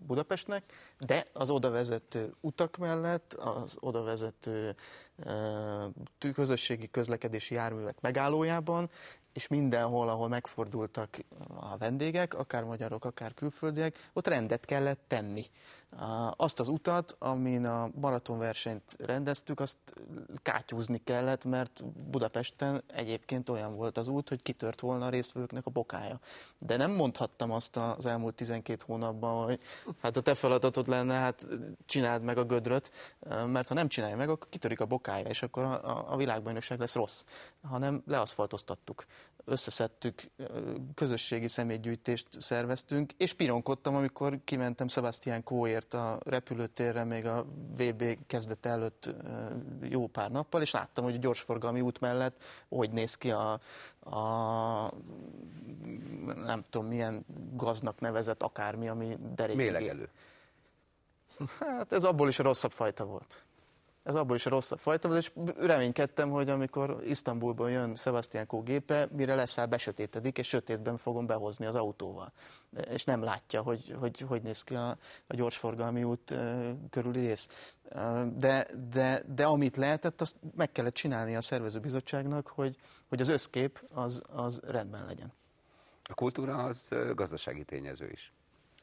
Budapestnek, 0.06 0.72
de 0.98 1.26
az 1.32 1.50
oda 1.50 1.70
vezető 1.70 2.34
utak 2.40 2.76
mellett, 2.76 3.32
az 3.32 3.76
oda 3.80 4.02
vezető 4.02 4.74
ö, 5.16 5.86
közösségi 6.32 6.90
közlekedési 6.90 7.54
járművek 7.54 8.00
megállójában 8.00 8.90
és 9.32 9.48
mindenhol, 9.48 10.08
ahol 10.08 10.28
megfordultak 10.28 11.18
a 11.48 11.76
vendégek, 11.76 12.34
akár 12.34 12.64
magyarok, 12.64 13.04
akár 13.04 13.34
külföldiek, 13.34 14.10
ott 14.12 14.26
rendet 14.26 14.64
kellett 14.64 15.04
tenni. 15.08 15.44
Azt 16.36 16.60
az 16.60 16.68
utat, 16.68 17.16
amin 17.18 17.66
a 17.66 17.90
maratonversenyt 17.94 18.96
rendeztük, 18.98 19.60
azt 19.60 19.76
kátyúzni 20.42 21.00
kellett, 21.04 21.44
mert 21.44 21.84
Budapesten 21.84 22.82
egyébként 22.86 23.48
olyan 23.48 23.76
volt 23.76 23.98
az 23.98 24.08
út, 24.08 24.28
hogy 24.28 24.42
kitört 24.42 24.80
volna 24.80 25.06
a 25.06 25.08
résztvevőknek 25.08 25.66
a 25.66 25.70
bokája. 25.70 26.20
De 26.58 26.76
nem 26.76 26.90
mondhattam 26.90 27.50
azt 27.50 27.76
az 27.76 28.06
elmúlt 28.06 28.34
12 28.34 28.82
hónapban, 28.86 29.44
hogy 29.44 29.60
hát 30.00 30.16
a 30.16 30.20
te 30.20 30.34
feladatod 30.34 30.88
lenne, 30.88 31.14
hát 31.14 31.48
csináld 31.86 32.22
meg 32.22 32.38
a 32.38 32.44
gödröt, 32.44 32.92
mert 33.46 33.68
ha 33.68 33.74
nem 33.74 33.88
csinálja 33.88 34.16
meg, 34.16 34.28
akkor 34.28 34.48
kitörik 34.48 34.80
a 34.80 34.86
bokája, 34.86 35.26
és 35.26 35.42
akkor 35.42 35.64
a, 35.64 36.12
a 36.12 36.16
világbajnokság 36.16 36.78
lesz 36.78 36.94
rossz, 36.94 37.24
hanem 37.62 38.02
leaszfaltoztattuk 38.06 39.04
összeszedtük, 39.44 40.30
közösségi 40.94 41.48
személygyűjtést 41.48 42.26
szerveztünk, 42.40 43.12
és 43.16 43.32
pironkodtam, 43.32 43.94
amikor 43.94 44.38
kimentem 44.44 44.88
Sebastian 44.88 45.42
Kóért 45.42 45.94
a 45.94 46.18
repülőtérre 46.24 47.04
még 47.04 47.26
a 47.26 47.46
VB 47.76 48.18
kezdete 48.26 48.68
előtt 48.68 49.14
jó 49.80 50.06
pár 50.06 50.30
nappal, 50.30 50.62
és 50.62 50.70
láttam, 50.70 51.04
hogy 51.04 51.14
a 51.14 51.18
gyorsforgalmi 51.18 51.80
út 51.80 52.00
mellett 52.00 52.42
hogy 52.68 52.90
néz 52.90 53.14
ki 53.14 53.30
a, 53.30 53.60
a 54.00 54.92
nem 56.34 56.64
tudom 56.70 56.88
milyen 56.88 57.24
gaznak 57.52 58.00
nevezett 58.00 58.42
akármi, 58.42 58.88
ami 58.88 59.16
derék. 59.34 59.56
Mélegelő. 59.56 60.08
Hát 61.58 61.92
ez 61.92 62.04
abból 62.04 62.28
is 62.28 62.38
a 62.38 62.42
rosszabb 62.42 62.72
fajta 62.72 63.04
volt 63.04 63.44
ez 64.02 64.14
abból 64.14 64.36
is 64.36 64.46
a 64.46 64.50
rosszabb 64.50 64.78
fajta 64.78 65.16
és 65.16 65.32
reménykedtem, 65.56 66.30
hogy 66.30 66.48
amikor 66.48 67.02
Isztambulban 67.04 67.70
jön 67.70 67.94
Sebastian 67.94 68.46
Kó 68.46 68.62
gépe, 68.62 69.08
mire 69.12 69.34
leszáll, 69.34 69.66
besötétedik, 69.66 70.38
és 70.38 70.48
sötétben 70.48 70.96
fogom 70.96 71.26
behozni 71.26 71.66
az 71.66 71.74
autóval. 71.74 72.32
És 72.90 73.04
nem 73.04 73.22
látja, 73.22 73.62
hogy 73.62 73.96
hogy, 73.98 74.20
hogy 74.20 74.42
néz 74.42 74.62
ki 74.62 74.74
a, 74.74 74.88
a 75.26 75.34
gyorsforgalmi 75.34 76.04
út 76.04 76.30
uh, 76.30 76.70
körüli 76.90 77.20
rész. 77.20 77.48
De, 78.34 78.66
de, 78.90 79.22
de 79.34 79.44
amit 79.44 79.76
lehetett, 79.76 80.20
azt 80.20 80.36
meg 80.56 80.72
kellett 80.72 80.94
csinálni 80.94 81.36
a 81.36 81.40
szervezőbizottságnak, 81.40 82.46
hogy, 82.46 82.76
hogy 83.08 83.20
az 83.20 83.28
összkép 83.28 83.84
az, 83.94 84.22
az 84.28 84.60
rendben 84.66 85.04
legyen. 85.04 85.32
A 86.04 86.14
kultúra 86.14 86.56
az 86.56 86.88
gazdasági 87.14 87.64
tényező 87.64 88.08
is. 88.10 88.32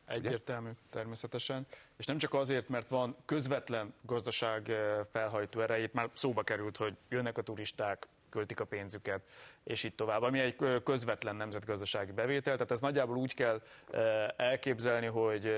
Egyértelmű, 0.10 0.70
természetesen. 0.90 1.66
És 1.98 2.06
nem 2.06 2.18
csak 2.18 2.34
azért, 2.34 2.70
mert 2.70 2.90
van 2.90 3.16
közvetlen 3.26 3.94
gazdaság 4.02 4.70
eh, 4.70 5.00
felhajtó 5.12 5.62
erejét, 5.62 5.94
már 5.94 6.10
szóba 6.14 6.44
került, 6.44 6.78
hogy 6.78 6.96
jönnek 7.10 7.38
a 7.38 7.42
turisták, 7.42 8.08
költik 8.30 8.60
a 8.60 8.66
pénzüket, 8.66 9.22
és 9.64 9.84
így 9.84 9.96
tovább, 9.96 10.22
ami 10.22 10.40
egy 10.40 10.56
eh, 10.60 10.76
közvetlen 10.84 11.36
nemzetgazdasági 11.36 12.12
bevétel. 12.12 12.54
Tehát 12.54 12.72
ez 12.72 12.80
nagyjából 12.80 13.18
úgy 13.18 13.34
kell 13.34 13.62
eh, 13.92 14.28
elképzelni, 14.38 15.06
hogy 15.06 15.54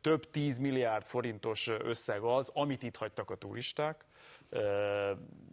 több 0.00 0.30
tíz 0.30 0.58
milliárd 0.58 1.04
forintos 1.04 1.68
összeg 1.68 2.22
az, 2.22 2.50
amit 2.54 2.82
itt 2.82 2.96
hagytak 2.96 3.30
a 3.30 3.34
turisták, 3.34 4.04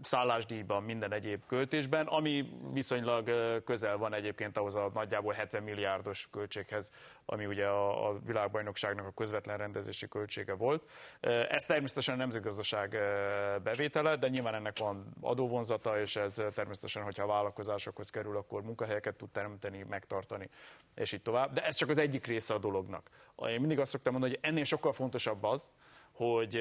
szállásdíjban, 0.01 0.83
minden 0.83 1.13
egyéb 1.13 1.41
költésben, 1.47 2.07
ami 2.07 2.49
viszonylag 2.73 3.31
közel 3.63 3.97
van 3.97 4.13
egyébként 4.13 4.57
ahhoz 4.57 4.75
a 4.75 4.91
nagyjából 4.93 5.33
70 5.33 5.63
milliárdos 5.63 6.27
költséghez, 6.31 6.91
ami 7.25 7.45
ugye 7.45 7.65
a, 7.65 8.09
a 8.09 8.19
világbajnokságnak 8.25 9.05
a 9.05 9.11
közvetlen 9.11 9.57
rendezési 9.57 10.07
költsége 10.07 10.53
volt. 10.53 10.89
Ez 11.49 11.63
természetesen 11.63 12.13
a 12.13 12.17
nemzetgazdaság 12.17 12.97
bevétele, 13.63 14.15
de 14.15 14.27
nyilván 14.27 14.53
ennek 14.53 14.77
van 14.77 15.13
adóvonzata, 15.21 15.99
és 15.99 16.15
ez 16.15 16.41
természetesen, 16.53 17.03
hogyha 17.03 17.27
vállalkozásokhoz 17.27 18.09
kerül, 18.09 18.37
akkor 18.37 18.61
munkahelyeket 18.61 19.15
tud 19.15 19.29
teremteni, 19.29 19.85
megtartani, 19.89 20.49
és 20.95 21.11
így 21.11 21.21
tovább. 21.21 21.53
De 21.53 21.65
ez 21.65 21.75
csak 21.75 21.89
az 21.89 21.97
egyik 21.97 22.25
része 22.25 22.53
a 22.53 22.57
dolognak. 22.57 23.09
Én 23.47 23.59
mindig 23.59 23.79
azt 23.79 23.91
szoktam 23.91 24.11
mondani, 24.11 24.33
hogy 24.33 24.49
ennél 24.49 24.63
sokkal 24.63 24.93
fontosabb 24.93 25.43
az, 25.43 25.71
hogy 26.19 26.59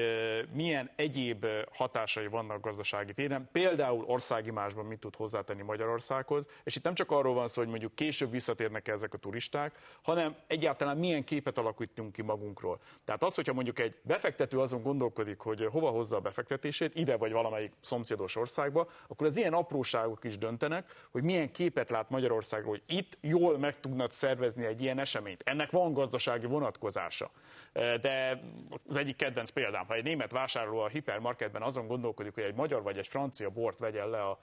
milyen 0.53 0.89
egyéb 0.95 1.45
hatásai 1.73 2.27
vannak 2.27 2.61
gazdasági 2.61 3.13
téren, 3.13 3.49
például 3.51 4.03
országimásban 4.07 4.85
mit 4.85 4.99
tud 4.99 5.15
hozzátenni 5.15 5.61
Magyarországhoz, 5.61 6.47
és 6.63 6.75
itt 6.75 6.83
nem 6.83 6.93
csak 6.93 7.11
arról 7.11 7.33
van 7.33 7.47
szó, 7.47 7.61
hogy 7.61 7.69
mondjuk 7.69 7.95
később 7.95 8.31
visszatérnek 8.31 8.87
-e 8.87 8.91
ezek 8.91 9.13
a 9.13 9.17
turisták, 9.17 9.75
hanem 10.01 10.35
egyáltalán 10.47 10.97
milyen 10.97 11.23
képet 11.23 11.57
alakítunk 11.57 12.11
ki 12.11 12.21
magunkról. 12.21 12.79
Tehát 13.05 13.23
az, 13.23 13.35
hogyha 13.35 13.53
mondjuk 13.53 13.79
egy 13.79 13.95
befektető 14.01 14.59
azon 14.59 14.81
gondolkodik, 14.81 15.39
hogy 15.39 15.65
hova 15.71 15.89
hozza 15.89 16.15
a 16.15 16.19
befektetését, 16.19 16.95
ide 16.95 17.17
vagy 17.17 17.31
valamelyik 17.31 17.73
szomszédos 17.79 18.35
országba, 18.35 18.87
akkor 19.07 19.27
az 19.27 19.37
ilyen 19.37 19.53
apróságok 19.53 20.23
is 20.23 20.37
döntenek, 20.37 21.07
hogy 21.11 21.23
milyen 21.23 21.51
képet 21.51 21.89
lát 21.89 22.09
Magyarországról, 22.09 22.69
hogy 22.69 22.97
itt 22.97 23.17
jól 23.21 23.57
meg 23.57 23.79
tudnak 23.79 24.11
szervezni 24.11 24.65
egy 24.65 24.81
ilyen 24.81 24.99
eseményt. 24.99 25.43
Ennek 25.45 25.71
van 25.71 25.93
gazdasági 25.93 26.45
vonatkozása. 26.45 27.31
De 27.73 28.41
az 28.87 28.95
egyik 28.95 29.15
kedvenc 29.15 29.48
kedvenc 29.49 29.51
példám, 29.51 29.85
ha 29.87 29.93
egy 29.93 30.03
német 30.03 30.31
vásárló 30.31 30.79
a 30.79 30.87
hipermarketben 30.87 31.61
azon 31.61 31.87
gondolkodik, 31.87 32.33
hogy 32.33 32.43
egy 32.43 32.55
magyar 32.55 32.81
vagy 32.81 32.97
egy 32.97 33.07
francia 33.07 33.49
bort 33.49 33.79
vegyen 33.79 34.09
le 34.09 34.21
a 34.21 34.39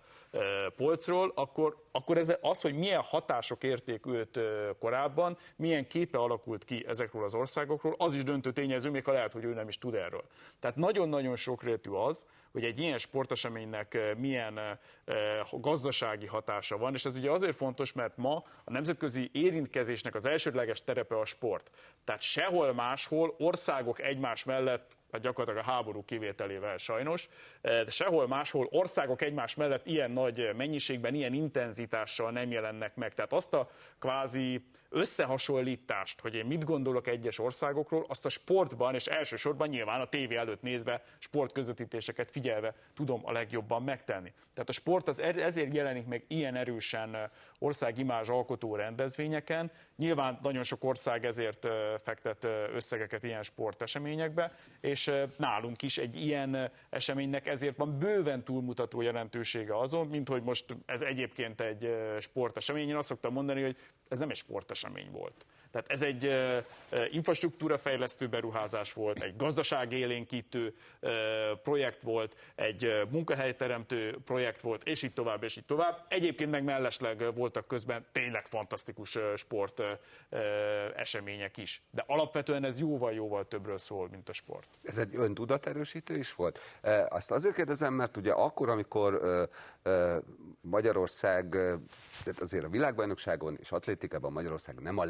polcról, 0.77 1.33
akkor, 1.35 1.77
akkor 1.93 2.19
ez 2.19 2.37
az, 2.41 2.61
hogy 2.61 2.75
milyen 2.75 3.03
hatások 3.03 3.63
érték 3.63 4.07
őt 4.07 4.41
korábban, 4.79 5.39
milyen 5.57 5.87
képe 5.87 6.19
alakult 6.19 6.65
ki 6.65 6.85
ezekről 6.89 7.25
az 7.25 7.35
országokról, 7.35 7.95
az 7.99 8.15
is 8.15 8.23
döntő 8.23 8.53
tényező, 8.53 8.91
még 8.91 9.05
ha 9.05 9.13
lehet, 9.13 9.33
hogy 9.33 9.45
ő 9.45 9.55
nem 9.55 9.69
is 9.69 9.79
tud 9.79 9.95
erről. 9.95 10.25
Tehát 10.61 10.77
nagyon-nagyon 10.77 11.37
sokrétű 11.37 11.91
az, 11.91 12.27
hogy 12.57 12.65
egy 12.65 12.81
ilyen 12.81 12.99
sporteseménynek 12.99 13.99
milyen 14.19 14.79
gazdasági 15.51 16.27
hatása 16.27 16.77
van, 16.77 16.95
és 16.95 17.05
ez 17.05 17.17
ugye 17.17 17.31
azért 17.31 17.57
fontos, 17.57 17.93
mert 17.93 18.17
ma 18.17 18.45
a 18.65 18.71
nemzetközi 18.71 19.31
érintkezésnek 19.33 20.15
az 20.15 20.27
elsődleges 20.27 20.85
terepe 20.85 21.19
a 21.19 21.25
sport. 21.25 21.71
Tehát 22.05 22.23
sehol 22.23 22.73
máshol 22.73 23.35
országok 23.39 24.01
egymás 24.01 24.45
mellett 24.45 24.97
hát 25.13 25.21
gyakorlatilag 25.21 25.67
a 25.67 25.71
háború 25.71 26.05
kivételével 26.05 26.77
sajnos, 26.77 27.29
de 27.61 27.91
sehol 27.91 28.29
máshol 28.29 28.69
országok 28.71 29.23
egymás 29.23 29.55
mellett 29.55 29.87
ilyen 29.87 30.11
nagy 30.11 30.51
mennyiségben, 30.57 31.15
ilyen 31.15 31.33
intenzitással 31.33 32.31
nem 32.31 32.51
jelennek 32.51 32.95
meg. 32.95 33.15
Tehát 33.15 33.33
azt 33.33 33.55
a 33.55 33.71
kvázi 33.99 34.65
összehasonlítást, 34.89 36.21
hogy 36.21 36.35
én 36.35 36.47
mit 36.47 36.65
gondolok 36.65 37.07
egyes 37.07 37.39
országokról, 37.39 38.05
azt 38.09 38.25
a 38.25 38.29
sportban, 38.29 38.95
és 38.95 39.07
elsősorban 39.07 39.69
nyilván 39.69 40.01
a 40.01 40.09
tévé 40.09 40.37
előtt 40.37 40.63
nézve, 40.63 41.03
sportközvetítéseket 41.19 42.31
figyelve 42.31 42.75
tudom 42.95 43.21
a 43.25 43.33
legjobban 43.33 43.83
megtenni. 43.83 44.33
Tehát 44.55 44.69
a 44.69 44.73
sport 44.73 45.09
az 45.09 45.21
er- 45.21 45.39
ezért 45.39 45.75
jelenik 45.75 46.07
meg 46.07 46.25
ilyen 46.29 46.57
erősen 46.57 47.31
országimázs 47.59 48.29
alkotó 48.29 48.77
rendezvényeken. 48.77 49.71
Nyilván 49.97 50.39
nagyon 50.43 50.63
sok 50.63 50.85
ország 50.85 51.25
ezért 51.25 51.67
fektet 52.03 52.45
összegeket 52.75 53.23
ilyen 53.23 53.43
sporteseményekbe, 53.43 54.53
és 54.81 54.96
nálunk 55.37 55.83
is 55.83 55.99
egy 55.99 56.17
ilyen 56.17 56.71
eseménynek 56.91 57.47
ezért 57.47 57.77
van 57.77 57.99
bőven 57.99 58.45
túlmutató 58.45 59.01
jelentősége 59.01 59.79
azon, 59.79 60.07
mint 60.07 60.29
hogy 60.29 60.43
most 60.43 60.77
ez 60.87 61.01
egyébként 61.01 61.61
egy 61.61 61.97
sportesemény. 62.21 62.89
Én 62.89 62.97
azt 62.97 63.09
szoktam 63.09 63.33
mondani, 63.33 63.63
hogy 63.63 63.77
ez 64.09 64.19
nem 64.19 64.31
egy 64.31 64.37
sportesemény 64.37 65.11
volt. 65.11 65.47
Tehát 65.71 65.91
ez 65.91 66.03
egy 66.03 66.31
infrastruktúrafejlesztő 67.11 68.29
beruházás 68.29 68.93
volt, 68.93 69.23
egy 69.23 69.37
gazdaságélénkítő 69.37 70.75
projekt 71.63 72.03
volt, 72.03 72.37
egy 72.55 73.07
munkahelyteremtő 73.11 74.19
projekt 74.25 74.61
volt, 74.61 74.85
és 74.85 75.03
így 75.03 75.13
tovább, 75.13 75.43
és 75.43 75.57
így 75.57 75.65
tovább. 75.65 76.05
Egyébként 76.09 76.51
meg 76.51 76.65
mellesleg 76.65 77.35
voltak 77.35 77.67
közben 77.67 78.07
tényleg 78.13 78.47
fantasztikus 78.47 79.19
sport 79.37 79.83
események 80.97 81.57
is. 81.57 81.83
De 81.91 82.05
alapvetően 82.07 82.65
ez 82.65 82.79
jóval-jóval 82.79 83.49
többről 83.49 83.79
szól, 83.79 84.09
mint 84.11 84.29
a 84.29 84.33
sport. 84.33 84.69
Ez 84.83 84.99
egy 84.99 85.17
öntudaterősítő 85.17 86.17
is 86.17 86.35
volt? 86.35 86.61
Azt 87.09 87.31
azért 87.31 87.55
kérdezem, 87.55 87.95
mert 87.95 88.17
ugye 88.17 88.33
akkor, 88.33 88.69
amikor 88.69 89.21
Magyarország, 90.61 91.49
tehát 92.25 92.41
azért 92.41 92.65
a 92.65 92.69
világbajnokságon 92.69 93.57
és 93.61 93.73
atlétikában 93.73 94.33
Magyarország 94.33 94.81
nem 94.81 94.99
a 94.99 95.05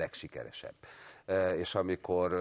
legsikeresebb. 0.46 0.74
És 1.58 1.74
amikor 1.74 2.32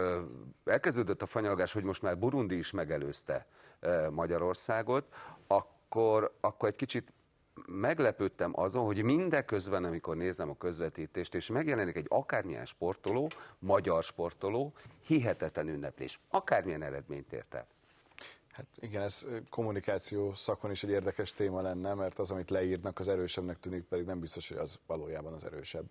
elkezdődött 0.65 1.21
a 1.21 1.25
fanyalgás, 1.25 1.73
hogy 1.73 1.83
most 1.83 2.01
már 2.01 2.17
Burundi 2.17 2.57
is 2.57 2.71
megelőzte 2.71 3.45
Magyarországot, 4.11 5.05
akkor, 5.47 6.33
akkor 6.39 6.69
egy 6.69 6.75
kicsit 6.75 7.13
meglepődtem 7.67 8.51
azon, 8.55 8.85
hogy 8.85 9.03
mindeközben, 9.03 9.83
amikor 9.83 10.15
nézem 10.15 10.49
a 10.49 10.57
közvetítést, 10.57 11.35
és 11.35 11.49
megjelenik 11.49 11.95
egy 11.95 12.05
akármilyen 12.09 12.65
sportoló, 12.65 13.29
magyar 13.59 14.03
sportoló, 14.03 14.73
hihetetlen 15.05 15.67
ünneplés. 15.67 16.19
Akármilyen 16.29 16.81
eredményt 16.81 17.33
ért 17.33 17.53
el. 17.53 17.67
Hát 18.51 18.65
igen, 18.79 19.01
ez 19.01 19.27
kommunikáció 19.49 20.33
szakon 20.33 20.71
is 20.71 20.83
egy 20.83 20.89
érdekes 20.89 21.33
téma 21.33 21.61
lenne, 21.61 21.93
mert 21.93 22.19
az, 22.19 22.31
amit 22.31 22.49
leírnak, 22.49 22.99
az 22.99 23.07
erősebbnek 23.07 23.59
tűnik, 23.59 23.83
pedig 23.83 24.05
nem 24.05 24.19
biztos, 24.19 24.47
hogy 24.47 24.57
az 24.57 24.79
valójában 24.87 25.33
az 25.33 25.45
erősebb. 25.45 25.85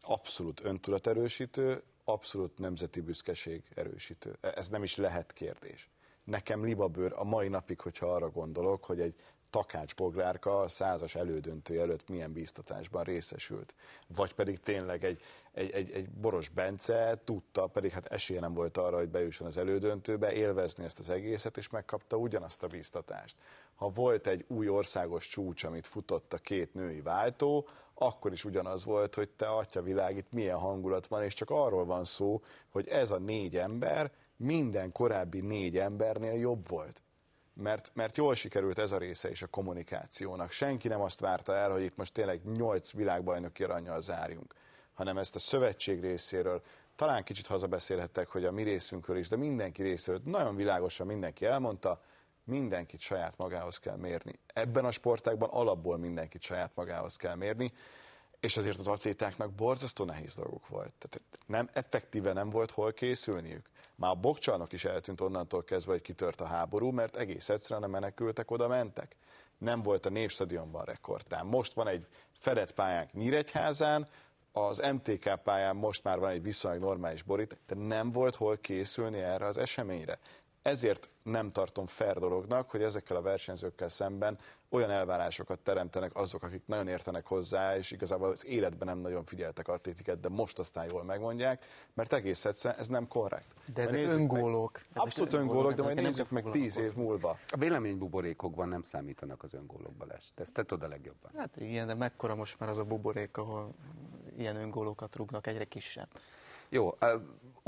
Abszolút 0.00 0.64
öntudaterősítő, 0.64 1.82
abszolút 2.04 2.58
nemzeti 2.58 3.00
büszkeség 3.00 3.62
erősítő. 3.74 4.36
E, 4.40 4.52
ez 4.56 4.68
nem 4.68 4.82
is 4.82 4.96
lehet 4.96 5.32
kérdés. 5.32 5.90
Nekem 6.24 6.64
libabőr 6.64 7.12
a 7.16 7.24
mai 7.24 7.48
napig, 7.48 7.80
hogyha 7.80 8.06
arra 8.06 8.30
gondolok, 8.30 8.84
hogy 8.84 9.00
egy 9.00 9.14
Takács 9.50 9.94
Boglárka 9.94 10.60
a 10.60 10.68
százas 10.68 11.14
elődöntő 11.14 11.80
előtt 11.80 12.08
milyen 12.08 12.32
bíztatásban 12.32 13.04
részesült. 13.04 13.74
Vagy 14.06 14.34
pedig 14.34 14.60
tényleg 14.60 15.04
egy, 15.04 15.20
egy, 15.52 15.70
egy, 15.70 15.90
egy 15.90 16.10
Boros 16.10 16.48
Bence 16.48 17.20
tudta, 17.24 17.66
pedig 17.66 17.90
hát 17.90 18.06
esélye 18.06 18.40
nem 18.40 18.54
volt 18.54 18.76
arra, 18.76 18.96
hogy 18.96 19.08
bejusson 19.08 19.46
az 19.46 19.56
elődöntőbe, 19.56 20.32
élvezni 20.32 20.84
ezt 20.84 20.98
az 20.98 21.10
egészet, 21.10 21.56
és 21.56 21.68
megkapta 21.68 22.16
ugyanazt 22.16 22.62
a 22.62 22.66
bíztatást. 22.66 23.36
Ha 23.74 23.88
volt 23.88 24.26
egy 24.26 24.44
új 24.48 24.68
országos 24.68 25.28
csúcs, 25.28 25.64
amit 25.64 25.86
futott 25.86 26.32
a 26.32 26.38
két 26.38 26.74
női 26.74 27.00
váltó, 27.00 27.68
akkor 28.02 28.32
is 28.32 28.44
ugyanaz 28.44 28.84
volt, 28.84 29.14
hogy 29.14 29.28
te 29.28 29.48
atya 29.48 29.82
világ, 29.82 30.16
itt 30.16 30.32
milyen 30.32 30.58
hangulat 30.58 31.06
van, 31.06 31.22
és 31.22 31.34
csak 31.34 31.50
arról 31.50 31.84
van 31.84 32.04
szó, 32.04 32.42
hogy 32.68 32.88
ez 32.88 33.10
a 33.10 33.18
négy 33.18 33.56
ember 33.56 34.12
minden 34.36 34.92
korábbi 34.92 35.40
négy 35.40 35.78
embernél 35.78 36.32
jobb 36.32 36.68
volt. 36.68 37.02
Mert, 37.52 37.90
mert 37.94 38.16
jól 38.16 38.34
sikerült 38.34 38.78
ez 38.78 38.92
a 38.92 38.98
része 38.98 39.30
is 39.30 39.42
a 39.42 39.46
kommunikációnak. 39.46 40.50
Senki 40.50 40.88
nem 40.88 41.00
azt 41.00 41.20
várta 41.20 41.54
el, 41.54 41.70
hogy 41.70 41.82
itt 41.82 41.96
most 41.96 42.12
tényleg 42.12 42.44
nyolc 42.44 42.92
világbajnoki 42.92 43.64
aranyjal 43.64 44.00
zárjunk, 44.00 44.54
hanem 44.94 45.18
ezt 45.18 45.34
a 45.34 45.38
szövetség 45.38 46.00
részéről, 46.00 46.62
talán 46.96 47.24
kicsit 47.24 47.46
hazabeszélhettek, 47.46 48.28
hogy 48.28 48.44
a 48.44 48.52
mi 48.52 48.62
részünkről 48.62 49.16
is, 49.16 49.28
de 49.28 49.36
mindenki 49.36 49.82
részéről. 49.82 50.20
Nagyon 50.24 50.56
világosan 50.56 51.06
mindenki 51.06 51.44
elmondta, 51.44 52.00
mindenkit 52.50 53.00
saját 53.00 53.36
magához 53.36 53.78
kell 53.78 53.96
mérni. 53.96 54.38
Ebben 54.54 54.84
a 54.84 54.90
sportágban 54.90 55.48
alapból 55.48 55.98
mindenkit 55.98 56.42
saját 56.42 56.70
magához 56.74 57.16
kell 57.16 57.34
mérni, 57.34 57.72
és 58.40 58.56
azért 58.56 58.78
az 58.78 58.88
atlétáknak 58.88 59.52
borzasztó 59.52 60.04
nehéz 60.04 60.34
dolguk 60.34 60.68
volt. 60.68 60.92
Tehát 60.98 61.20
nem, 61.46 61.68
effektíve 61.72 62.32
nem 62.32 62.50
volt 62.50 62.70
hol 62.70 62.92
készülniük. 62.92 63.68
Már 63.94 64.10
a 64.10 64.14
bokcsalnak 64.14 64.72
is 64.72 64.84
eltűnt 64.84 65.20
onnantól 65.20 65.64
kezdve, 65.64 65.92
hogy 65.92 66.02
kitört 66.02 66.40
a 66.40 66.46
háború, 66.46 66.90
mert 66.90 67.16
egész 67.16 67.48
egyszerűen 67.48 67.82
a 67.82 67.92
menekültek 67.92 68.50
oda 68.50 68.68
mentek. 68.68 69.16
Nem 69.58 69.82
volt 69.82 70.06
a 70.06 70.10
Népstadionban 70.10 70.84
rekordtán. 70.84 71.46
Most 71.46 71.72
van 71.72 71.88
egy 71.88 72.06
fedett 72.38 72.74
pályánk 72.74 73.12
Nyíregyházán, 73.12 74.08
az 74.52 74.82
MTK 74.92 75.42
pályán 75.42 75.76
most 75.76 76.04
már 76.04 76.18
van 76.18 76.30
egy 76.30 76.42
viszonylag 76.42 76.80
normális 76.82 77.22
borít, 77.22 77.56
de 77.66 77.74
nem 77.74 78.12
volt 78.12 78.36
hol 78.36 78.56
készülni 78.56 79.18
erre 79.18 79.46
az 79.46 79.58
eseményre. 79.58 80.18
Ezért 80.62 81.10
nem 81.22 81.50
tartom 81.50 81.86
fair 81.86 82.18
dolognak, 82.18 82.70
hogy 82.70 82.82
ezekkel 82.82 83.16
a 83.16 83.22
versenyzőkkel 83.22 83.88
szemben 83.88 84.38
olyan 84.68 84.90
elvárásokat 84.90 85.58
teremtenek 85.58 86.16
azok, 86.16 86.42
akik 86.42 86.62
nagyon 86.66 86.88
értenek 86.88 87.26
hozzá, 87.26 87.76
és 87.76 87.90
igazából 87.90 88.30
az 88.30 88.46
életben 88.46 88.88
nem 88.88 88.98
nagyon 88.98 89.24
figyeltek 89.24 89.68
atlétiket, 89.68 90.20
de 90.20 90.28
most 90.28 90.58
aztán 90.58 90.86
jól 90.90 91.04
megmondják, 91.04 91.64
mert 91.94 92.12
egész 92.12 92.44
egyszerűen 92.44 92.80
ez 92.80 92.88
nem 92.88 93.08
korrekt. 93.08 93.46
De 93.74 93.82
ezek 93.82 94.08
öngólok. 94.08 94.72
Meg, 94.72 95.04
abszolút 95.04 95.32
öngólok, 95.32 95.72
de 95.72 95.82
majd 95.82 96.00
nézzük 96.00 96.30
meg 96.30 96.44
tíz 96.50 96.78
év 96.78 96.94
múlva. 96.94 97.38
A 97.48 97.56
véleménybuborékokban 97.56 98.68
nem 98.68 98.82
számítanak 98.82 99.42
az 99.42 99.54
öngólokba 99.54 100.04
lesz. 100.06 100.32
Ezt 100.34 100.52
te 100.52 100.64
tudod 100.64 100.84
a 100.84 100.88
legjobban. 100.88 101.30
Hát 101.36 101.56
igen, 101.56 101.86
de 101.86 101.94
mekkora 101.94 102.34
most 102.34 102.58
már 102.58 102.68
az 102.68 102.78
a 102.78 102.84
buborék, 102.84 103.36
ahol 103.36 103.74
ilyen 104.36 104.56
öngólókat 104.56 105.16
rúgnak 105.16 105.46
egyre 105.46 105.64
kisebb. 105.64 106.08
Jó, 106.68 106.96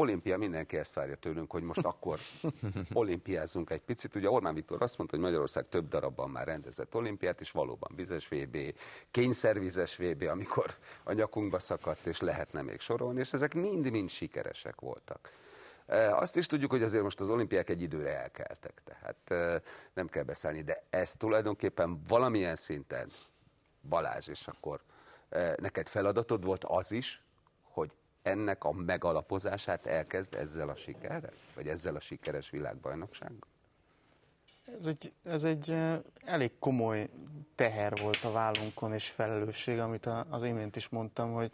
olimpia, 0.03 0.38
mindenki 0.38 0.76
ezt 0.76 0.94
várja 0.94 1.16
tőlünk, 1.16 1.50
hogy 1.50 1.62
most 1.62 1.84
akkor 1.84 2.18
olimpiázzunk 2.92 3.70
egy 3.70 3.80
picit. 3.80 4.14
Ugye 4.14 4.30
Orbán 4.30 4.55
Viktor 4.55 4.82
azt 4.82 4.98
mondta, 4.98 5.16
hogy 5.16 5.24
Magyarország 5.24 5.68
több 5.68 5.88
darabban 5.88 6.30
már 6.30 6.46
rendezett 6.46 6.94
olimpiát, 6.94 7.40
és 7.40 7.50
valóban 7.50 7.92
vizes 7.96 8.28
VB, 8.28 8.57
kényszervizes 9.11 9.96
VB, 9.96 10.22
amikor 10.22 10.76
a 11.05 11.12
nyakunkba 11.12 11.59
szakadt, 11.59 12.07
és 12.07 12.20
lehetne 12.20 12.62
még 12.62 12.80
sorolni, 12.80 13.20
és 13.20 13.32
ezek 13.32 13.55
mind-mind 13.55 14.09
sikeresek 14.09 14.80
voltak. 14.80 15.30
Azt 16.11 16.36
is 16.36 16.46
tudjuk, 16.46 16.70
hogy 16.70 16.82
azért 16.82 17.03
most 17.03 17.20
az 17.20 17.28
olimpiák 17.28 17.70
egy 17.70 17.82
időre 17.82 18.18
elkeltek, 18.20 18.82
tehát 18.84 19.59
nem 19.94 20.09
kell 20.09 20.22
beszélni, 20.22 20.62
de 20.62 20.84
ez 20.90 21.16
tulajdonképpen 21.16 22.03
valamilyen 22.09 22.57
szinten, 22.57 23.11
Balázs, 23.88 24.28
és 24.28 24.48
akkor 24.48 24.80
neked 25.57 25.88
feladatod 25.88 26.44
volt 26.44 26.64
az 26.64 26.92
is, 26.92 27.22
hogy 27.62 27.96
ennek 28.22 28.64
a 28.64 28.72
megalapozását 28.72 29.86
elkezd 29.86 30.34
ezzel 30.34 30.68
a 30.68 30.74
sikerrel? 30.74 31.32
Vagy 31.54 31.68
ezzel 31.68 31.96
a 31.96 32.00
sikeres 32.00 32.50
világbajnoksággal? 32.50 33.50
Ez 34.78 34.86
egy, 34.86 35.12
ez 35.24 35.44
egy 35.44 35.76
elég 36.24 36.50
komoly 36.58 37.08
teher 37.54 37.98
volt 38.00 38.24
a 38.24 38.32
vállunkon 38.32 38.92
és 38.92 39.08
felelősség, 39.08 39.78
amit 39.78 40.06
az 40.28 40.42
imént 40.42 40.76
is 40.76 40.88
mondtam, 40.88 41.32
hogy 41.32 41.52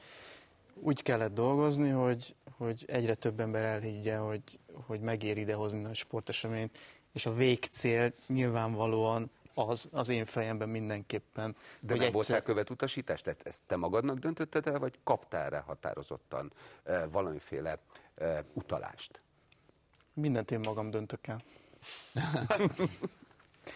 úgy 0.74 1.02
kellett 1.02 1.34
dolgozni, 1.34 1.90
hogy, 1.90 2.34
hogy 2.56 2.84
egyre 2.86 3.14
több 3.14 3.40
ember 3.40 3.62
elhiggye, 3.62 4.16
hogy, 4.16 4.42
hogy 4.86 5.00
megér 5.00 5.36
idehozni 5.36 5.84
a 5.84 5.94
sporteseményt, 5.94 6.78
és 7.12 7.26
a 7.26 7.32
végcél 7.34 8.12
nyilvánvalóan 8.26 9.30
az 9.59 9.88
az 9.92 10.09
én 10.09 10.24
fejemben 10.24 10.68
mindenképpen. 10.68 11.52
De 11.52 11.59
hogy 11.80 11.86
nem 11.88 11.96
egyszer... 11.96 12.12
voltál 12.12 12.42
követutasítás? 12.42 13.20
Tehát 13.20 13.46
ezt 13.46 13.62
te 13.66 13.76
magadnak 13.76 14.18
döntötted 14.18 14.66
el, 14.66 14.78
vagy 14.78 14.98
kaptál 15.04 15.50
rá 15.50 15.61
határozottan 15.61 16.52
e, 16.84 17.06
valamiféle 17.06 17.78
e, 18.14 18.44
utalást? 18.52 19.20
Mindent 20.12 20.50
én 20.50 20.61
magam 20.61 20.90
döntök 20.90 21.26
el. 21.26 21.42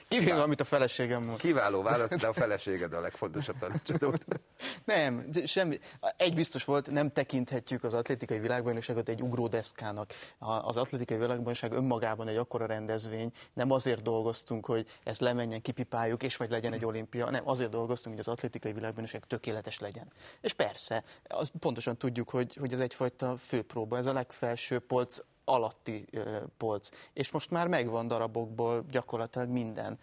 Kivéve, 0.08 0.42
amit 0.42 0.60
a 0.60 0.64
feleségem 0.64 1.22
mond. 1.22 1.38
Kiváló 1.38 1.82
válasz, 1.82 2.16
de 2.16 2.26
a 2.26 2.32
feleséged 2.32 2.92
a 2.92 3.00
legfontosabb 3.00 3.58
tanácsadó. 3.58 4.14
nem, 4.84 5.26
semmi. 5.44 5.78
Egy 6.16 6.34
biztos 6.34 6.64
volt, 6.64 6.90
nem 6.90 7.12
tekinthetjük 7.12 7.84
az 7.84 7.94
atlétikai 7.94 8.38
világbajnokságot 8.38 9.08
egy 9.08 9.22
ugródeszkának. 9.22 10.12
Az 10.38 10.76
atlétikai 10.76 11.16
világbajnokság 11.16 11.72
önmagában 11.72 12.28
egy 12.28 12.36
akkora 12.36 12.66
rendezvény, 12.66 13.30
nem 13.52 13.70
azért 13.70 14.02
dolgoztunk, 14.02 14.66
hogy 14.66 14.86
ezt 15.04 15.20
lemenjen, 15.20 15.62
kipipáljuk, 15.62 16.22
és 16.22 16.36
majd 16.36 16.50
legyen 16.50 16.72
egy 16.72 16.84
olimpia, 16.84 17.30
nem, 17.30 17.48
azért 17.48 17.70
dolgoztunk, 17.70 18.16
hogy 18.16 18.24
az 18.26 18.32
atlétikai 18.32 18.72
világbajnokság 18.72 19.24
tökéletes 19.26 19.78
legyen. 19.78 20.12
És 20.40 20.52
persze, 20.52 21.04
az 21.28 21.50
pontosan 21.58 21.96
tudjuk, 21.96 22.30
hogy, 22.30 22.56
hogy 22.56 22.72
ez 22.72 22.80
egyfajta 22.80 23.36
főpróba, 23.36 23.96
ez 23.96 24.06
a 24.06 24.12
legfelső 24.12 24.78
polc 24.78 25.18
alatti 25.44 26.08
polc. 26.56 26.88
És 27.12 27.30
most 27.30 27.50
már 27.50 27.68
megvan 27.68 28.08
darabokból 28.08 28.84
gyakorlatilag 28.90 29.48
minden. 29.48 29.98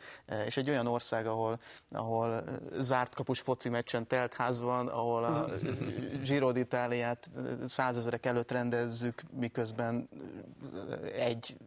És 0.45 0.57
egy 0.57 0.69
olyan 0.69 0.87
ország, 0.87 1.27
ahol, 1.27 1.59
ahol 1.91 2.43
zárt 2.77 3.13
kapus 3.13 3.39
foci 3.39 3.69
meccsen 3.69 4.07
telt 4.07 4.33
ház 4.33 4.61
van, 4.61 4.87
ahol 4.87 5.23
a 5.23 5.49
Giro 6.27 6.51
d'Italiát 6.51 7.31
százezerek 7.67 8.25
előtt 8.25 8.51
rendezzük, 8.51 9.21
miközben 9.31 10.09
egy 11.13 11.57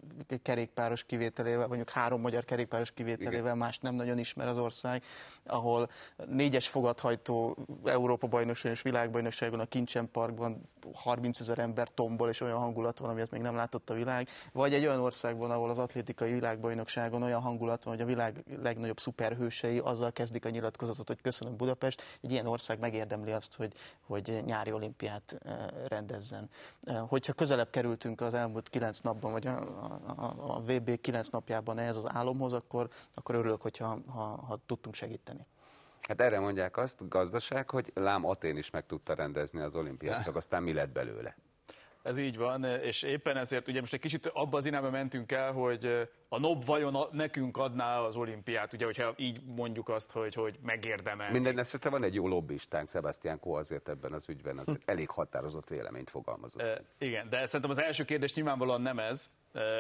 kerékpáros 0.42 1.04
kivételével, 1.04 1.66
mondjuk 1.66 1.90
három 1.90 2.20
magyar 2.20 2.44
kerékpáros 2.44 2.90
kivételével 2.90 3.54
más 3.54 3.78
nem 3.78 3.94
nagyon 3.94 4.18
ismer 4.18 4.46
az 4.46 4.58
ország, 4.58 5.02
ahol 5.44 5.90
négyes 6.26 6.68
fogadhajtó 6.68 7.56
Európa 7.84 8.26
bajnokságon 8.26 8.72
és 8.72 8.82
világbajnokságon 8.82 9.60
a 9.60 9.66
Kincsen 9.66 10.10
Parkban 10.10 10.70
30 10.94 11.40
ezer 11.40 11.58
ember 11.58 11.88
tombol, 11.88 12.28
és 12.28 12.40
olyan 12.40 12.58
hangulat 12.58 12.98
van, 12.98 13.10
amilyet 13.10 13.30
még 13.30 13.40
nem 13.40 13.54
látott 13.54 13.90
a 13.90 13.94
világ, 13.94 14.28
vagy 14.52 14.74
egy 14.74 14.86
olyan 14.86 15.00
országban, 15.00 15.50
ahol 15.50 15.70
az 15.70 15.78
atlétikai 15.78 16.32
világbajnokságon 16.32 17.22
olyan 17.22 17.40
hangulat 17.40 17.84
van, 17.84 17.94
hogy 17.94 18.02
a 18.02 18.06
világ 18.06 18.44
legnagyobb 18.62 19.00
szuperhősei 19.00 19.78
azzal 19.78 20.12
kezdik 20.12 20.44
a 20.44 20.50
nyilatkozatot, 20.50 21.06
hogy 21.06 21.20
köszönöm 21.20 21.56
Budapest, 21.56 22.02
egy 22.20 22.32
ilyen 22.32 22.46
ország 22.46 22.78
megérdemli 22.78 23.32
azt, 23.32 23.54
hogy, 23.54 23.72
hogy 24.06 24.42
nyári 24.44 24.72
olimpiát 24.72 25.38
eh, 25.44 25.66
rendezzen. 25.84 26.50
Eh, 26.84 27.00
hogyha 27.08 27.32
közelebb 27.32 27.70
kerültünk 27.70 28.20
az 28.20 28.34
elmúlt 28.34 28.68
kilenc 28.68 28.98
napban, 29.00 29.32
vagy 29.32 29.46
a, 29.46 29.58
a, 30.16 30.34
a 30.36 30.60
VB 30.60 31.00
kilenc 31.00 31.28
napjában 31.28 31.78
ehhez 31.78 31.96
az 31.96 32.08
álomhoz, 32.08 32.52
akkor, 32.52 32.88
akkor 33.14 33.34
örülök, 33.34 33.62
hogyha 33.62 33.98
ha, 34.06 34.22
ha 34.22 34.58
tudtunk 34.66 34.94
segíteni. 34.94 35.46
Hát 36.08 36.20
erre 36.20 36.40
mondják 36.40 36.76
azt, 36.76 37.08
gazdaság, 37.08 37.70
hogy 37.70 37.90
lám 37.94 38.24
Atén 38.26 38.56
is 38.56 38.70
meg 38.70 38.86
tudta 38.86 39.14
rendezni 39.14 39.60
az 39.60 39.76
olimpiát, 39.76 40.24
csak 40.24 40.36
aztán 40.36 40.62
mi 40.62 40.72
lett 40.72 40.92
belőle? 40.92 41.36
Ez 42.02 42.18
így 42.18 42.36
van, 42.36 42.64
és 42.64 43.02
éppen 43.02 43.36
ezért 43.36 43.68
ugye 43.68 43.80
most 43.80 43.92
egy 43.92 44.00
kicsit 44.00 44.26
abba 44.26 44.56
az 44.56 44.66
irányba 44.66 44.90
mentünk 44.90 45.32
el, 45.32 45.52
hogy 45.52 46.08
a 46.28 46.38
NOB 46.38 46.64
vajon 46.64 47.08
nekünk 47.12 47.56
adná 47.56 47.98
az 47.98 48.16
olimpiát, 48.16 48.72
ugye, 48.72 48.84
hogyha 48.84 49.14
így 49.16 49.40
mondjuk 49.44 49.88
azt, 49.88 50.12
hogy, 50.12 50.34
hogy 50.34 50.58
megérdemel. 50.62 51.30
Minden 51.30 51.58
esetre 51.58 51.90
van 51.90 52.02
egy 52.02 52.14
jó 52.14 52.28
lobbistánk, 52.28 52.88
Sebastian 52.88 53.40
Kó 53.40 53.54
azért 53.54 53.88
ebben 53.88 54.12
az 54.12 54.28
ügyben 54.28 54.58
azért 54.58 54.90
elég 54.90 55.10
határozott 55.10 55.68
véleményt 55.68 56.10
fogalmazott. 56.10 56.62
E, 56.62 56.84
igen, 56.98 57.28
de 57.28 57.46
szerintem 57.46 57.70
az 57.70 57.80
első 57.80 58.04
kérdés 58.04 58.34
nyilvánvalóan 58.34 58.80
nem 58.80 58.98
ez, 58.98 59.30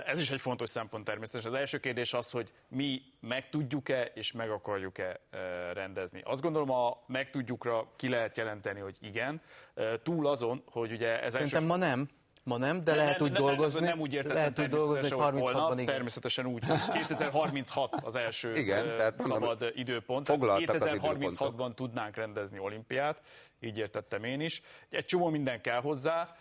ez 0.06 0.20
is 0.20 0.30
egy 0.30 0.40
fontos 0.40 0.70
szempont 0.70 1.04
természetesen. 1.04 1.52
Az 1.52 1.58
első 1.58 1.78
kérdés 1.78 2.12
az, 2.12 2.30
hogy 2.30 2.52
mi 2.68 3.02
meg 3.20 3.48
tudjuk-e 3.48 4.02
és 4.14 4.32
meg 4.32 4.50
akarjuk-e 4.50 5.20
rendezni. 5.72 6.20
Azt 6.24 6.42
gondolom, 6.42 6.70
a 6.70 7.02
meg 7.06 7.30
tudjukra 7.30 7.92
ki 7.96 8.08
lehet 8.08 8.36
jelenteni, 8.36 8.80
hogy 8.80 8.96
igen. 9.00 9.40
Túl 10.02 10.26
azon, 10.26 10.62
hogy 10.70 10.92
ugye 10.92 11.22
ez 11.22 11.32
Szerintem 11.32 11.62
első... 11.62 11.72
ma 11.74 11.86
nem. 11.86 12.08
Ma 12.44 12.56
nem, 12.56 12.84
de 12.84 12.90
ne, 12.90 12.96
lehet 12.96 13.18
ne, 13.18 13.24
úgy 13.24 13.32
ne, 13.32 13.38
dolgozni. 13.38 13.84
Nem 13.84 14.00
úgy 14.00 14.14
értettem, 14.14 14.36
lehet 14.36 14.58
úgy 14.58 14.68
dolgozni, 14.68 15.10
hogy 15.10 15.32
36-ban 15.34 15.72
igen. 15.72 15.86
Természetesen 15.86 16.46
úgy. 16.46 16.64
2036 16.92 17.94
az 18.02 18.16
első 18.16 18.56
igen, 18.56 18.84
tehát 18.84 19.22
szabad 19.22 19.40
mondom, 19.40 19.68
időpont. 19.74 20.26
2036-ban 20.30 21.74
tudnánk 21.74 22.16
rendezni 22.16 22.58
olimpiát, 22.58 23.20
így 23.62 23.78
értettem 23.78 24.24
én 24.24 24.40
is. 24.40 24.62
Egy 24.90 25.04
csomó 25.04 25.28
minden 25.28 25.60
kell 25.60 25.80
hozzá. 25.80 26.36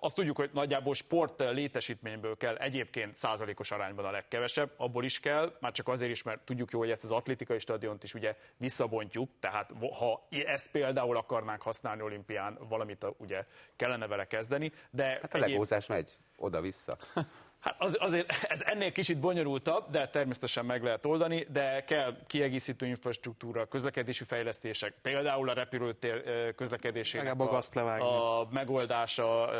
Azt 0.00 0.14
tudjuk, 0.14 0.36
hogy 0.36 0.50
nagyjából 0.52 0.94
sport 0.94 1.38
létesítményből 1.38 2.36
kell 2.36 2.56
egyébként 2.56 3.14
százalékos 3.14 3.70
arányban 3.70 4.04
a 4.04 4.10
legkevesebb, 4.10 4.70
abból 4.76 5.04
is 5.04 5.20
kell, 5.20 5.56
már 5.60 5.72
csak 5.72 5.88
azért 5.88 6.10
is, 6.10 6.22
mert 6.22 6.40
tudjuk 6.40 6.70
jó, 6.70 6.78
hogy 6.78 6.90
ezt 6.90 7.04
az 7.04 7.12
atlétikai 7.12 7.58
stadiont 7.58 8.02
is 8.02 8.14
ugye 8.14 8.36
visszabontjuk, 8.56 9.30
tehát 9.40 9.72
ha 9.98 10.26
ezt 10.30 10.70
például 10.70 11.16
akarnánk 11.16 11.62
használni 11.62 12.02
olimpián, 12.02 12.58
valamit 12.68 13.06
ugye 13.16 13.44
kellene 13.76 14.06
vele 14.06 14.26
kezdeni, 14.26 14.72
de... 14.90 15.04
Hát 15.04 15.34
a 15.34 15.38
legózás 15.38 15.86
megy 15.86 16.16
oda-vissza. 16.36 16.96
Hát 17.60 17.74
az, 17.78 17.96
azért 18.00 18.32
ez 18.54 18.60
ennél 18.60 18.92
kicsit 18.92 19.18
bonyolultabb, 19.18 19.90
de 19.90 20.08
természetesen 20.08 20.64
meg 20.64 20.82
lehet 20.82 21.06
oldani, 21.06 21.46
de 21.52 21.84
kell 21.84 22.16
kiegészítő 22.26 22.86
infrastruktúra, 22.86 23.66
közlekedési 23.66 24.24
fejlesztések, 24.24 24.94
például 25.02 25.48
a 25.48 25.52
repülőtér 25.52 26.22
közlekedésének 26.54 27.40
a, 27.40 27.60
a, 27.74 28.40
a 28.40 28.48
megoldása. 28.50 29.50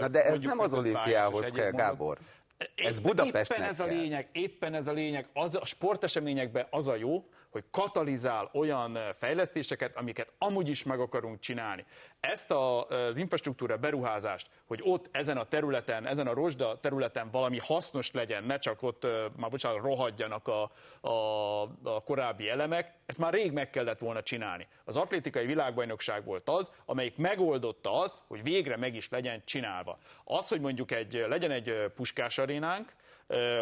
Na 0.00 0.08
de 0.08 0.24
ez 0.24 0.40
nem 0.40 0.58
az 0.58 0.74
olimpiához 0.74 1.50
kell, 1.50 1.70
Gábor. 1.70 2.18
Ez 2.74 2.98
Budapestnek 2.98 3.58
éppen 3.58 3.70
ez 3.70 3.80
a 3.80 3.86
lényeg, 3.86 4.28
éppen 4.32 4.74
ez 4.74 4.88
a 4.88 4.92
lényeg, 4.92 5.28
az 5.32 5.54
a 5.54 5.64
sporteseményekben 5.64 6.66
az 6.70 6.88
a 6.88 6.96
jó, 6.96 7.24
hogy 7.50 7.64
katalizál 7.70 8.50
olyan 8.52 8.98
fejlesztéseket, 9.18 9.96
amiket 9.96 10.32
amúgy 10.38 10.68
is 10.68 10.84
meg 10.84 11.00
akarunk 11.00 11.40
csinálni. 11.40 11.84
Ezt 12.20 12.50
a, 12.50 12.86
az 12.86 13.18
infrastruktúra 13.18 13.76
beruházást, 13.76 14.50
hogy 14.66 14.80
ott 14.84 15.08
ezen 15.10 15.36
a 15.36 15.44
területen, 15.44 16.06
ezen 16.06 16.26
a 16.26 16.34
rozsda 16.34 16.80
területen 16.80 17.30
valami 17.30 17.58
hasznos 17.58 18.12
legyen, 18.12 18.44
ne 18.44 18.58
csak 18.58 18.82
ott, 18.82 19.06
már 19.36 19.50
bocsánat, 19.50 19.82
rohadjanak 19.82 20.48
a, 20.48 20.70
a, 21.00 21.62
a 21.82 22.02
korábbi 22.04 22.48
elemek, 22.48 22.94
ezt 23.06 23.18
már 23.18 23.32
rég 23.32 23.52
meg 23.52 23.70
kellett 23.70 23.98
volna 23.98 24.22
csinálni. 24.22 24.66
Az 24.84 24.96
atlétikai 24.96 25.46
világbajnokság 25.46 26.24
volt 26.24 26.48
az, 26.48 26.72
amelyik 26.84 27.16
megoldotta 27.16 28.00
azt, 28.00 28.22
hogy 28.26 28.42
végre 28.42 28.76
meg 28.76 28.94
is 28.94 29.08
legyen 29.08 29.42
csinálva. 29.44 29.98
Az, 30.24 30.48
hogy 30.48 30.60
mondjuk 30.60 30.90
egy, 30.90 31.24
legyen 31.28 31.50
egy 31.50 31.74
puskás 31.94 32.38
arénánk, 32.38 32.92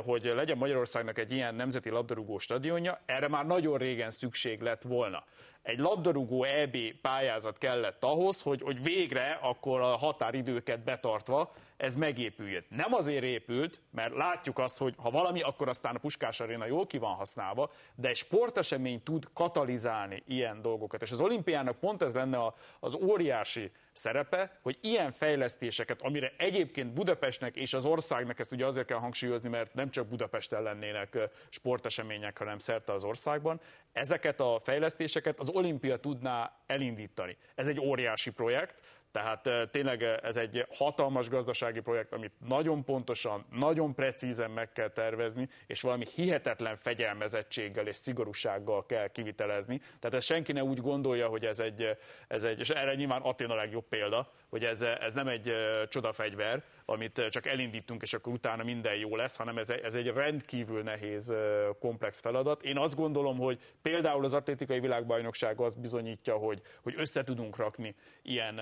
hogy 0.05 0.33
legyen 0.35 0.57
Magyarországnak 0.57 1.19
egy 1.19 1.33
ilyen 1.33 1.55
nemzeti 1.55 1.91
labdarúgó 1.91 2.39
stadionja, 2.39 3.01
erre 3.07 3.29
már 3.29 3.47
nagyon 3.47 3.79
régen 3.79 4.11
szükség 4.11 4.61
lett 4.61 4.83
volna. 4.83 5.25
Egy 5.63 5.79
labdarúgó 5.79 6.45
EB 6.45 6.77
pályázat 7.03 7.59
kellett 7.59 8.05
ahhoz, 8.05 8.43
hogy, 8.43 8.63
hogy 8.63 8.83
végre 8.83 9.39
akkor 9.43 9.81
a 9.81 9.97
határidőket 9.97 10.85
betartva 10.85 11.55
ez 11.77 11.97
megépüljön. 11.97 12.65
Nem 12.69 12.95
azért 12.95 13.25
épült, 13.25 13.81
mert 13.91 14.15
látjuk 14.15 14.59
azt, 14.59 14.79
hogy 14.79 14.95
ha 14.97 15.11
valami, 15.11 15.43
akkor 15.43 15.69
aztán 15.69 15.95
a 15.95 15.99
Puskás 15.99 16.41
Aréna 16.41 16.67
jól 16.67 16.87
ki 16.87 16.99
van 16.99 17.15
használva, 17.15 17.71
de 17.95 18.09
egy 18.09 18.17
sportesemény 18.17 19.03
tud 19.03 19.25
katalizálni 19.33 20.23
ilyen 20.27 20.63
dolgokat. 20.63 21.03
És 21.03 21.11
az 21.11 21.21
olimpiának 21.21 21.79
pont 21.79 22.03
ez 22.03 22.15
lenne 22.15 22.55
az 22.81 22.95
óriási 22.95 23.71
szerepe, 23.93 24.59
hogy 24.63 24.79
ilyen 24.81 25.13
fejlesztéseket, 25.13 26.03
amire 26.03 26.33
egyébként 26.37 26.93
Budapestnek 26.93 27.57
és 27.57 27.75
az 27.75 27.85
országnak, 27.85 28.39
ezt 28.39 28.53
ugye 28.53 28.67
azért 28.67 28.87
kell 28.87 28.99
hangsúlyozni, 28.99 29.49
mert 29.49 29.75
nem 29.75 29.91
csak 29.91 30.07
Budapesten 30.07 30.63
lennének 30.63 31.19
sportesemények, 31.49 32.39
hanem 32.39 32.59
szerte 32.59 32.93
az 32.93 33.05
országban, 33.05 33.61
ezeket 33.93 34.41
a 34.41 34.61
fejlesztéseket 34.63 35.41
az 35.41 35.49
olimpia 35.49 35.97
tudná 35.97 36.57
elindítani. 36.67 37.37
Ez 37.55 37.69
egy 37.69 37.81
óriási 37.81 38.31
projekt, 38.31 38.83
Tehát 39.17 39.47
eh, 39.47 39.63
tényleg 39.71 40.03
ez 40.03 40.37
egy 40.37 40.67
hatalmas 40.71 41.29
gazdasági 41.29 41.81
projekt, 41.81 42.13
amit 42.13 42.33
nagyon 42.49 42.85
pontosan, 42.85 43.47
nagyon 43.51 43.95
precízen 43.95 44.51
meg 44.51 44.73
kell 44.73 44.89
tervezni, 44.89 45.49
és 45.67 45.81
valami 45.81 46.05
hihetetlen 46.15 46.77
fegyelmezettséggel 46.77 47.87
és 47.87 47.97
szigorúsággal 47.97 48.87
kell 48.87 49.09
kivitelezni. 49.09 49.79
Tehát 49.79 50.17
ez 50.17 50.25
senki 50.25 50.53
ne 50.53 50.63
úgy 50.63 50.81
gondolja, 50.81 51.29
hogy 51.29 51.45
ez 51.45 51.59
egy, 51.59 51.97
ez 52.29 52.45
egy 52.45 52.59
és 52.59 52.71
erre 52.71 52.95
nyilván 52.95 53.23
Attila 53.23 53.53
a 53.53 53.57
legjobb 53.57 53.89
példa, 53.89 54.33
hogy 54.49 54.65
ez, 54.65 54.83
ez 54.83 55.13
nem 55.13 55.29
egy 55.29 55.53
csodafegyver, 55.89 56.63
amit 56.89 57.27
csak 57.29 57.47
elindítunk, 57.47 58.03
és 58.03 58.15
akkor 58.15 58.33
utána 58.33 58.63
minden 58.65 58.95
jó 58.95 59.17
lesz, 59.17 59.37
hanem 59.37 59.59
ez, 59.59 59.71
ez 59.71 59.95
egy 59.95 60.07
rendkívül 60.07 60.83
nehéz, 60.83 61.35
komplex 61.79 62.21
feladat. 62.21 62.63
Én 62.63 62.79
azt 62.79 62.97
gondolom, 62.97 63.39
hogy 63.39 63.61
például 63.83 64.25
az 64.25 64.35
atlétikai 64.35 64.81
világbajnokság 64.81 65.61
azt 65.61 65.81
bizonyítja, 65.81 66.37
hogy, 66.37 66.61
hogy 66.83 66.95
össze 66.97 67.25
tudunk 67.25 67.57
rakni 67.57 67.95
ilyen 68.23 68.61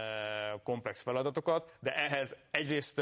komplex 0.62 1.02
feladatokat, 1.02 1.76
de 1.80 1.96
ehhez 1.96 2.36
egyrészt 2.50 2.98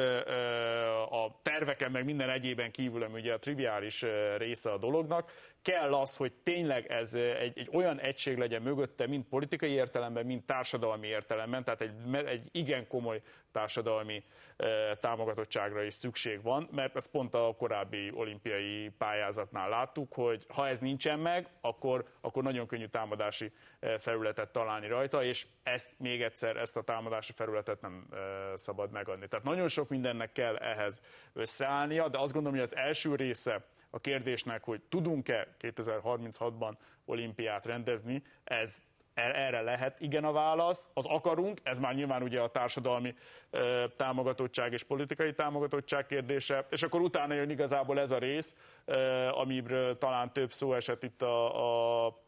a 1.10 1.40
terveken, 1.42 1.90
meg 1.90 2.04
minden 2.04 2.30
egyében 2.30 2.70
kívül, 2.70 3.02
ami 3.02 3.20
ugye 3.20 3.32
a 3.32 3.38
triviális 3.38 4.04
része 4.36 4.72
a 4.72 4.78
dolognak, 4.78 5.32
kell 5.62 5.94
az, 5.94 6.16
hogy 6.16 6.32
tényleg 6.42 6.90
ez 6.90 7.14
egy, 7.14 7.58
egy 7.58 7.68
olyan 7.72 8.00
egység 8.00 8.38
legyen 8.38 8.62
mögötte, 8.62 9.06
mind 9.06 9.24
politikai 9.24 9.70
értelemben, 9.70 10.26
mind 10.26 10.44
társadalmi 10.44 11.06
értelemben, 11.06 11.64
tehát 11.64 11.80
egy, 11.80 11.92
egy 12.26 12.48
igen 12.52 12.86
komoly 12.86 13.22
társadalmi 13.50 14.24
e, 14.56 14.96
támogatottságra 14.96 15.82
is 15.82 15.94
szükség 15.94 16.42
van, 16.42 16.68
mert 16.72 16.96
ezt 16.96 17.10
pont 17.10 17.34
a 17.34 17.54
korábbi 17.58 18.10
olimpiai 18.14 18.90
pályázatnál 18.98 19.68
láttuk, 19.68 20.12
hogy 20.12 20.46
ha 20.48 20.68
ez 20.68 20.78
nincsen 20.78 21.18
meg, 21.18 21.48
akkor, 21.60 22.04
akkor 22.20 22.42
nagyon 22.42 22.66
könnyű 22.66 22.86
támadási 22.86 23.52
felületet 23.98 24.52
találni 24.52 24.86
rajta, 24.86 25.24
és 25.24 25.46
ezt 25.62 25.90
még 25.96 26.22
egyszer, 26.22 26.56
ezt 26.56 26.76
a 26.76 26.82
támadási 26.82 27.32
felületet 27.32 27.80
nem 27.80 28.06
e, 28.12 28.16
szabad 28.56 28.90
megadni. 28.90 29.28
Tehát 29.28 29.44
nagyon 29.44 29.68
sok 29.68 29.88
mindennek 29.88 30.32
kell 30.32 30.56
ehhez 30.56 31.02
összeállnia, 31.32 32.08
de 32.08 32.18
azt 32.18 32.32
gondolom, 32.32 32.58
hogy 32.58 32.66
az 32.66 32.76
első 32.76 33.14
része 33.14 33.64
a 33.94 33.98
kérdésnek, 34.00 34.64
hogy 34.64 34.80
tudunk-e 34.88 35.56
2036-ban 35.60 36.72
olimpiát 37.04 37.66
rendezni, 37.66 38.22
ez 38.44 38.80
er-, 39.14 39.36
erre 39.36 39.60
lehet 39.60 40.00
igen 40.00 40.24
a 40.24 40.32
válasz, 40.32 40.90
az 40.94 41.06
akarunk, 41.06 41.60
ez 41.62 41.78
már 41.78 41.94
nyilván 41.94 42.22
ugye 42.22 42.40
a 42.40 42.50
társadalmi 42.50 43.14
ö, 43.50 43.84
támogatottság 43.96 44.72
és 44.72 44.82
politikai 44.82 45.34
támogatottság 45.34 46.06
kérdése, 46.06 46.66
és 46.70 46.82
akkor 46.82 47.00
utána 47.00 47.34
jön 47.34 47.50
igazából 47.50 48.00
ez 48.00 48.12
a 48.12 48.18
rész, 48.18 48.56
ö, 48.84 49.28
amiről 49.28 49.98
talán 49.98 50.32
több 50.32 50.52
szó 50.52 50.74
esett 50.74 51.02
itt 51.02 51.22
a, 51.22 52.06
a 52.06 52.20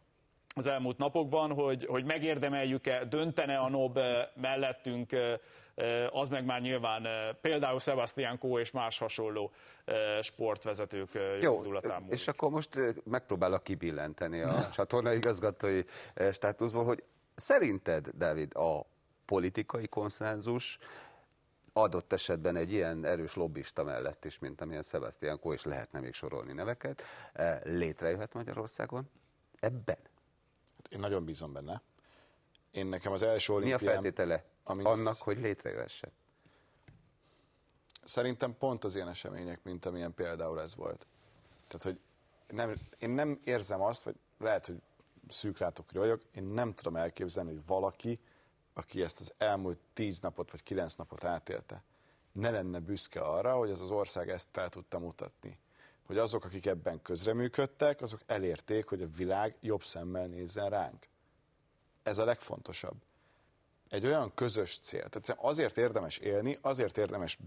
az 0.56 0.66
elmúlt 0.66 0.98
napokban, 0.98 1.52
hogy, 1.52 1.86
hogy 1.86 2.04
megérdemeljük-e, 2.04 3.04
döntene 3.04 3.58
a 3.58 3.68
NOB 3.68 3.98
mellettünk 4.34 5.12
az 6.10 6.28
meg 6.28 6.44
már 6.44 6.60
nyilván 6.60 7.06
például 7.40 7.78
Sebastian 7.78 8.38
Kó 8.38 8.58
és 8.58 8.70
más 8.70 8.98
hasonló 8.98 9.52
sportvezetők 10.22 11.10
Jó, 11.40 11.64
és 12.08 12.28
akkor 12.28 12.50
most 12.50 12.78
megpróbálok 13.04 13.62
kibillenteni 13.62 14.40
a 14.40 14.68
csatorna 14.68 15.12
igazgatói 15.12 15.82
státuszból, 16.32 16.84
hogy 16.84 17.04
szerinted, 17.34 18.08
David, 18.08 18.56
a 18.56 18.86
politikai 19.24 19.86
konszenzus 19.86 20.78
adott 21.72 22.12
esetben 22.12 22.56
egy 22.56 22.72
ilyen 22.72 23.04
erős 23.04 23.34
lobbista 23.34 23.84
mellett 23.84 24.24
is, 24.24 24.38
mint 24.38 24.60
amilyen 24.60 24.82
Sebastian 24.82 25.40
Kó, 25.40 25.52
és 25.52 25.64
lehetne 25.64 26.00
még 26.00 26.12
sorolni 26.12 26.52
neveket, 26.52 27.04
létrejöhet 27.62 28.34
Magyarországon 28.34 29.10
ebben? 29.60 29.98
Hát 30.76 30.88
én 30.92 30.98
nagyon 30.98 31.24
bízom 31.24 31.52
benne. 31.52 31.82
Én 32.70 32.86
nekem 32.86 33.12
az 33.12 33.22
első 33.22 33.52
olimpiám... 33.52 33.78
Mi 33.80 33.86
a 33.86 33.92
feltétele 33.92 34.44
ami 34.64 34.84
annak, 34.84 35.16
hogy 35.16 35.38
létrejöhessen? 35.38 36.12
Szerintem 38.04 38.56
pont 38.56 38.84
az 38.84 38.94
ilyen 38.94 39.08
események, 39.08 39.62
mint 39.62 39.84
amilyen 39.84 40.14
például 40.14 40.60
ez 40.60 40.74
volt. 40.74 41.06
Tehát, 41.66 41.82
hogy 41.82 42.00
nem, 42.56 42.74
én 42.98 43.10
nem 43.10 43.40
érzem 43.44 43.80
azt, 43.80 44.02
vagy 44.02 44.14
lehet, 44.38 44.66
hogy 44.66 44.82
szűklátókra 45.28 46.00
vagyok, 46.00 46.22
én 46.34 46.44
nem 46.44 46.74
tudom 46.74 46.96
elképzelni, 46.96 47.50
hogy 47.50 47.66
valaki, 47.66 48.20
aki 48.72 49.02
ezt 49.02 49.20
az 49.20 49.34
elmúlt 49.38 49.78
tíz 49.92 50.20
napot 50.20 50.50
vagy 50.50 50.62
kilenc 50.62 50.94
napot 50.94 51.24
átélte, 51.24 51.82
ne 52.32 52.50
lenne 52.50 52.78
büszke 52.78 53.20
arra, 53.20 53.56
hogy 53.56 53.70
ez 53.70 53.80
az 53.80 53.90
ország 53.90 54.28
ezt 54.30 54.48
fel 54.52 54.68
tudta 54.68 54.98
mutatni. 54.98 55.58
Hogy 56.06 56.18
azok, 56.18 56.44
akik 56.44 56.66
ebben 56.66 57.02
közreműködtek, 57.02 58.00
azok 58.00 58.20
elérték, 58.26 58.88
hogy 58.88 59.02
a 59.02 59.08
világ 59.16 59.56
jobb 59.60 59.82
szemmel 59.82 60.26
nézzen 60.26 60.70
ránk. 60.70 61.08
Ez 62.02 62.18
a 62.18 62.24
legfontosabb 62.24 62.96
egy 63.94 64.06
olyan 64.06 64.34
közös 64.34 64.78
cél. 64.78 65.08
Tehát 65.08 65.40
azért 65.40 65.78
érdemes 65.78 66.18
élni, 66.18 66.58
azért 66.60 66.98
érdemes 66.98 67.38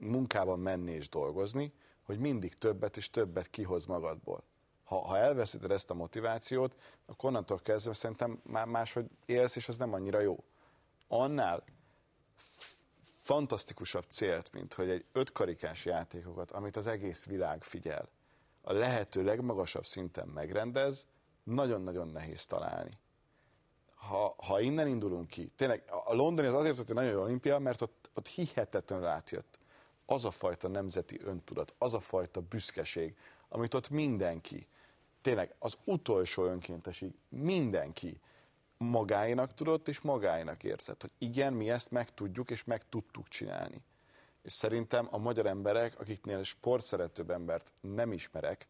munkában 0.00 0.58
menni 0.58 0.92
és 0.92 1.08
dolgozni, 1.08 1.72
hogy 2.02 2.18
mindig 2.18 2.54
többet 2.54 2.96
és 2.96 3.10
többet 3.10 3.50
kihoz 3.50 3.86
magadból. 3.86 4.42
Ha, 4.84 4.96
ha 4.96 5.18
elveszíted 5.18 5.70
ezt 5.70 5.90
a 5.90 5.94
motivációt, 5.94 6.76
akkor 7.06 7.28
onnantól 7.28 7.58
kezdve 7.58 7.92
szerintem 7.92 8.40
már 8.42 8.66
máshogy 8.66 9.06
élsz, 9.26 9.56
és 9.56 9.68
az 9.68 9.76
nem 9.76 9.92
annyira 9.92 10.20
jó. 10.20 10.44
Annál 11.08 11.64
fantasztikusabb 13.22 14.04
célt, 14.08 14.52
mint 14.52 14.74
hogy 14.74 14.90
egy 14.90 15.04
ötkarikás 15.12 15.84
játékokat, 15.84 16.50
amit 16.50 16.76
az 16.76 16.86
egész 16.86 17.24
világ 17.24 17.64
figyel, 17.64 18.08
a 18.62 18.72
lehető 18.72 19.24
legmagasabb 19.24 19.86
szinten 19.86 20.28
megrendez, 20.28 21.06
nagyon-nagyon 21.44 22.08
nehéz 22.08 22.46
találni 22.46 22.98
ha, 24.08 24.34
ha 24.38 24.60
innen 24.60 24.86
indulunk 24.86 25.28
ki, 25.28 25.50
tényleg 25.56 25.82
a 26.04 26.14
londoni 26.14 26.48
az 26.48 26.54
azért 26.54 26.76
volt 26.76 26.88
egy 26.88 26.94
nagyon 26.94 27.12
jó 27.12 27.20
olimpia, 27.20 27.58
mert 27.58 27.80
ott, 27.80 28.10
ott 28.14 28.26
hihetetlenül 28.26 29.06
átjött 29.06 29.58
az 30.06 30.24
a 30.24 30.30
fajta 30.30 30.68
nemzeti 30.68 31.20
öntudat, 31.24 31.74
az 31.78 31.94
a 31.94 32.00
fajta 32.00 32.40
büszkeség, 32.40 33.16
amit 33.48 33.74
ott 33.74 33.90
mindenki, 33.90 34.66
tényleg 35.20 35.54
az 35.58 35.78
utolsó 35.84 36.44
önkéntesig 36.44 37.14
mindenki 37.28 38.20
magáinak 38.76 39.54
tudott 39.54 39.88
és 39.88 40.00
magáinak 40.00 40.62
érzett, 40.62 41.00
hogy 41.00 41.10
igen, 41.18 41.52
mi 41.52 41.70
ezt 41.70 41.90
meg 41.90 42.14
tudjuk 42.14 42.50
és 42.50 42.64
meg 42.64 42.88
tudtuk 42.88 43.28
csinálni. 43.28 43.82
És 44.42 44.52
szerintem 44.52 45.08
a 45.10 45.18
magyar 45.18 45.46
emberek, 45.46 46.00
akiknél 46.00 46.42
sportszeretőbb 46.42 47.30
embert 47.30 47.72
nem 47.80 48.12
ismerek, 48.12 48.68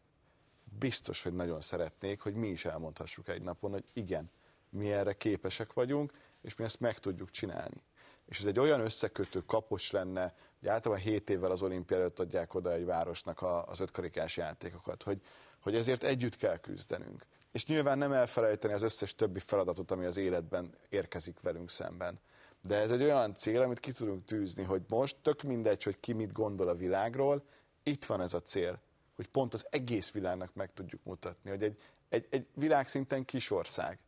biztos, 0.79 1.23
hogy 1.23 1.33
nagyon 1.33 1.61
szeretnék, 1.61 2.21
hogy 2.21 2.33
mi 2.33 2.47
is 2.47 2.65
elmondhassuk 2.65 3.27
egy 3.27 3.41
napon, 3.41 3.71
hogy 3.71 3.85
igen, 3.93 4.31
mi 4.73 4.91
erre 4.91 5.13
képesek 5.13 5.73
vagyunk, 5.73 6.11
és 6.41 6.55
mi 6.55 6.63
ezt 6.63 6.79
meg 6.79 6.99
tudjuk 6.99 7.29
csinálni. 7.29 7.83
És 8.25 8.39
ez 8.39 8.45
egy 8.45 8.59
olyan 8.59 8.79
összekötő 8.79 9.45
kapocs 9.45 9.91
lenne, 9.91 10.33
hogy 10.59 10.67
általában 10.67 11.03
7 11.03 11.29
évvel 11.29 11.51
az 11.51 11.61
olimpia 11.61 11.97
előtt 11.97 12.19
adják 12.19 12.53
oda 12.53 12.71
egy 12.71 12.85
városnak 12.85 13.41
az 13.65 13.79
ötkarikás 13.79 14.37
játékokat, 14.37 15.03
hogy, 15.03 15.21
hogy 15.59 15.75
ezért 15.75 16.03
együtt 16.03 16.35
kell 16.35 16.57
küzdenünk. 16.57 17.25
És 17.51 17.65
nyilván 17.65 17.97
nem 17.97 18.11
elfelejteni 18.11 18.73
az 18.73 18.81
összes 18.81 19.15
többi 19.15 19.39
feladatot, 19.39 19.91
ami 19.91 20.05
az 20.05 20.17
életben 20.17 20.75
érkezik 20.89 21.39
velünk 21.39 21.69
szemben. 21.69 22.19
De 22.61 22.77
ez 22.77 22.91
egy 22.91 23.03
olyan 23.03 23.33
cél, 23.33 23.61
amit 23.61 23.79
ki 23.79 23.91
tudunk 23.91 24.25
tűzni, 24.25 24.63
hogy 24.63 24.81
most 24.87 25.17
tök 25.21 25.41
mindegy, 25.41 25.83
hogy 25.83 25.99
ki 25.99 26.13
mit 26.13 26.31
gondol 26.31 26.67
a 26.67 26.75
világról, 26.75 27.43
itt 27.83 28.05
van 28.05 28.21
ez 28.21 28.33
a 28.33 28.41
cél, 28.41 28.81
hogy 29.15 29.27
pont 29.27 29.53
az 29.53 29.67
egész 29.69 30.11
világnak 30.11 30.53
meg 30.53 30.73
tudjuk 30.73 31.03
mutatni, 31.03 31.49
hogy 31.49 31.63
egy, 31.63 31.77
egy, 32.09 32.27
egy 32.29 32.47
világszinten 32.53 33.25
kis 33.25 33.51
ország, 33.51 33.99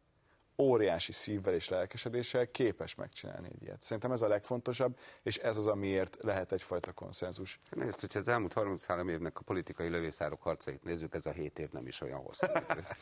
óriási 0.57 1.11
szívvel 1.11 1.53
és 1.53 1.69
lelkesedéssel 1.69 2.51
képes 2.51 2.95
megcsinálni 2.95 3.47
egy 3.53 3.63
ilyet. 3.63 3.81
Szerintem 3.81 4.11
ez 4.11 4.21
a 4.21 4.27
legfontosabb, 4.27 4.97
és 5.23 5.37
ez 5.37 5.57
az, 5.57 5.67
amiért 5.67 6.17
lehet 6.21 6.51
egyfajta 6.51 6.91
konszenzus. 6.91 7.59
Nézd, 7.69 7.99
hogyha 7.99 8.19
az 8.19 8.27
elmúlt 8.27 8.53
33 8.53 9.09
évnek 9.09 9.39
a 9.39 9.43
politikai 9.43 9.89
lövészárok 9.89 10.41
harcait 10.41 10.83
nézzük, 10.83 11.13
ez 11.13 11.25
a 11.25 11.31
7 11.31 11.59
év 11.59 11.71
nem 11.71 11.87
is 11.87 12.01
olyan 12.01 12.19
hosszú. 12.19 12.45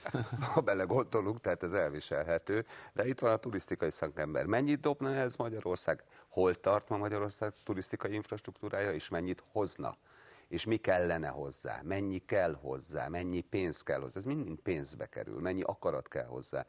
ha 0.53 0.61
belegondolunk, 0.61 1.39
tehát 1.39 1.63
ez 1.63 1.73
elviselhető. 1.73 2.65
De 2.93 3.07
itt 3.07 3.19
van 3.19 3.31
a 3.31 3.37
turisztikai 3.37 3.89
szakember. 3.89 4.45
Mennyit 4.45 4.79
dobna 4.79 5.13
ez 5.13 5.35
Magyarország? 5.35 6.03
Hol 6.27 6.53
tart 6.53 6.89
ma 6.89 6.97
Magyarország 6.97 7.53
turisztikai 7.63 8.13
infrastruktúrája, 8.13 8.91
és 8.91 9.09
mennyit 9.09 9.43
hozna? 9.51 9.97
és 10.47 10.65
mi 10.65 10.77
kellene 10.77 11.27
hozzá, 11.27 11.81
mennyi 11.83 12.17
kell 12.17 12.53
hozzá, 12.53 13.07
mennyi 13.07 13.41
pénz 13.41 13.81
kell 13.81 13.99
hozzá, 13.99 14.17
ez 14.17 14.25
mind, 14.25 14.43
mind 14.43 14.59
pénzbe 14.59 15.05
kerül, 15.05 15.39
mennyi 15.39 15.61
akarat 15.61 16.07
kell 16.07 16.25
hozzá 16.25 16.65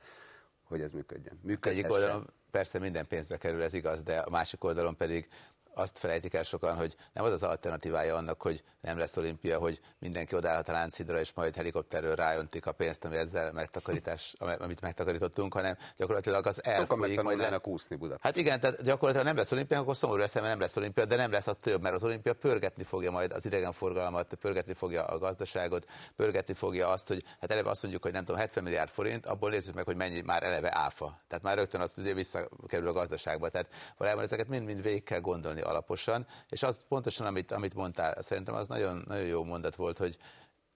hogy 0.64 0.80
ez 0.80 0.92
működjön. 0.92 1.40
Egyik 1.60 1.90
oldalon 1.90 2.30
persze 2.50 2.78
minden 2.78 3.06
pénzbe 3.06 3.36
kerül, 3.36 3.62
ez 3.62 3.74
igaz, 3.74 4.02
de 4.02 4.18
a 4.18 4.30
másik 4.30 4.64
oldalon 4.64 4.96
pedig 4.96 5.28
azt 5.74 5.98
felejtik 5.98 6.34
el 6.34 6.42
sokan, 6.42 6.76
hogy 6.76 6.96
nem 7.12 7.24
az 7.24 7.32
az 7.32 7.42
alternatívája 7.42 8.16
annak, 8.16 8.42
hogy 8.42 8.62
nem 8.80 8.98
lesz 8.98 9.16
olimpia, 9.16 9.58
hogy 9.58 9.80
mindenki 9.98 10.34
odállhat 10.34 10.68
a 10.68 10.72
Lánchidra, 10.72 11.20
és 11.20 11.32
majd 11.34 11.56
helikopterről 11.56 12.14
rájöntik 12.14 12.66
a 12.66 12.72
pénzt, 12.72 13.04
ami 13.04 13.16
ezzel 13.16 13.52
megtakarítás, 13.52 14.34
amit 14.38 14.80
megtakarítottunk, 14.80 15.52
hanem 15.54 15.76
gyakorlatilag 15.96 16.46
az 16.46 16.64
elfolyik. 16.64 17.22
Majd 17.22 17.38
le... 17.38 17.60
úszni 17.64 17.96
Budapest. 17.96 18.22
Hát 18.22 18.36
igen, 18.36 18.60
tehát 18.60 18.82
gyakorlatilag 18.82 19.26
nem 19.26 19.36
lesz 19.36 19.52
olimpia, 19.52 19.78
akkor 19.78 19.96
szomorú 19.96 20.20
lesz, 20.20 20.34
mert 20.34 20.46
nem 20.46 20.60
lesz 20.60 20.76
olimpia, 20.76 21.04
de 21.04 21.16
nem 21.16 21.30
lesz 21.30 21.46
a 21.46 21.52
több, 21.52 21.80
mert 21.82 21.94
az 21.94 22.04
olimpia 22.04 22.32
pörgetni 22.32 22.84
fogja 22.84 23.10
majd 23.10 23.32
az 23.32 23.46
idegenforgalmat, 23.46 24.34
pörgetni 24.34 24.74
fogja 24.74 25.04
a 25.04 25.18
gazdaságot, 25.18 25.86
pörgetni 26.16 26.54
fogja 26.54 26.88
azt, 26.88 27.08
hogy 27.08 27.24
hát 27.40 27.50
eleve 27.50 27.70
azt 27.70 27.82
mondjuk, 27.82 28.02
hogy 28.02 28.12
nem 28.12 28.24
tudom, 28.24 28.40
70 28.40 28.64
milliárd 28.64 28.90
forint, 28.90 29.26
abból 29.26 29.50
nézzük 29.50 29.74
meg, 29.74 29.84
hogy 29.84 29.96
mennyi 29.96 30.20
már 30.20 30.42
eleve 30.42 30.70
áfa. 30.72 31.16
Tehát 31.28 31.44
már 31.44 31.56
rögtön 31.56 31.80
azt 31.80 31.98
azért 31.98 32.16
visszakerül 32.16 32.88
a 32.88 32.92
gazdaságba. 32.92 33.48
Tehát 33.48 33.68
valójában 33.96 34.24
ezeket 34.24 34.48
mind-mind 34.48 34.82
végig 34.82 35.02
kell 35.02 35.20
gondolni 35.20 35.60
alaposan, 35.64 36.26
és 36.48 36.62
az 36.62 36.80
pontosan, 36.88 37.26
amit, 37.26 37.52
amit 37.52 37.74
mondtál, 37.74 38.22
szerintem 38.22 38.54
az 38.54 38.68
nagyon, 38.68 39.04
nagyon 39.06 39.26
jó 39.26 39.44
mondat 39.44 39.74
volt, 39.74 39.96
hogy 39.96 40.16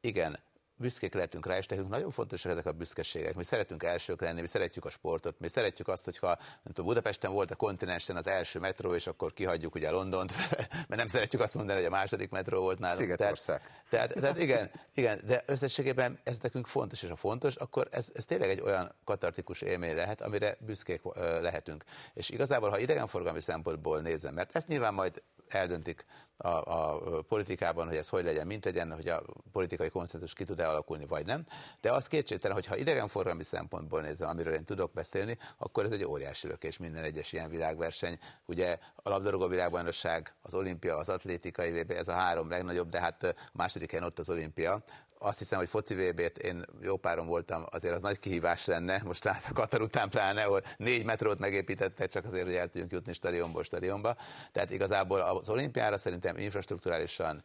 igen, 0.00 0.38
büszkék 0.78 1.14
lehetünk 1.14 1.46
rá, 1.46 1.56
és 1.56 1.66
nekünk 1.66 1.88
nagyon 1.88 2.10
fontosak 2.10 2.52
ezek 2.52 2.66
a 2.66 2.72
büszkeségek. 2.72 3.34
Mi 3.34 3.44
szeretünk 3.44 3.82
elsők 3.82 4.20
lenni, 4.20 4.40
mi 4.40 4.46
szeretjük 4.46 4.84
a 4.84 4.90
sportot, 4.90 5.40
mi 5.40 5.48
szeretjük 5.48 5.88
azt, 5.88 6.04
hogyha 6.04 6.26
nem 6.62 6.72
tudom, 6.72 6.86
Budapesten 6.86 7.32
volt 7.32 7.50
a 7.50 7.56
kontinensen 7.56 8.16
az 8.16 8.26
első 8.26 8.58
metró, 8.58 8.94
és 8.94 9.06
akkor 9.06 9.32
kihagyjuk 9.32 9.74
ugye 9.74 9.90
Londont, 9.90 10.32
mert 10.88 10.96
nem 10.96 11.06
szeretjük 11.06 11.42
azt 11.42 11.54
mondani, 11.54 11.78
hogy 11.78 11.86
a 11.86 11.90
második 11.90 12.30
metró 12.30 12.60
volt 12.60 12.78
nálunk. 12.78 13.00
Szigetország. 13.00 13.60
Tehát, 13.60 13.78
tehát, 13.88 14.12
tehát 14.14 14.42
igen, 14.42 14.70
igen, 14.94 15.20
de 15.26 15.42
összességében 15.46 16.18
ez 16.24 16.38
nekünk 16.38 16.66
fontos, 16.66 17.02
és 17.02 17.10
a 17.10 17.16
fontos, 17.16 17.54
akkor 17.56 17.88
ez, 17.90 18.10
ez 18.14 18.24
tényleg 18.24 18.48
egy 18.48 18.60
olyan 18.60 18.94
katartikus 19.04 19.60
élmény 19.60 19.94
lehet, 19.94 20.20
amire 20.20 20.56
büszkék 20.60 21.00
lehetünk. 21.40 21.84
És 22.14 22.30
igazából, 22.30 22.68
ha 22.68 22.78
idegenforgalmi 22.78 23.40
szempontból 23.40 24.00
nézem, 24.00 24.34
mert 24.34 24.56
ezt 24.56 24.68
nyilván 24.68 24.94
majd 24.94 25.22
eldöntik 25.48 26.04
a, 26.38 26.48
a 26.48 27.22
politikában, 27.28 27.86
hogy 27.86 27.96
ez 27.96 28.08
hogy 28.08 28.24
legyen, 28.24 28.46
mint 28.46 28.64
legyen, 28.64 28.92
hogy 28.92 29.08
a 29.08 29.22
politikai 29.52 29.88
konszenzus 29.88 30.32
ki 30.32 30.44
tud-e 30.44 30.68
alakulni, 30.68 31.06
vagy 31.06 31.26
nem. 31.26 31.46
De 31.80 31.92
az 31.92 32.06
kétségtelen, 32.06 32.56
hogy 32.56 32.66
ha 32.66 32.76
idegenforgalmi 32.76 33.44
szempontból 33.44 34.00
nézem, 34.00 34.28
amiről 34.28 34.54
én 34.54 34.64
tudok 34.64 34.92
beszélni, 34.92 35.38
akkor 35.56 35.84
ez 35.84 35.90
egy 35.90 36.04
óriási 36.04 36.46
lökés 36.46 36.76
minden 36.76 37.04
egyes 37.04 37.32
ilyen 37.32 37.50
világverseny. 37.50 38.18
Ugye 38.46 38.78
a 38.94 39.08
labdarúgó 39.08 39.46
világbajnokság, 39.46 40.34
az 40.42 40.54
olimpia, 40.54 40.96
az 40.96 41.08
atlétikai 41.08 41.82
VB, 41.82 41.90
ez 41.90 42.08
a 42.08 42.12
három 42.12 42.50
legnagyobb, 42.50 42.88
de 42.88 43.00
hát 43.00 43.34
második 43.52 43.90
helyen 43.90 44.06
ott 44.06 44.18
az 44.18 44.30
olimpia 44.30 44.84
azt 45.18 45.38
hiszem, 45.38 45.58
hogy 45.58 45.68
foci 45.68 45.94
vb 45.94 46.20
t 46.30 46.36
én 46.36 46.64
jó 46.80 46.96
páron 46.96 47.26
voltam, 47.26 47.66
azért 47.70 47.94
az 47.94 48.00
nagy 48.00 48.18
kihívás 48.18 48.64
lenne, 48.64 49.00
most 49.04 49.24
lát 49.24 49.44
a 49.50 49.52
Katar 49.52 49.82
után 49.82 50.10
pláne, 50.10 50.42
ahol 50.42 50.62
négy 50.76 51.04
metrót 51.04 51.38
megépítettek, 51.38 52.08
csak 52.08 52.24
azért, 52.24 52.44
hogy 52.44 52.54
el 52.54 52.68
tudjunk 52.68 52.92
jutni 52.92 53.12
stadionból 53.12 53.62
stadionba. 53.62 54.16
Tehát 54.52 54.70
igazából 54.70 55.20
az 55.20 55.48
olimpiára 55.48 55.98
szerintem 55.98 56.36
infrastruktúrálisan 56.36 57.44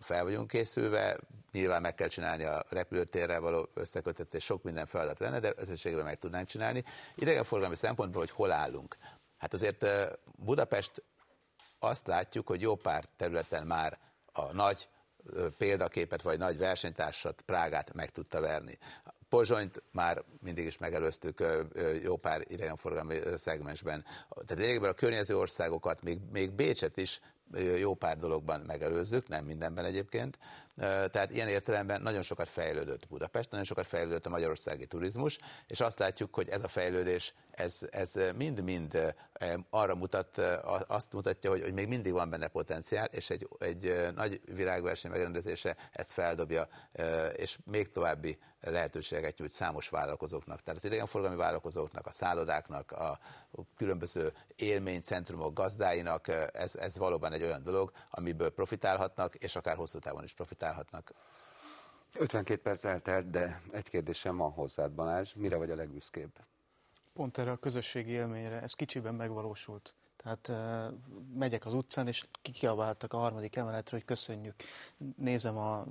fel 0.00 0.24
vagyunk 0.24 0.48
készülve, 0.48 1.18
nyilván 1.52 1.80
meg 1.80 1.94
kell 1.94 2.08
csinálni 2.08 2.44
a 2.44 2.64
repülőtérrel 2.68 3.40
való 3.40 3.68
összekötetés, 3.74 4.44
sok 4.44 4.62
minden 4.62 4.86
feladat 4.86 5.18
lenne, 5.18 5.40
de 5.40 5.52
összességében 5.56 6.04
meg 6.04 6.16
tudnánk 6.16 6.48
csinálni. 6.48 6.84
Idegenforgalmi 7.14 7.76
szempontból, 7.76 8.20
hogy 8.20 8.30
hol 8.30 8.52
állunk. 8.52 8.96
Hát 9.38 9.52
azért 9.52 9.86
Budapest 10.38 11.02
azt 11.78 12.06
látjuk, 12.06 12.46
hogy 12.46 12.60
jó 12.60 12.74
pár 12.74 13.04
területen 13.16 13.66
már 13.66 13.98
a 14.32 14.52
nagy 14.52 14.88
példaképet 15.58 16.22
vagy 16.22 16.38
nagy 16.38 16.58
versenytársat, 16.58 17.40
Prágát 17.40 17.94
meg 17.94 18.10
tudta 18.10 18.40
verni. 18.40 18.78
Pozsonyt 19.28 19.82
már 19.90 20.22
mindig 20.42 20.66
is 20.66 20.78
megelőztük 20.78 21.44
jó 22.02 22.16
pár 22.16 22.44
idegenforgalmi 22.48 23.18
szegmensben. 23.36 24.04
Tehát 24.28 24.62
lényegében 24.62 24.90
a 24.90 24.94
környező 24.94 25.36
országokat, 25.36 26.02
még, 26.02 26.18
még 26.32 26.50
Bécset 26.50 26.96
is 26.96 27.20
jó 27.78 27.94
pár 27.94 28.16
dologban 28.16 28.60
megelőzzük, 28.60 29.28
nem 29.28 29.44
mindenben 29.44 29.84
egyébként. 29.84 30.38
Tehát 30.76 31.30
ilyen 31.30 31.48
értelemben 31.48 32.02
nagyon 32.02 32.22
sokat 32.22 32.48
fejlődött 32.48 33.08
Budapest, 33.08 33.50
nagyon 33.50 33.64
sokat 33.66 33.86
fejlődött 33.86 34.26
a 34.26 34.30
magyarországi 34.30 34.86
turizmus, 34.86 35.38
és 35.66 35.80
azt 35.80 35.98
látjuk, 35.98 36.34
hogy 36.34 36.48
ez 36.48 36.62
a 36.62 36.68
fejlődés, 36.68 37.34
ez 37.90 38.18
mind-mind 38.36 39.14
arra 39.70 39.94
mutat, 39.94 40.38
azt 40.86 41.12
mutatja, 41.12 41.50
hogy, 41.50 41.62
hogy 41.62 41.72
még 41.74 41.88
mindig 41.88 42.12
van 42.12 42.30
benne 42.30 42.48
potenciál, 42.48 43.06
és 43.10 43.30
egy, 43.30 43.48
egy 43.58 44.12
nagy 44.14 44.40
világverseny 44.54 45.10
megrendezése 45.10 45.76
ezt 45.92 46.12
feldobja, 46.12 46.68
és 47.36 47.58
még 47.64 47.90
további 47.90 48.38
lehetőséget 48.60 49.38
nyújt 49.38 49.50
számos 49.50 49.88
vállalkozóknak. 49.88 50.62
Tehát 50.62 50.78
az 50.78 50.84
idegenforgalmi 50.86 51.36
vállalkozóknak, 51.36 52.06
a 52.06 52.12
szállodáknak, 52.12 52.92
a 52.92 53.18
különböző 53.76 54.32
élménycentrumok 54.56 55.54
gazdáinak, 55.54 56.28
ez, 56.52 56.74
ez 56.74 56.98
valóban 56.98 57.32
egy 57.32 57.42
olyan 57.42 57.62
dolog, 57.62 57.92
amiből 58.10 58.50
profitálhatnak, 58.50 59.34
és 59.34 59.56
akár 59.56 59.76
hosszú 59.76 59.98
távon 59.98 60.24
is 60.24 60.34
profitálhatnak. 60.34 60.63
52 62.18 62.60
perc 62.62 62.84
eltelt, 62.84 63.30
de 63.30 63.62
egy 63.72 63.88
kérdésem 63.88 64.36
van 64.36 64.50
hozzád, 64.50 64.92
Balázs. 64.92 65.32
Mire 65.34 65.56
vagy 65.56 65.70
a 65.70 65.74
legbüszkébb? 65.74 66.30
Pont 67.12 67.38
erre 67.38 67.50
a 67.50 67.56
közösségi 67.56 68.10
élményre. 68.10 68.62
Ez 68.62 68.74
kicsiben 68.74 69.14
megvalósult. 69.14 69.94
Tehát 70.16 70.48
uh, 70.48 70.98
megyek 71.34 71.66
az 71.66 71.74
utcán, 71.74 72.06
és 72.06 72.24
kikiabáltak 72.42 73.12
a 73.12 73.16
harmadik 73.16 73.56
emeletről, 73.56 74.00
hogy 74.00 74.08
köszönjük. 74.08 74.54
Nézem 75.16 75.56
a 75.56 75.84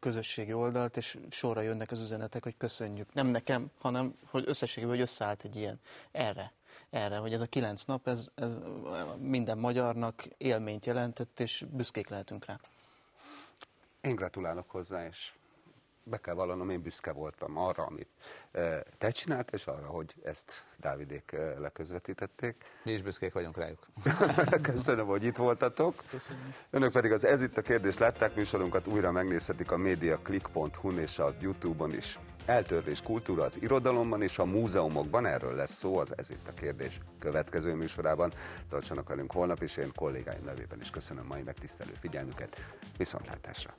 közösségi 0.00 0.52
oldalt, 0.52 0.96
és 0.96 1.18
sorra 1.30 1.60
jönnek 1.60 1.90
az 1.90 2.00
üzenetek, 2.00 2.42
hogy 2.42 2.56
köszönjük. 2.56 3.14
Nem 3.14 3.26
nekem, 3.26 3.70
hanem 3.78 4.14
hogy 4.30 4.44
összességében, 4.46 4.94
hogy 4.94 5.04
összeállt 5.04 5.44
egy 5.44 5.56
ilyen. 5.56 5.80
Erre. 6.10 6.52
Erre, 6.90 7.16
hogy 7.16 7.32
ez 7.32 7.40
a 7.40 7.46
kilenc 7.46 7.84
nap, 7.84 8.08
ez, 8.08 8.28
ez 8.34 8.56
minden 9.18 9.58
magyarnak 9.58 10.28
élményt 10.36 10.86
jelentett, 10.86 11.40
és 11.40 11.64
büszkék 11.70 12.08
lehetünk 12.08 12.44
rá. 12.44 12.60
Én 14.00 14.14
gratulálok 14.14 14.70
hozzá, 14.70 15.06
és 15.06 15.32
be 16.08 16.18
kell 16.20 16.34
vallanom, 16.34 16.70
én 16.70 16.82
büszke 16.82 17.12
voltam 17.12 17.56
arra, 17.56 17.84
amit 17.84 18.08
te 18.98 19.10
csinált, 19.10 19.50
és 19.50 19.66
arra, 19.66 19.86
hogy 19.86 20.14
ezt 20.24 20.64
Dávidék 20.78 21.36
leközvetítették. 21.58 22.64
Mi 22.82 22.92
is 22.92 23.02
büszkék 23.02 23.32
vagyunk 23.32 23.56
rájuk. 23.56 23.86
Köszönöm, 24.62 25.06
hogy 25.06 25.24
itt 25.24 25.36
voltatok. 25.36 26.02
Köszönöm. 26.10 26.54
Önök 26.70 26.92
pedig 26.92 27.12
az 27.12 27.24
Ez 27.24 27.42
itt 27.42 27.56
a 27.56 27.62
kérdés 27.62 27.98
látták 27.98 28.34
műsorunkat, 28.34 28.86
újra 28.86 29.10
megnézhetik 29.10 29.70
a 29.70 29.76
mediaclick.hu-n 29.76 30.98
és 30.98 31.18
a 31.18 31.34
Youtube-on 31.40 31.94
is. 31.94 32.18
Eltörlés 32.48 33.02
kultúra 33.02 33.44
az 33.44 33.62
irodalomban 33.62 34.22
és 34.22 34.38
a 34.38 34.44
múzeumokban, 34.44 35.26
erről 35.26 35.54
lesz 35.54 35.72
szó 35.72 35.98
az 35.98 36.14
Ez 36.16 36.30
itt 36.30 36.48
a 36.48 36.54
kérdés 36.54 37.00
következő 37.18 37.74
műsorában. 37.74 38.32
Tartsanak 38.68 39.08
velünk 39.08 39.32
holnap, 39.32 39.62
és 39.62 39.76
én 39.76 39.92
kollégáim 39.94 40.44
nevében 40.44 40.80
is 40.80 40.90
köszönöm 40.90 41.26
mai 41.26 41.42
megtisztelő 41.42 41.92
figyelmüket. 42.00 42.56
Viszontlátásra! 42.96 43.74